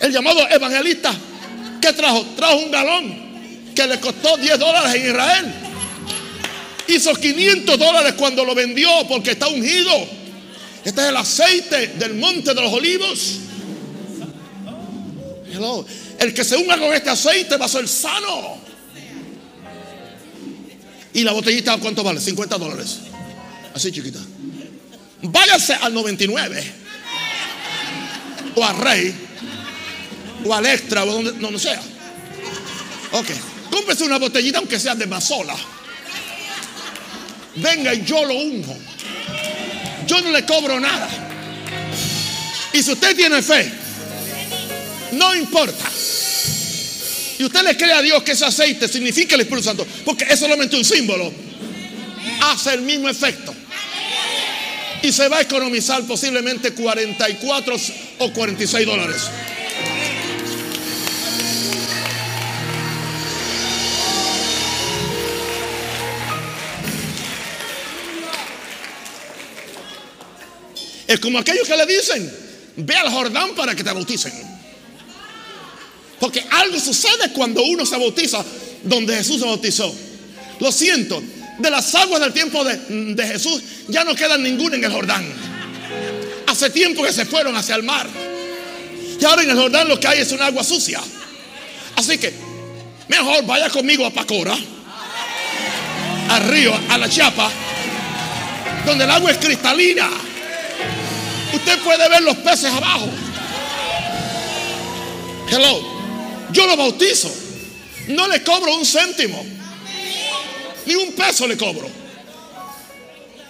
El 0.00 0.12
llamado 0.12 0.46
evangelista, 0.50 1.14
¿qué 1.80 1.94
trajo? 1.94 2.26
Trajo 2.36 2.56
un 2.56 2.70
galón 2.70 3.72
que 3.74 3.86
le 3.86 3.98
costó 4.00 4.36
10 4.36 4.58
dólares 4.58 4.94
en 4.94 5.06
Israel. 5.06 5.54
Hizo 6.88 7.14
500 7.14 7.78
dólares 7.78 8.14
cuando 8.18 8.44
lo 8.44 8.54
vendió 8.54 8.90
porque 9.08 9.30
está 9.30 9.48
ungido. 9.48 9.92
Este 10.84 11.00
es 11.00 11.08
el 11.08 11.16
aceite 11.16 11.86
del 11.86 12.14
monte 12.14 12.52
de 12.52 12.60
los 12.60 12.70
olivos. 12.70 13.38
El 16.18 16.34
que 16.34 16.44
se 16.44 16.56
unga 16.56 16.76
con 16.76 16.92
este 16.92 17.08
aceite 17.08 17.56
va 17.56 17.64
a 17.64 17.68
ser 17.68 17.88
sano. 17.88 18.61
Y 21.14 21.22
la 21.24 21.32
botellita, 21.32 21.76
¿cuánto 21.78 22.02
vale? 22.02 22.20
50 22.20 22.58
dólares. 22.58 22.98
Así 23.74 23.92
chiquita. 23.92 24.18
Váyase 25.22 25.74
al 25.74 25.94
99. 25.94 26.72
O 28.56 28.64
a 28.64 28.72
Rey. 28.72 29.14
O 30.44 30.54
al 30.54 30.66
Extra. 30.66 31.04
O 31.04 31.12
donde 31.12 31.32
no, 31.34 31.58
sea. 31.58 31.80
Ok. 33.12 33.28
Cómprese 33.70 34.04
una 34.04 34.18
botellita 34.18 34.58
aunque 34.58 34.78
sea 34.78 34.94
de 34.94 35.06
mazola. 35.06 35.56
Venga 37.56 37.94
y 37.94 38.04
yo 38.04 38.24
lo 38.24 38.34
unjo. 38.34 38.76
Yo 40.06 40.20
no 40.20 40.30
le 40.30 40.44
cobro 40.44 40.80
nada. 40.80 41.08
Y 42.72 42.82
si 42.82 42.92
usted 42.92 43.14
tiene 43.14 43.42
fe, 43.42 43.70
no 45.12 45.34
importa. 45.34 45.84
Y 47.38 47.44
usted 47.44 47.62
le 47.62 47.76
cree 47.76 47.92
a 47.92 48.02
Dios 48.02 48.22
que 48.22 48.32
ese 48.32 48.44
aceite 48.44 48.88
significa 48.88 49.34
el 49.34 49.42
Espíritu 49.42 49.64
Santo, 49.64 49.86
porque 50.04 50.26
es 50.28 50.38
solamente 50.38 50.76
un 50.76 50.84
símbolo, 50.84 51.32
hace 52.42 52.74
el 52.74 52.82
mismo 52.82 53.08
efecto. 53.08 53.54
Y 55.02 55.10
se 55.10 55.28
va 55.28 55.38
a 55.38 55.40
economizar 55.40 56.02
posiblemente 56.06 56.72
44 56.72 57.76
o 58.18 58.32
46 58.32 58.86
dólares. 58.86 59.22
Es 71.12 71.20
como 71.20 71.38
aquellos 71.38 71.68
que 71.68 71.76
le 71.76 71.84
dicen, 71.84 72.32
ve 72.76 72.96
al 72.96 73.10
Jordán 73.10 73.54
para 73.54 73.74
que 73.74 73.84
te 73.84 73.92
bauticen. 73.92 74.32
Porque 76.22 76.44
algo 76.52 76.78
sucede 76.78 77.32
cuando 77.34 77.64
uno 77.64 77.84
se 77.84 77.96
bautiza 77.96 78.44
donde 78.84 79.16
Jesús 79.16 79.40
se 79.40 79.44
bautizó. 79.44 79.92
Lo 80.60 80.70
siento, 80.70 81.20
de 81.58 81.68
las 81.68 81.92
aguas 81.96 82.20
del 82.20 82.32
tiempo 82.32 82.62
de, 82.62 83.26
Jesús 83.26 83.60
ya 83.88 84.04
no 84.04 84.14
queda 84.14 84.38
ninguna 84.38 84.76
en 84.76 84.84
el 84.84 84.92
Jordán. 84.92 85.24
Hace 86.46 86.70
tiempo 86.70 87.02
que 87.02 87.12
se 87.12 87.26
fueron 87.26 87.56
hacia 87.56 87.74
el 87.74 87.82
mar. 87.82 88.06
Y 89.20 89.24
ahora 89.24 89.42
en 89.42 89.50
el 89.50 89.56
Jordán 89.56 89.88
lo 89.88 89.98
que 89.98 90.06
hay 90.06 90.20
es 90.20 90.30
un 90.30 90.40
agua 90.40 90.62
sucia. 90.62 91.00
Así 91.96 92.16
que 92.18 92.32
mejor 93.08 93.44
vaya 93.44 93.68
conmigo 93.68 94.06
a 94.06 94.10
Pacora, 94.10 94.56
al 96.28 96.42
río, 96.44 96.72
a 96.88 96.98
la 96.98 97.08
Chapa, 97.08 97.50
donde 98.86 99.02
el 99.02 99.10
agua 99.10 99.32
es 99.32 99.38
cristalina. 99.38 100.08
Usted 101.52 101.80
puede 101.80 102.08
ver 102.08 102.22
los 102.22 102.36
peces 102.36 102.70
abajo. 102.70 103.08
Hello 105.50 105.91
yo 106.52 106.66
lo 106.66 106.76
bautizo. 106.76 107.34
No 108.08 108.28
le 108.28 108.42
cobro 108.42 108.76
un 108.76 108.84
céntimo. 108.84 109.44
Ni 110.86 110.94
un 110.94 111.12
peso 111.12 111.46
le 111.46 111.56
cobro. 111.56 111.88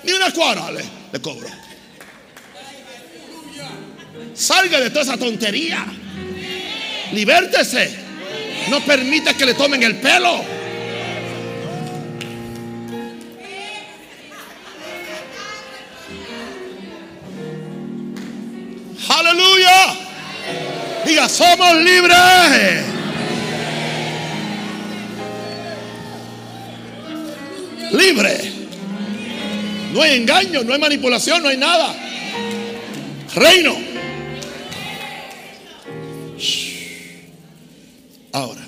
Ni 0.04 0.12
una 0.12 0.32
cuadra 0.32 0.70
le, 0.70 0.84
le 1.12 1.20
cobro. 1.20 1.48
Salga 4.34 4.80
de 4.80 4.90
toda 4.90 5.02
esa 5.02 5.16
tontería. 5.16 5.84
Libértese. 7.12 7.98
No 8.68 8.80
permita 8.80 9.34
que 9.34 9.46
le 9.46 9.54
tomen 9.54 9.82
el 9.82 9.96
pelo. 9.96 10.44
Aleluya. 19.08 20.11
Diga, 21.04 21.28
somos 21.28 21.76
libres. 21.76 22.84
Libre. 27.92 28.52
No 29.92 30.02
hay 30.02 30.16
engaño, 30.16 30.64
no 30.64 30.72
hay 30.72 30.80
manipulación, 30.80 31.42
no 31.42 31.48
hay 31.48 31.56
nada. 31.56 31.94
Reino. 33.34 33.76
Ahora, 38.32 38.66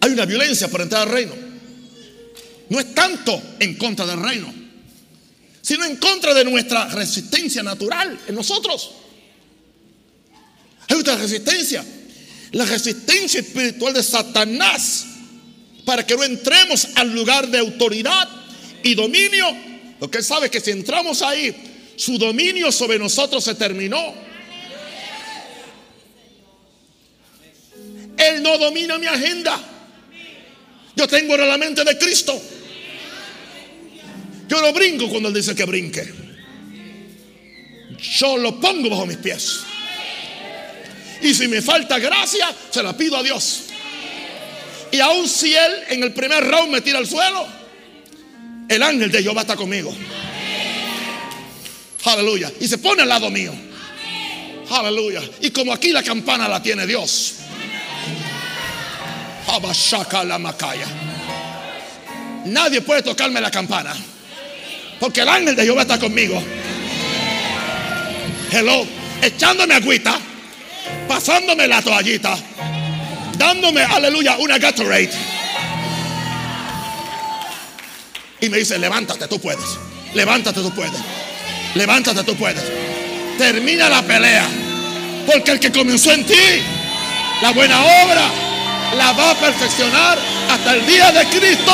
hay 0.00 0.10
una 0.10 0.24
violencia 0.24 0.68
para 0.68 0.84
entrar 0.84 1.02
al 1.02 1.14
reino. 1.14 1.34
No 2.68 2.80
es 2.80 2.94
tanto 2.94 3.40
en 3.58 3.76
contra 3.76 4.06
del 4.06 4.20
reino, 4.20 4.52
sino 5.60 5.84
en 5.84 5.96
contra 5.96 6.34
de 6.34 6.44
nuestra 6.44 6.86
resistencia 6.88 7.62
natural 7.62 8.18
en 8.26 8.34
nosotros. 8.34 8.92
Hay 10.90 10.96
otra 10.96 11.16
resistencia, 11.16 11.84
la 12.50 12.64
resistencia 12.64 13.40
espiritual 13.40 13.94
de 13.94 14.02
Satanás 14.02 15.06
para 15.84 16.04
que 16.04 16.16
no 16.16 16.24
entremos 16.24 16.88
al 16.96 17.14
lugar 17.14 17.48
de 17.48 17.58
autoridad 17.58 18.28
y 18.82 18.94
dominio, 18.96 19.46
porque 20.00 20.18
él 20.18 20.24
sabe 20.24 20.50
que 20.50 20.60
si 20.60 20.72
entramos 20.72 21.22
ahí, 21.22 21.54
su 21.96 22.18
dominio 22.18 22.72
sobre 22.72 22.98
nosotros 22.98 23.44
se 23.44 23.54
terminó. 23.54 24.14
Él 28.16 28.42
no 28.42 28.58
domina 28.58 28.98
mi 28.98 29.06
agenda. 29.06 29.58
Yo 30.96 31.06
tengo 31.06 31.36
la 31.36 31.56
mente 31.56 31.84
de 31.84 31.96
Cristo. 31.96 32.40
Yo 34.48 34.60
lo 34.60 34.72
brinco 34.72 35.08
cuando 35.08 35.28
Él 35.28 35.34
dice 35.36 35.54
que 35.54 35.64
brinque. 35.64 36.12
Yo 38.18 38.36
lo 38.36 38.58
pongo 38.60 38.90
bajo 38.90 39.06
mis 39.06 39.18
pies. 39.18 39.60
Y 41.22 41.34
si 41.34 41.48
me 41.48 41.60
falta 41.60 41.98
gracia, 41.98 42.54
se 42.70 42.82
la 42.82 42.96
pido 42.96 43.16
a 43.16 43.22
Dios. 43.22 43.64
Y 44.92 45.00
aun 45.00 45.28
si 45.28 45.54
Él 45.54 45.72
en 45.88 46.02
el 46.02 46.12
primer 46.12 46.44
round 46.44 46.72
me 46.72 46.80
tira 46.80 46.98
al 46.98 47.06
suelo, 47.06 47.46
el 48.68 48.82
ángel 48.82 49.10
de 49.10 49.22
Jehová 49.22 49.42
está 49.42 49.56
conmigo. 49.56 49.94
Aleluya. 52.04 52.50
Y 52.60 52.66
se 52.66 52.78
pone 52.78 53.02
al 53.02 53.08
lado 53.08 53.30
mío. 53.30 53.52
Aleluya. 54.70 55.22
Y 55.40 55.50
como 55.50 55.72
aquí 55.72 55.90
la 55.90 56.02
campana 56.02 56.48
la 56.48 56.62
tiene 56.62 56.86
Dios. 56.86 57.34
la 60.24 60.38
macaya. 60.38 60.86
Nadie 62.46 62.80
puede 62.80 63.02
tocarme 63.02 63.40
la 63.40 63.50
campana. 63.50 63.94
Porque 64.98 65.20
el 65.22 65.28
ángel 65.28 65.56
de 65.56 65.64
Jehová 65.64 65.82
está 65.82 65.98
conmigo. 65.98 66.42
Hello. 68.52 68.86
Echándome 69.22 69.74
agüita. 69.74 70.18
Pasándome 71.08 71.66
la 71.66 71.82
toallita. 71.82 72.36
Dándome, 73.36 73.82
aleluya, 73.82 74.36
una 74.38 74.58
Gatorade. 74.58 75.10
Y 78.40 78.48
me 78.48 78.58
dice, 78.58 78.78
levántate, 78.78 79.26
tú 79.28 79.40
puedes. 79.40 79.78
Levántate, 80.14 80.60
tú 80.60 80.72
puedes. 80.74 81.00
Levántate, 81.74 82.24
tú 82.24 82.34
puedes. 82.36 82.62
Termina 83.38 83.88
la 83.88 84.02
pelea. 84.02 84.46
Porque 85.26 85.52
el 85.52 85.60
que 85.60 85.70
comenzó 85.70 86.12
en 86.12 86.24
ti, 86.24 86.34
la 87.42 87.52
buena 87.52 87.80
obra, 87.80 88.28
la 88.96 89.12
va 89.12 89.30
a 89.30 89.34
perfeccionar 89.34 90.18
hasta 90.50 90.74
el 90.74 90.86
día 90.86 91.12
de 91.12 91.26
Cristo. 91.26 91.72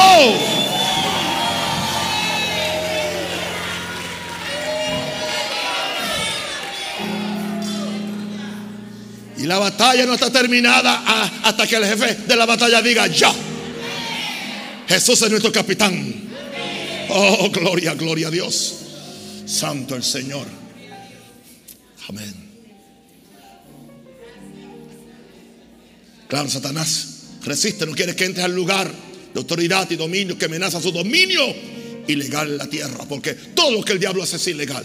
La 9.46 9.58
batalla 9.58 10.04
no 10.06 10.14
está 10.14 10.30
terminada 10.30 11.04
hasta 11.44 11.66
que 11.68 11.76
el 11.76 11.84
jefe 11.84 12.14
de 12.26 12.36
la 12.36 12.46
batalla 12.46 12.82
diga 12.82 13.06
ya. 13.06 13.32
Jesús 14.88 15.22
es 15.22 15.30
nuestro 15.30 15.52
capitán. 15.52 16.14
Oh, 17.10 17.48
gloria, 17.50 17.94
gloria 17.94 18.26
a 18.26 18.30
Dios. 18.32 18.74
Santo 19.46 19.94
el 19.94 20.02
Señor. 20.02 20.46
Amén. 22.08 22.34
Claro, 26.28 26.50
Satanás 26.50 27.08
resiste, 27.44 27.86
no 27.86 27.92
quiere 27.92 28.16
que 28.16 28.24
entres 28.24 28.44
al 28.44 28.54
lugar 28.54 28.90
de 29.32 29.38
autoridad 29.38 29.88
y 29.88 29.94
dominio 29.94 30.36
que 30.36 30.46
amenaza 30.46 30.82
su 30.82 30.90
dominio 30.90 31.42
ilegal 32.08 32.50
en 32.50 32.58
la 32.58 32.66
tierra, 32.66 33.04
porque 33.08 33.34
todo 33.34 33.70
lo 33.70 33.84
que 33.84 33.92
el 33.92 34.00
diablo 34.00 34.24
hace 34.24 34.36
es 34.36 34.46
ilegal. 34.48 34.84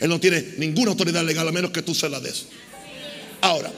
Él 0.00 0.08
no 0.08 0.18
tiene 0.18 0.54
ninguna 0.56 0.92
autoridad 0.92 1.22
legal 1.24 1.46
a 1.46 1.52
menos 1.52 1.72
que 1.72 1.82
tú 1.82 1.94
se 1.94 2.08
la 2.08 2.20
des. 2.20 2.46
Ahora, 3.42 3.70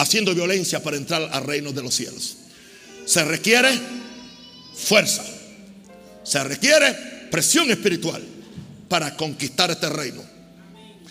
haciendo 0.00 0.34
violencia 0.34 0.82
para 0.82 0.96
entrar 0.96 1.28
al 1.32 1.44
reino 1.44 1.72
de 1.72 1.82
los 1.82 1.94
cielos, 1.94 2.36
se 3.06 3.24
requiere 3.24 3.70
fuerza 4.74 5.24
se 6.22 6.44
requiere 6.44 6.94
presión 7.30 7.70
espiritual 7.72 8.22
para 8.88 9.16
conquistar 9.16 9.70
este 9.70 9.88
reino, 9.88 10.22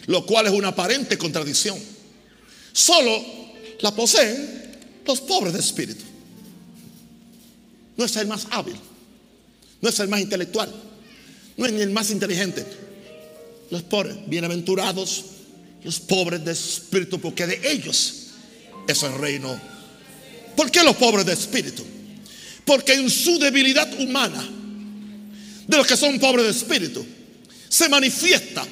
lo 0.08 0.26
cual 0.26 0.48
es 0.48 0.54
una 0.54 0.70
aparente 0.70 1.18
contradicción. 1.18 1.78
Solo 2.72 3.22
la 3.82 3.94
poseen 3.94 4.78
los 5.06 5.20
pobres 5.20 5.54
de 5.54 5.60
espíritu. 5.60 6.04
No 7.98 8.06
es 8.06 8.16
el 8.16 8.28
más 8.28 8.48
hábil, 8.52 8.78
no 9.82 9.90
es 9.90 10.00
el 10.00 10.08
más 10.08 10.22
intelectual, 10.22 10.74
no 11.58 11.66
es 11.66 11.74
ni 11.74 11.82
el 11.82 11.90
más 11.90 12.12
inteligente. 12.12 12.66
Los 13.72 13.84
pobres, 13.84 14.16
bienaventurados, 14.28 15.26
los 15.84 16.00
pobres 16.00 16.46
de 16.46 16.54
espíritu, 16.54 17.20
porque 17.20 17.46
de 17.46 17.72
ellos 17.72 18.29
es 18.90 19.04
el 19.04 19.14
reino. 19.14 19.60
¿Por 20.56 20.72
qué 20.72 20.84
los 20.84 20.96
pobres 20.96 21.26
de 21.26 21.34
espíritu? 21.34 21.86
Porque 22.66 22.94
en 22.94 23.10
su 23.10 23.38
debilidad 23.38 24.00
humana, 24.00 24.48
de 25.68 25.78
los 25.78 25.86
que 25.86 25.96
son 25.96 26.20
pobres 26.20 26.46
de 26.46 26.52
espíritu, 26.52 27.06
se 27.68 27.88
manifiesta 27.88 28.66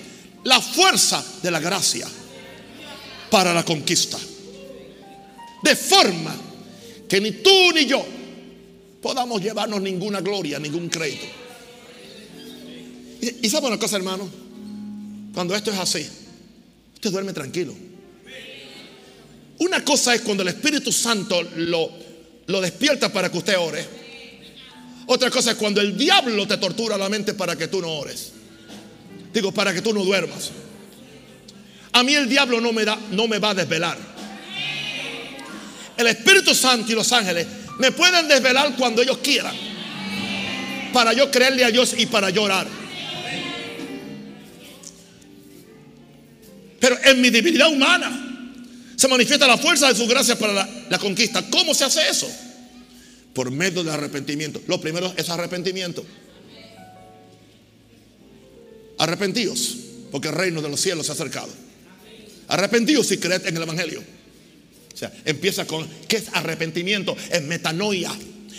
la 0.44 0.60
fuerza 0.60 1.24
de 1.42 1.52
la 1.52 1.60
gracia 1.60 2.08
para 3.30 3.54
la 3.54 3.64
conquista. 3.64 4.18
De 5.62 5.76
forma 5.76 6.36
que 7.08 7.22
ni 7.22 7.32
tú 7.32 7.72
ni 7.74 7.86
yo 7.86 8.06
podamos 9.02 9.42
llevarnos 9.42 9.82
ninguna 9.82 10.22
gloria, 10.22 10.60
ningún 10.60 10.90
crédito. 10.90 11.26
Y, 13.22 13.46
y 13.46 13.50
sabe 13.50 13.68
una 13.68 13.80
cosa, 13.80 13.98
hermano, 13.98 14.28
cuando 15.34 15.56
esto 15.56 15.72
es 15.72 15.78
así, 15.78 16.08
usted 16.96 17.12
duerme 17.12 17.34
tranquilo. 17.34 17.87
Una 19.60 19.84
cosa 19.84 20.14
es 20.14 20.22
cuando 20.22 20.44
el 20.44 20.50
Espíritu 20.50 20.92
Santo 20.92 21.42
lo, 21.56 21.90
lo 22.46 22.62
despierta 22.62 23.12
para 23.12 23.32
que 23.32 23.38
usted 23.38 23.58
ore. 23.58 23.86
Otra 25.08 25.32
cosa 25.32 25.52
es 25.52 25.58
cuando 25.58 25.82
el 25.82 25.98
diablo 25.98 26.48
te 26.48 26.58
tortura 26.58 26.98
la 26.98 27.10
mente 27.10 27.34
para 27.34 27.56
que 27.56 27.68
tú 27.68 27.82
no 27.82 27.90
ores. 27.90 28.34
Digo, 29.34 29.52
para 29.52 29.74
que 29.74 29.82
tú 29.82 29.94
no 29.94 30.04
duermas. 30.04 30.52
A 31.94 32.04
mí 32.04 32.14
el 32.14 32.30
diablo 32.30 32.62
no 32.62 32.74
me, 32.74 32.86
da, 32.86 32.98
no 33.12 33.28
me 33.28 33.40
va 33.40 33.52
a 33.52 33.56
desvelar. 33.56 33.98
El 35.96 36.08
Espíritu 36.08 36.54
Santo 36.54 36.92
y 36.92 36.96
los 36.96 37.12
ángeles 37.12 37.48
me 37.80 37.92
pueden 37.92 38.28
desvelar 38.28 38.76
cuando 38.76 39.02
ellos 39.02 39.18
quieran. 39.20 39.56
Para 40.94 41.14
yo 41.14 41.32
creerle 41.32 41.64
a 41.66 41.72
Dios 41.72 41.96
y 41.98 42.06
para 42.06 42.30
llorar. 42.30 42.68
Pero 46.80 46.98
en 47.04 47.22
mi 47.22 47.30
debilidad 47.32 47.70
humana 47.72 48.27
se 48.98 49.08
manifiesta 49.08 49.48
la 49.48 49.58
fuerza 49.58 49.88
de 49.88 49.96
su 49.96 50.08
gracia 50.08 50.38
para 50.38 50.68
la, 50.90 51.00
conquista. 51.00 51.50
¿Cómo 51.50 51.74
se 51.74 51.86
hace 51.86 52.10
eso? 52.10 52.28
por 53.38 53.52
medio 53.52 53.84
del 53.84 53.94
arrepentimiento. 53.94 54.60
Lo 54.66 54.82
primero 54.82 55.14
es 55.16 55.30
arrepentimiento. 55.30 56.04
Arrepentíos, 58.98 59.78
porque 60.10 60.30
el 60.30 60.34
reino 60.34 60.60
de 60.60 60.70
los 60.70 60.82
cielos 60.82 61.06
se 61.06 61.12
ha 61.12 61.14
acercado. 61.14 61.50
Arrepentíos 62.48 63.12
y 63.12 63.20
creed 63.20 63.46
en 63.46 63.56
el 63.56 63.62
Evangelio. 63.62 64.02
O 64.92 64.98
sea, 64.98 65.14
empieza 65.24 65.68
con, 65.68 65.88
¿qué 66.08 66.18
es 66.18 66.30
arrepentimiento? 66.34 67.16
Es 67.30 67.44
metanoia, 67.44 68.12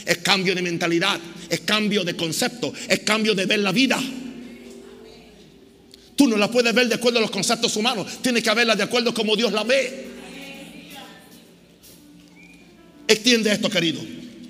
es 0.06 0.18
cambio 0.18 0.54
de 0.54 0.62
mentalidad, 0.62 1.18
es 1.50 1.58
cambio 1.62 2.04
de 2.04 2.14
concepto, 2.14 2.72
es 2.88 3.00
cambio 3.00 3.34
de 3.34 3.46
ver 3.46 3.58
la 3.58 3.72
vida. 3.72 4.00
Tú 6.14 6.28
no 6.28 6.36
la 6.36 6.48
puedes 6.48 6.72
ver 6.72 6.86
de 6.86 6.94
acuerdo 6.94 7.18
a 7.18 7.22
los 7.22 7.32
conceptos 7.32 7.74
humanos, 7.74 8.22
tienes 8.22 8.44
que 8.44 8.54
verla 8.54 8.76
de 8.76 8.84
acuerdo 8.84 9.10
a 9.10 9.14
como 9.14 9.34
Dios 9.34 9.52
la 9.52 9.64
ve. 9.64 10.07
Extiende 13.08 13.50
esto, 13.50 13.70
querido. 13.70 14.00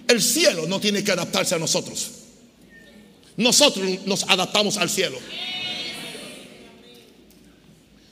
El 0.08 0.20
cielo 0.20 0.66
no 0.66 0.80
tiene 0.80 1.04
que 1.04 1.12
adaptarse 1.12 1.54
a 1.54 1.58
nosotros. 1.58 2.10
Nosotros 3.36 4.04
nos 4.04 4.24
adaptamos 4.24 4.76
al 4.78 4.90
cielo. 4.90 5.18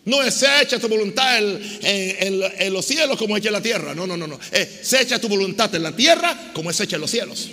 No 0.04 0.22
es 0.22 0.34
se 0.34 0.46
echa 0.62 0.78
tu 0.78 0.86
voluntad 0.86 1.36
en, 1.36 2.72
los 2.72 2.84
cielos 2.86 3.18
como 3.18 3.36
hecha 3.36 3.48
en 3.48 3.54
la 3.54 3.60
tierra. 3.60 3.92
No, 3.92 4.06
no, 4.06 4.16
no, 4.16 4.28
no. 4.28 4.38
se 4.82 5.02
echa 5.02 5.18
tu 5.18 5.28
voluntad 5.28 5.74
en 5.74 5.82
la 5.82 5.96
tierra 5.96 6.52
como 6.54 6.70
es 6.70 6.78
hecha 6.80 6.94
en 6.94 7.02
los 7.02 7.10
cielos. 7.10 7.48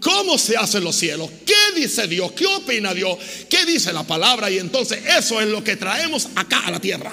¿Cómo 0.00 0.38
se 0.38 0.56
hacen 0.56 0.82
los 0.82 0.96
cielos? 0.96 1.30
¿Qué 1.44 1.80
dice 1.80 2.08
Dios? 2.08 2.32
¿Qué 2.32 2.46
opina 2.46 2.94
Dios? 2.94 3.18
¿Qué 3.48 3.66
dice 3.66 3.92
la 3.92 4.04
palabra? 4.04 4.50
Y 4.50 4.58
entonces 4.58 5.00
eso 5.18 5.38
es 5.38 5.48
lo 5.48 5.62
que 5.62 5.76
traemos 5.76 6.28
acá 6.34 6.66
a 6.66 6.70
la 6.70 6.80
tierra. 6.80 7.12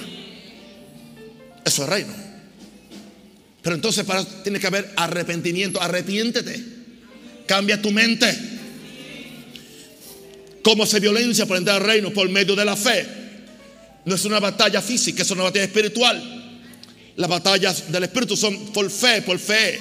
Eso 1.65 1.83
es 1.83 1.89
reino. 1.89 2.28
Pero 3.61 3.75
entonces 3.75 4.05
tiene 4.43 4.59
que 4.59 4.67
haber 4.67 4.91
arrepentimiento. 4.95 5.81
Arrepiéntete. 5.81 6.63
Cambia 7.45 7.81
tu 7.81 7.91
mente. 7.91 8.37
¿Cómo 10.63 10.85
se 10.85 10.99
violencia 10.99 11.45
por 11.45 11.57
entrar 11.57 11.77
al 11.77 11.87
reino? 11.87 12.11
Por 12.11 12.29
medio 12.29 12.55
de 12.55 12.65
la 12.65 12.75
fe. 12.75 13.05
No 14.05 14.15
es 14.15 14.25
una 14.25 14.39
batalla 14.39 14.81
física, 14.81 15.23
es 15.23 15.31
una 15.31 15.43
batalla 15.43 15.65
espiritual. 15.65 16.35
Las 17.15 17.29
batallas 17.29 17.91
del 17.91 18.03
Espíritu 18.03 18.37
son 18.37 18.67
por 18.67 18.89
fe, 18.89 19.21
por 19.21 19.37
fe. 19.39 19.79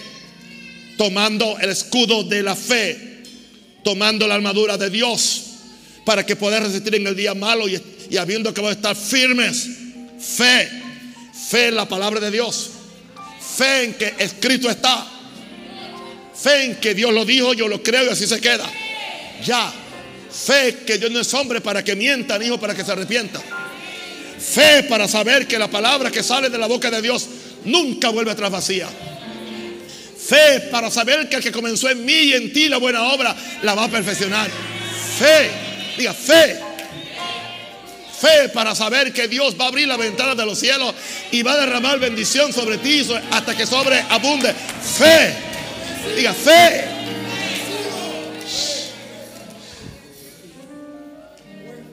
Tomando 0.96 1.58
el 1.60 1.70
escudo 1.70 2.24
de 2.24 2.42
la 2.42 2.56
fe. 2.56 3.22
Tomando 3.84 4.26
la 4.26 4.34
armadura 4.34 4.76
de 4.76 4.90
Dios. 4.90 5.44
Para 6.04 6.26
que 6.26 6.36
puedas 6.36 6.62
resistir 6.62 6.96
en 6.96 7.06
el 7.06 7.14
día 7.14 7.34
malo 7.34 7.68
y, 7.68 7.80
y 8.10 8.16
habiendo 8.16 8.52
que 8.52 8.68
estar 8.70 8.96
firmes. 8.96 9.68
Fe. 10.18 10.68
Fe 11.48 11.68
en 11.68 11.76
la 11.76 11.88
palabra 11.88 12.18
de 12.18 12.30
Dios. 12.32 12.70
Fe 13.58 13.82
en 13.82 13.94
que 13.94 14.14
escrito 14.18 14.70
está. 14.70 15.04
Fe 16.32 16.64
en 16.66 16.76
que 16.76 16.94
Dios 16.94 17.12
lo 17.12 17.24
dijo, 17.24 17.54
yo 17.54 17.66
lo 17.66 17.82
creo 17.82 18.04
y 18.04 18.08
así 18.10 18.24
se 18.24 18.40
queda. 18.40 18.70
Ya. 19.44 19.72
Fe 20.30 20.84
que 20.86 20.96
Dios 20.96 21.10
no 21.10 21.18
es 21.18 21.34
hombre 21.34 21.60
para 21.60 21.82
que 21.82 21.96
mienta, 21.96 22.40
hijo 22.42 22.60
para 22.60 22.72
que 22.72 22.84
se 22.84 22.92
arrepienta. 22.92 23.40
Fe 24.38 24.84
para 24.84 25.08
saber 25.08 25.48
que 25.48 25.58
la 25.58 25.66
palabra 25.66 26.08
que 26.08 26.22
sale 26.22 26.50
de 26.50 26.56
la 26.56 26.68
boca 26.68 26.88
de 26.88 27.02
Dios 27.02 27.26
nunca 27.64 28.10
vuelve 28.10 28.30
atrás 28.30 28.52
vacía. 28.52 28.88
Fe 28.88 30.68
para 30.70 30.88
saber 30.88 31.28
que 31.28 31.36
el 31.36 31.42
que 31.42 31.50
comenzó 31.50 31.90
en 31.90 32.04
mí 32.04 32.12
y 32.12 32.34
en 32.34 32.52
ti 32.52 32.68
la 32.68 32.76
buena 32.76 33.02
obra 33.12 33.34
la 33.64 33.74
va 33.74 33.84
a 33.86 33.88
perfeccionar. 33.88 34.48
Fe, 35.18 35.50
diga 35.96 36.14
fe. 36.14 36.67
Fe 38.20 38.48
para 38.48 38.74
saber 38.74 39.12
que 39.12 39.28
Dios 39.28 39.54
va 39.58 39.66
a 39.66 39.68
abrir 39.68 39.86
la 39.86 39.96
ventana 39.96 40.34
de 40.34 40.44
los 40.44 40.58
cielos 40.58 40.94
y 41.30 41.42
va 41.42 41.52
a 41.52 41.58
derramar 41.58 42.00
bendición 42.00 42.52
sobre 42.52 42.78
ti 42.78 43.06
hasta 43.30 43.56
que 43.56 43.66
sobreabunde. 43.66 44.52
Fe, 44.52 45.34
diga 46.16 46.34
fe. 46.34 46.84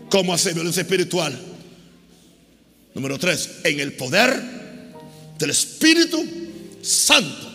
¿Cómo 0.09 0.33
hacer 0.33 0.53
violencia 0.53 0.81
espiritual? 0.81 1.37
Número 2.93 3.19
tres, 3.19 3.49
en 3.63 3.79
el 3.79 3.93
poder 3.93 4.41
del 5.37 5.49
Espíritu 5.49 6.25
Santo. 6.81 7.51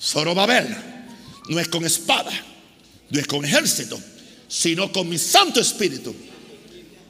Zorobabel 0.00 0.76
no 1.48 1.58
es 1.58 1.68
con 1.68 1.84
espada, 1.84 2.30
no 3.10 3.18
es 3.18 3.26
con 3.26 3.44
ejército, 3.44 4.00
sino 4.48 4.92
con 4.92 5.08
mi 5.08 5.18
Santo 5.18 5.60
Espíritu, 5.60 6.14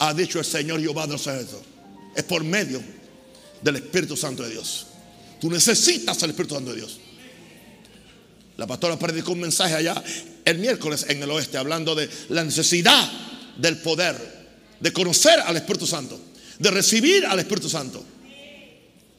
ha 0.01 0.13
dicho 0.13 0.39
el 0.39 0.45
Señor 0.45 0.81
Jehová 0.81 1.07
de 1.07 1.13
los 1.13 1.27
ejércitos. 1.27 1.61
Es 2.17 2.25
por 2.25 2.43
medio 2.43 2.83
del 3.63 3.77
Espíritu 3.77 4.17
Santo 4.17 4.43
de 4.43 4.51
Dios. 4.51 4.87
Tú 5.41 5.51
necesitas 5.51 6.23
el 6.23 6.31
Espíritu 6.31 6.57
Santo 6.57 6.71
de 6.71 6.77
Dios. 6.77 6.99
La 8.57 8.67
pastora 8.67 8.99
predicó 8.99 9.33
un 9.33 9.41
mensaje 9.41 9.75
allá 9.75 10.03
el 10.45 10.59
miércoles 10.59 11.07
en 11.09 11.23
el 11.23 11.31
oeste 11.31 11.57
hablando 11.57 11.95
de 11.95 12.11
la 12.31 12.45
necesidad 12.45 13.11
del 13.57 13.79
poder, 13.79 14.17
de 14.81 14.93
conocer 14.93 15.39
al 15.41 15.57
Espíritu 15.57 15.87
Santo 15.87 16.21
de 16.61 16.71
recibir 16.71 17.27
al 17.27 17.39
Espíritu 17.39 17.69
Santo. 17.69 18.05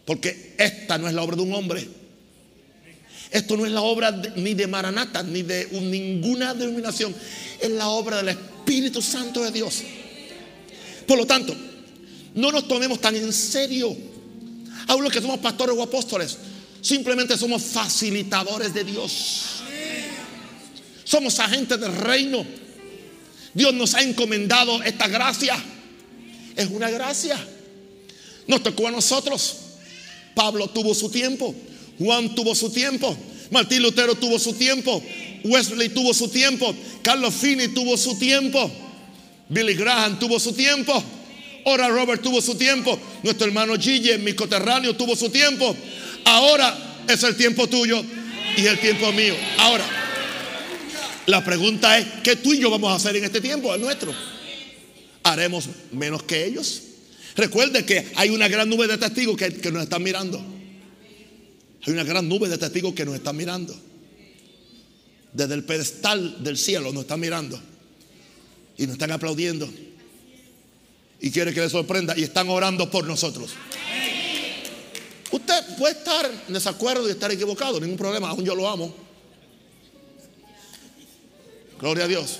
Porque 0.05 0.53
esta 0.57 0.97
no 0.97 1.07
es 1.07 1.13
la 1.13 1.23
obra 1.23 1.35
de 1.35 1.41
un 1.41 1.53
hombre. 1.53 1.87
Esto 3.31 3.57
no 3.57 3.65
es 3.65 3.71
la 3.71 3.81
obra 3.81 4.11
ni 4.35 4.53
de 4.53 4.67
Maranata, 4.67 5.23
ni 5.23 5.41
de 5.41 5.67
ninguna 5.71 6.53
denominación. 6.53 7.15
Es 7.59 7.71
la 7.71 7.87
obra 7.89 8.17
del 8.17 8.29
Espíritu 8.29 9.01
Santo 9.01 9.41
de 9.43 9.51
Dios. 9.51 9.81
Por 11.07 11.17
lo 11.17 11.25
tanto, 11.25 11.55
no 12.35 12.51
nos 12.51 12.67
tomemos 12.67 12.99
tan 12.99 13.15
en 13.15 13.31
serio. 13.33 13.95
Aún 14.87 15.03
los 15.03 15.11
que 15.11 15.21
somos 15.21 15.39
pastores 15.39 15.75
o 15.77 15.81
apóstoles, 15.81 16.37
simplemente 16.81 17.37
somos 17.37 17.61
facilitadores 17.63 18.73
de 18.73 18.83
Dios. 18.83 19.61
Somos 21.03 21.39
agentes 21.39 21.79
del 21.79 21.95
reino. 21.95 22.45
Dios 23.53 23.73
nos 23.73 23.93
ha 23.95 24.01
encomendado 24.01 24.81
esta 24.83 25.07
gracia 25.07 25.61
es 26.55 26.69
una 26.69 26.89
gracia. 26.89 27.37
Nos 28.47 28.63
tocó 28.63 28.87
a 28.87 28.91
nosotros. 28.91 29.57
Pablo 30.35 30.67
tuvo 30.67 30.93
su 30.93 31.09
tiempo. 31.09 31.53
Juan 31.99 32.33
tuvo 32.35 32.55
su 32.55 32.69
tiempo. 32.69 33.15
Martín 33.51 33.81
Lutero 33.81 34.15
tuvo 34.15 34.39
su 34.39 34.53
tiempo. 34.53 35.03
Wesley 35.43 35.89
tuvo 35.89 36.13
su 36.13 36.27
tiempo. 36.29 36.73
Carlos 37.01 37.33
Finney 37.33 37.69
tuvo 37.69 37.97
su 37.97 38.17
tiempo. 38.17 38.69
Billy 39.51 39.75
Graham 39.75 40.17
tuvo 40.17 40.39
su 40.39 40.53
tiempo. 40.53 41.03
Ora 41.65 41.89
Robert 41.89 42.21
tuvo 42.21 42.41
su 42.41 42.55
tiempo. 42.55 42.97
Nuestro 43.21 43.47
hermano 43.47 43.77
Gigi, 43.77 44.17
mi 44.17 44.33
coterráneo, 44.33 44.95
tuvo 44.95 45.15
su 45.15 45.29
tiempo. 45.29 45.75
Ahora 46.25 47.03
es 47.07 47.21
el 47.23 47.35
tiempo 47.35 47.67
tuyo 47.67 48.01
y 48.57 48.65
el 48.65 48.79
tiempo 48.79 49.11
mío. 49.11 49.35
Ahora, 49.57 49.85
la 51.25 51.43
pregunta 51.43 51.97
es, 51.97 52.07
¿qué 52.23 52.37
tú 52.37 52.53
y 52.53 52.59
yo 52.59 52.69
vamos 52.69 52.91
a 52.91 52.95
hacer 52.95 53.15
en 53.17 53.25
este 53.25 53.41
tiempo? 53.41 53.75
El 53.75 53.81
nuestro 53.81 54.13
haremos 55.23 55.65
menos 55.91 56.23
que 56.23 56.45
ellos. 56.45 56.83
Recuerde 57.35 57.85
que 57.85 58.07
hay 58.15 58.29
una 58.29 58.47
gran 58.47 58.69
nube 58.69 58.87
de 58.87 58.97
testigos 58.97 59.37
que, 59.37 59.71
nos 59.71 59.83
están 59.83 60.01
mirando. 60.01 60.41
Hay 61.85 61.93
una 61.93 62.03
gran 62.03 62.27
nube 62.27 62.47
de 62.47 62.57
testigos 62.57 62.93
que 62.93 63.05
nos 63.05 63.15
están 63.15 63.35
mirando. 63.35 63.77
Desde 65.33 65.53
el 65.55 65.63
pedestal 65.63 66.43
del 66.43 66.57
cielo 66.57 66.91
nos 66.91 67.03
están 67.03 67.19
mirando. 67.19 67.61
Y 68.81 68.87
nos 68.87 68.93
están 68.93 69.11
aplaudiendo. 69.11 69.71
Y 71.19 71.29
quiere 71.29 71.53
que 71.53 71.61
le 71.61 71.69
sorprenda. 71.69 72.17
Y 72.17 72.23
están 72.23 72.49
orando 72.49 72.89
por 72.89 73.05
nosotros. 73.05 73.51
Usted 75.29 75.77
puede 75.77 75.99
estar 75.99 76.25
en 76.47 76.51
desacuerdo 76.51 77.07
y 77.07 77.11
estar 77.11 77.31
equivocado. 77.31 77.79
Ningún 77.79 77.95
problema. 77.95 78.29
Aún 78.29 78.43
yo 78.43 78.55
lo 78.55 78.67
amo. 78.67 78.91
Gloria 81.79 82.05
a 82.05 82.07
Dios. 82.07 82.39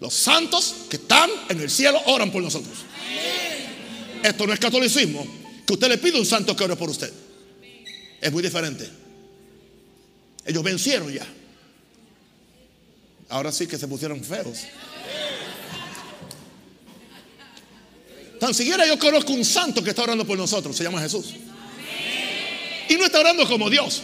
Los 0.00 0.14
santos 0.14 0.74
que 0.88 0.96
están 0.96 1.28
en 1.50 1.60
el 1.60 1.68
cielo 1.68 2.00
oran 2.06 2.32
por 2.32 2.42
nosotros. 2.42 2.78
Esto 4.22 4.46
no 4.46 4.54
es 4.54 4.58
catolicismo. 4.58 5.26
Que 5.66 5.74
usted 5.74 5.88
le 5.88 5.98
pide 5.98 6.16
a 6.16 6.20
un 6.20 6.26
santo 6.26 6.56
que 6.56 6.64
ore 6.64 6.76
por 6.76 6.88
usted. 6.88 7.12
Es 8.18 8.32
muy 8.32 8.42
diferente. 8.42 8.88
Ellos 10.46 10.62
vencieron 10.62 11.12
ya. 11.12 11.26
Ahora 13.28 13.52
sí 13.52 13.66
que 13.66 13.76
se 13.76 13.86
pusieron 13.86 14.24
feos. 14.24 14.60
Tan 18.38 18.54
siquiera 18.54 18.86
yo 18.86 18.98
conozco 18.98 19.32
un 19.32 19.44
santo 19.44 19.82
que 19.82 19.90
está 19.90 20.02
orando 20.02 20.24
por 20.24 20.38
nosotros. 20.38 20.76
Se 20.76 20.84
llama 20.84 21.00
Jesús. 21.00 21.34
Y 22.88 22.94
no 22.94 23.04
está 23.04 23.20
orando 23.20 23.46
como 23.46 23.68
Dios. 23.68 24.02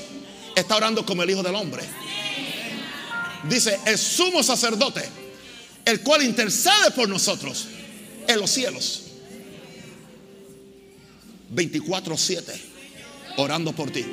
Está 0.54 0.76
orando 0.76 1.04
como 1.04 1.22
el 1.22 1.30
Hijo 1.30 1.42
del 1.42 1.54
Hombre. 1.54 1.82
Dice, 3.48 3.78
el 3.86 3.98
sumo 3.98 4.42
sacerdote 4.42 5.24
el 5.84 6.00
cual 6.00 6.22
intercede 6.22 6.90
por 6.94 7.08
nosotros 7.08 7.66
en 8.26 8.40
los 8.40 8.50
cielos. 8.50 9.02
24-7, 11.54 12.42
orando 13.36 13.72
por 13.72 13.90
ti. 13.90 14.04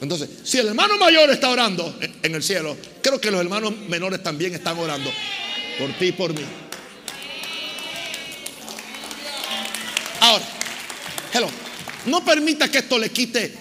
Entonces, 0.00 0.28
si 0.42 0.58
el 0.58 0.68
hermano 0.68 0.96
mayor 0.98 1.30
está 1.30 1.50
orando 1.50 1.96
en 2.22 2.34
el 2.34 2.42
cielo, 2.42 2.76
creo 3.02 3.20
que 3.20 3.30
los 3.30 3.40
hermanos 3.40 3.76
menores 3.88 4.22
también 4.22 4.54
están 4.54 4.78
orando 4.78 5.10
por 5.78 5.92
ti 5.98 6.06
y 6.06 6.12
por 6.12 6.32
mí. 6.32 6.42
Ahora, 10.22 10.44
hello, 11.34 11.48
no 12.06 12.24
permita 12.24 12.70
que 12.70 12.78
esto 12.78 12.96
le 12.96 13.10
quite 13.10 13.52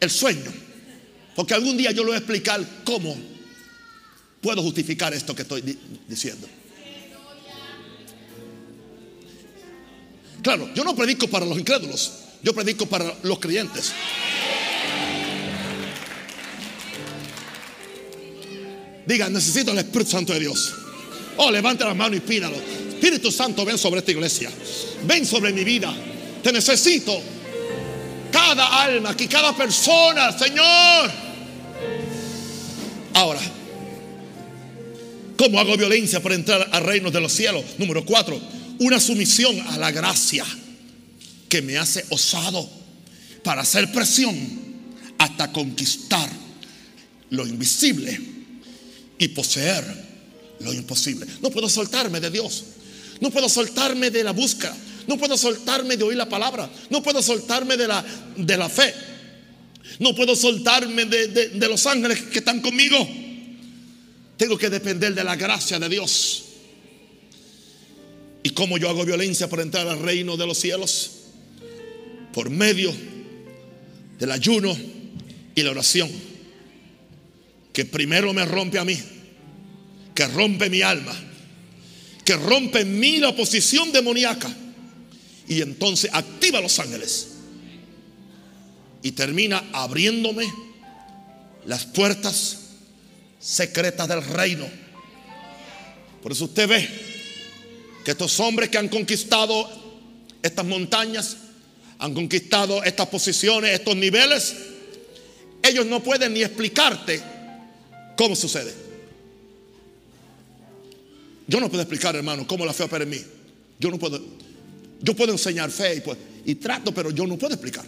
el 0.00 0.10
sueño, 0.10 0.52
porque 1.36 1.54
algún 1.54 1.76
día 1.76 1.92
yo 1.92 2.02
le 2.02 2.08
voy 2.08 2.14
a 2.16 2.18
explicar 2.18 2.66
cómo 2.82 3.16
puedo 4.40 4.60
justificar 4.60 5.14
esto 5.14 5.36
que 5.36 5.42
estoy 5.42 5.78
diciendo. 6.08 6.48
Claro, 10.42 10.68
yo 10.74 10.82
no 10.82 10.96
predico 10.96 11.28
para 11.28 11.46
los 11.46 11.56
incrédulos, 11.56 12.12
yo 12.42 12.52
predico 12.54 12.86
para 12.86 13.14
los 13.22 13.38
creyentes. 13.38 13.92
Diga, 19.06 19.28
necesito 19.28 19.70
el 19.70 19.78
Espíritu 19.78 20.10
Santo 20.10 20.32
de 20.32 20.40
Dios. 20.40 20.74
Oh, 21.36 21.52
levante 21.52 21.84
las 21.84 21.94
manos 21.94 22.16
y 22.16 22.20
pídalo. 22.20 22.79
Espíritu 23.00 23.32
Santo, 23.32 23.64
ven 23.64 23.78
sobre 23.78 24.00
esta 24.00 24.10
iglesia. 24.10 24.50
Ven 25.04 25.24
sobre 25.24 25.52
mi 25.52 25.64
vida. 25.64 25.90
Te 26.42 26.52
necesito. 26.52 27.18
Cada 28.30 28.82
alma, 28.82 29.10
aquí 29.10 29.26
cada 29.26 29.56
persona, 29.56 30.36
Señor. 30.38 31.10
Ahora, 33.14 33.40
¿Cómo 35.40 35.58
hago 35.58 35.74
violencia 35.74 36.20
para 36.20 36.34
entrar 36.34 36.68
al 36.70 36.84
reino 36.84 37.10
de 37.10 37.18
los 37.18 37.32
cielos? 37.32 37.64
Número 37.78 38.04
cuatro, 38.04 38.38
una 38.78 39.00
sumisión 39.00 39.58
a 39.68 39.78
la 39.78 39.90
gracia 39.90 40.44
que 41.48 41.62
me 41.62 41.78
hace 41.78 42.04
osado 42.10 42.68
para 43.42 43.62
hacer 43.62 43.90
presión 43.90 44.36
hasta 45.16 45.50
conquistar 45.50 46.28
lo 47.30 47.46
invisible 47.46 48.20
y 49.18 49.28
poseer 49.28 49.82
lo 50.58 50.74
imposible. 50.74 51.24
No 51.40 51.48
puedo 51.48 51.70
soltarme 51.70 52.20
de 52.20 52.28
Dios. 52.28 52.64
No 53.20 53.30
puedo 53.30 53.48
soltarme 53.48 54.10
de 54.10 54.24
la 54.24 54.32
búsqueda. 54.32 54.76
No 55.06 55.18
puedo 55.18 55.36
soltarme 55.36 55.96
de 55.96 56.04
oír 56.04 56.16
la 56.16 56.28
palabra. 56.28 56.70
No 56.88 57.02
puedo 57.02 57.22
soltarme 57.22 57.76
de 57.76 57.88
la, 57.88 58.04
de 58.36 58.56
la 58.56 58.68
fe. 58.68 58.94
No 59.98 60.14
puedo 60.14 60.34
soltarme 60.36 61.04
de, 61.04 61.28
de 61.28 61.68
los 61.68 61.86
ángeles 61.86 62.20
que 62.22 62.38
están 62.38 62.60
conmigo. 62.60 62.96
Tengo 64.36 64.56
que 64.56 64.70
depender 64.70 65.14
de 65.14 65.24
la 65.24 65.36
gracia 65.36 65.78
de 65.78 65.88
Dios. 65.88 66.44
¿Y 68.42 68.50
cómo 68.50 68.78
yo 68.78 68.88
hago 68.88 69.04
violencia 69.04 69.48
para 69.48 69.62
entrar 69.62 69.86
al 69.86 69.98
reino 69.98 70.36
de 70.36 70.46
los 70.46 70.58
cielos? 70.58 71.10
Por 72.32 72.48
medio 72.48 72.92
del 74.18 74.30
ayuno 74.30 74.76
y 75.54 75.62
la 75.62 75.72
oración. 75.72 76.10
Que 77.72 77.84
primero 77.84 78.32
me 78.32 78.44
rompe 78.46 78.78
a 78.78 78.84
mí. 78.84 78.98
Que 80.14 80.26
rompe 80.26 80.70
mi 80.70 80.80
alma. 80.82 81.14
Que 82.30 82.36
rompe 82.36 82.82
en 82.82 83.00
mí 83.00 83.18
la 83.18 83.30
oposición 83.30 83.90
demoníaca. 83.90 84.48
Y 85.48 85.62
entonces 85.62 86.08
activa 86.12 86.60
los 86.60 86.78
ángeles. 86.78 87.26
Y 89.02 89.10
termina 89.10 89.64
abriéndome 89.72 90.46
las 91.66 91.86
puertas 91.86 92.56
secretas 93.40 94.06
del 94.06 94.22
reino. 94.22 94.64
Por 96.22 96.30
eso 96.30 96.44
usted 96.44 96.68
ve 96.68 96.88
que 98.04 98.12
estos 98.12 98.38
hombres 98.38 98.68
que 98.68 98.78
han 98.78 98.86
conquistado 98.86 99.68
estas 100.40 100.64
montañas, 100.64 101.36
han 101.98 102.14
conquistado 102.14 102.84
estas 102.84 103.08
posiciones, 103.08 103.72
estos 103.72 103.96
niveles, 103.96 104.54
ellos 105.64 105.84
no 105.84 106.00
pueden 106.00 106.34
ni 106.34 106.44
explicarte 106.44 107.20
cómo 108.16 108.36
sucede. 108.36 108.89
Yo 111.50 111.58
no 111.58 111.68
puedo 111.68 111.82
explicar, 111.82 112.14
hermano, 112.14 112.46
cómo 112.46 112.64
la 112.64 112.72
fe 112.72 112.84
opera 112.84 113.02
en 113.02 113.10
mí. 113.10 113.20
Yo 113.80 113.90
no 113.90 113.98
puedo. 113.98 114.22
Yo 115.00 115.16
puedo 115.16 115.32
enseñar 115.32 115.68
fe 115.68 115.96
y, 115.96 116.00
pues, 116.00 116.16
trato, 116.60 116.94
pero 116.94 117.10
yo 117.10 117.26
no 117.26 117.36
puedo 117.36 117.54
explicar. 117.54 117.84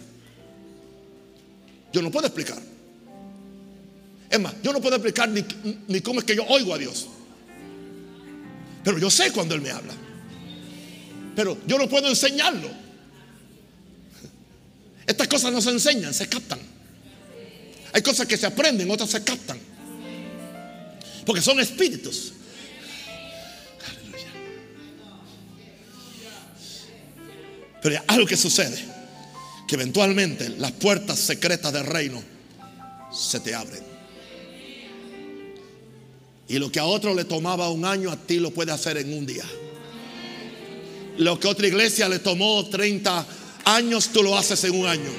Yo 1.93 2.01
no 2.01 2.11
puedo 2.11 2.27
explicar. 2.27 2.61
Es 4.29 4.37
más, 4.37 4.53
yo 4.61 4.73
no 4.73 4.81
puedo 4.81 4.97
explicar 4.97 5.29
ni 5.29 6.01
cómo 6.01 6.19
es 6.19 6.25
que 6.25 6.35
yo 6.35 6.43
oigo 6.43 6.73
a 6.73 6.77
Dios. 6.77 7.07
Pero 8.83 8.99
yo 8.99 9.09
sé 9.09 9.31
cuando 9.31 9.55
Él 9.55 9.61
me 9.61 9.71
habla. 9.71 9.93
Pero 11.33 11.57
yo 11.65 11.77
no 11.77 11.87
puedo 11.87 12.09
enseñarlo. 12.09 12.69
Estas 15.07 15.29
cosas 15.29 15.53
no 15.53 15.61
se 15.61 15.69
enseñan, 15.69 16.13
se 16.13 16.27
captan. 16.27 16.59
Hay 17.93 18.01
cosas 18.01 18.27
que 18.27 18.35
se 18.35 18.45
aprenden, 18.45 18.91
otras 18.91 19.09
se 19.09 19.23
captan. 19.23 19.57
Porque 21.25 21.41
son 21.41 21.61
espíritus. 21.61 22.33
Pero 27.83 27.97
hay 27.97 28.03
algo 28.07 28.25
que 28.25 28.37
sucede. 28.37 28.77
Que 29.67 29.75
eventualmente 29.75 30.49
las 30.57 30.71
puertas 30.71 31.19
secretas 31.19 31.71
del 31.71 31.85
reino 31.85 32.23
se 33.11 33.39
te 33.41 33.53
abren. 33.53 33.83
Y 36.47 36.59
lo 36.59 36.71
que 36.71 36.79
a 36.79 36.85
otro 36.85 37.13
le 37.13 37.25
tomaba 37.25 37.69
un 37.69 37.85
año, 37.85 38.11
a 38.11 38.17
ti 38.17 38.39
lo 38.39 38.51
puede 38.51 38.71
hacer 38.71 38.97
en 38.97 39.13
un 39.13 39.25
día. 39.25 39.45
Lo 41.17 41.39
que 41.39 41.47
a 41.47 41.51
otra 41.51 41.67
iglesia 41.67 42.09
le 42.09 42.19
tomó 42.19 42.65
30 42.67 43.25
años, 43.65 44.09
tú 44.09 44.23
lo 44.23 44.37
haces 44.37 44.63
en 44.63 44.75
un 44.75 44.87
año. 44.87 45.11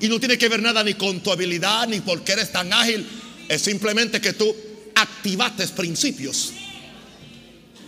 Y 0.00 0.08
no 0.08 0.18
tiene 0.18 0.38
que 0.38 0.48
ver 0.48 0.62
nada 0.62 0.82
ni 0.82 0.94
con 0.94 1.20
tu 1.20 1.30
habilidad, 1.30 1.86
ni 1.88 2.00
porque 2.00 2.32
eres 2.32 2.52
tan 2.52 2.72
ágil. 2.72 3.06
Es 3.48 3.62
simplemente 3.62 4.20
que 4.20 4.32
tú 4.32 4.54
activaste 4.94 5.66
principios 5.68 6.52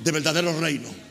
de 0.03 0.12
verdadero 0.12 0.59
reino. 0.61 1.01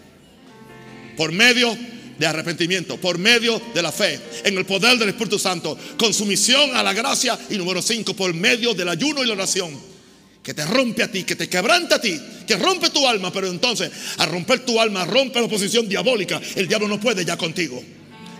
Por 1.22 1.32
medio 1.32 1.78
de 2.18 2.26
arrepentimiento, 2.26 2.98
por 2.98 3.20
medio 3.20 3.62
de 3.76 3.84
la 3.84 3.92
fe, 3.92 4.20
en 4.44 4.58
el 4.58 4.66
poder 4.66 4.98
del 4.98 5.10
Espíritu 5.10 5.38
Santo, 5.38 5.78
con 5.96 6.16
sumisión 6.16 6.76
a 6.76 6.82
la 6.82 6.94
gracia. 6.94 7.38
Y 7.52 7.60
número 7.60 7.80
5, 7.80 8.16
por 8.16 8.34
medio 8.34 8.74
del 8.74 8.90
ayuno 8.90 9.22
y 9.22 9.28
la 9.28 9.34
oración 9.34 9.80
que 10.42 10.56
te 10.56 10.66
rompe 10.66 11.04
a 11.04 11.12
ti, 11.12 11.24
que 11.24 11.36
te 11.36 11.48
quebranta 11.48 11.98
a 11.98 12.02
ti, 12.02 12.20
que 12.48 12.56
rompe 12.56 12.90
tu 12.90 13.08
alma, 13.08 13.32
pero 13.32 13.50
entonces 13.50 13.92
al 14.18 14.32
romper 14.32 14.66
tu 14.66 14.82
alma, 14.82 15.06
rompe 15.06 15.40
la 15.40 15.46
oposición 15.46 15.88
diabólica, 15.88 16.42
el 16.56 16.68
diablo 16.68 16.88
no 16.88 17.00
puede 17.00 17.24
ya 17.24 17.38
contigo. 17.38 17.80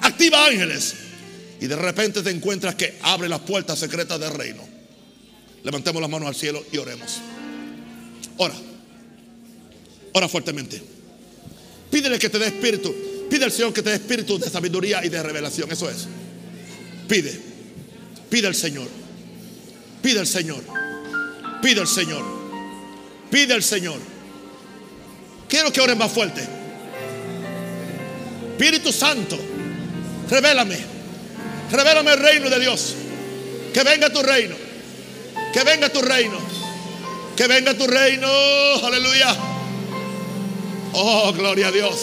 Activa 0.02 0.48
ángeles 0.48 0.96
y 1.60 1.68
de 1.68 1.76
repente 1.76 2.24
te 2.24 2.32
encuentras 2.32 2.74
que 2.74 2.98
abre 3.04 3.30
las 3.30 3.42
puertas 3.42 3.78
secretas 3.78 4.20
del 4.20 4.34
reino. 4.34 4.68
Levantemos 5.64 6.02
las 6.02 6.10
manos 6.10 6.30
al 6.30 6.36
cielo 6.36 6.66
y 6.72 6.78
oremos. 6.78 7.20
Ora, 8.38 8.56
ora 10.14 10.28
fuertemente. 10.28 11.01
Pídele 11.92 12.18
que 12.18 12.30
te 12.30 12.40
dé 12.40 12.48
espíritu. 12.48 12.96
Pide 13.30 13.46
al 13.46 13.52
Señor 13.52 13.74
que 13.74 13.84
te 13.84 13.90
dé 13.90 13.96
espíritu 13.96 14.40
de 14.40 14.50
sabiduría 14.50 15.06
y 15.06 15.10
de 15.10 15.22
revelación. 15.22 15.72
Eso 15.72 15.90
es. 15.90 16.08
Pide. 17.08 17.38
Pide 18.30 18.48
al 18.48 18.56
Señor. 18.56 18.88
Pide 20.02 20.20
al 20.20 20.28
Señor. 20.28 20.64
Pide 21.62 21.82
al 21.82 21.88
Señor. 21.88 22.24
Pide 23.30 23.54
al 23.54 23.64
Señor. 23.64 24.00
Quiero 25.48 25.72
que 25.72 25.82
ores 25.82 25.98
más 25.98 26.12
fuerte. 26.12 26.42
Espíritu 28.52 28.94
Santo, 28.94 29.38
revélame. 30.30 30.78
Revélame 31.72 32.14
el 32.14 32.20
reino 32.20 32.50
de 32.50 32.60
Dios. 32.60 32.96
Que 33.74 33.84
venga 33.84 34.10
tu 34.10 34.22
reino. 34.22 34.56
Que 35.54 35.64
venga 35.64 35.90
tu 35.90 36.02
reino. 36.02 36.38
Que 37.36 37.48
venga 37.48 37.74
tu 37.74 37.88
reino. 37.88 38.28
Aleluya. 38.84 39.36
Oh, 40.94 41.32
gloria 41.34 41.68
a 41.68 41.72
Dios. 41.72 41.96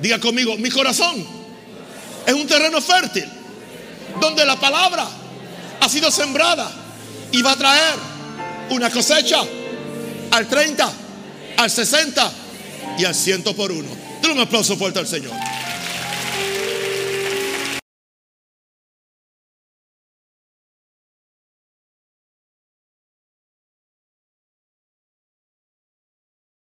Diga 0.00 0.18
conmigo, 0.18 0.56
mi 0.56 0.68
corazón 0.68 1.24
es 2.26 2.34
un 2.34 2.46
terreno 2.46 2.80
fértil 2.80 3.24
donde 4.20 4.44
la 4.44 4.58
palabra 4.58 5.06
ha 5.80 5.88
sido 5.88 6.10
sembrada 6.10 6.70
y 7.30 7.40
va 7.40 7.52
a 7.52 7.56
traer 7.56 7.94
una 8.70 8.90
cosecha 8.90 9.42
al 10.30 10.48
30, 10.48 10.92
al 11.58 11.70
60 11.70 12.32
y 12.98 13.04
al 13.04 13.14
100 13.14 13.42
por 13.54 13.70
uno. 13.70 13.88
Dale 14.20 14.34
un 14.34 14.40
aplauso 14.40 14.76
fuerte 14.76 14.98
al 14.98 15.06
Señor. 15.06 15.32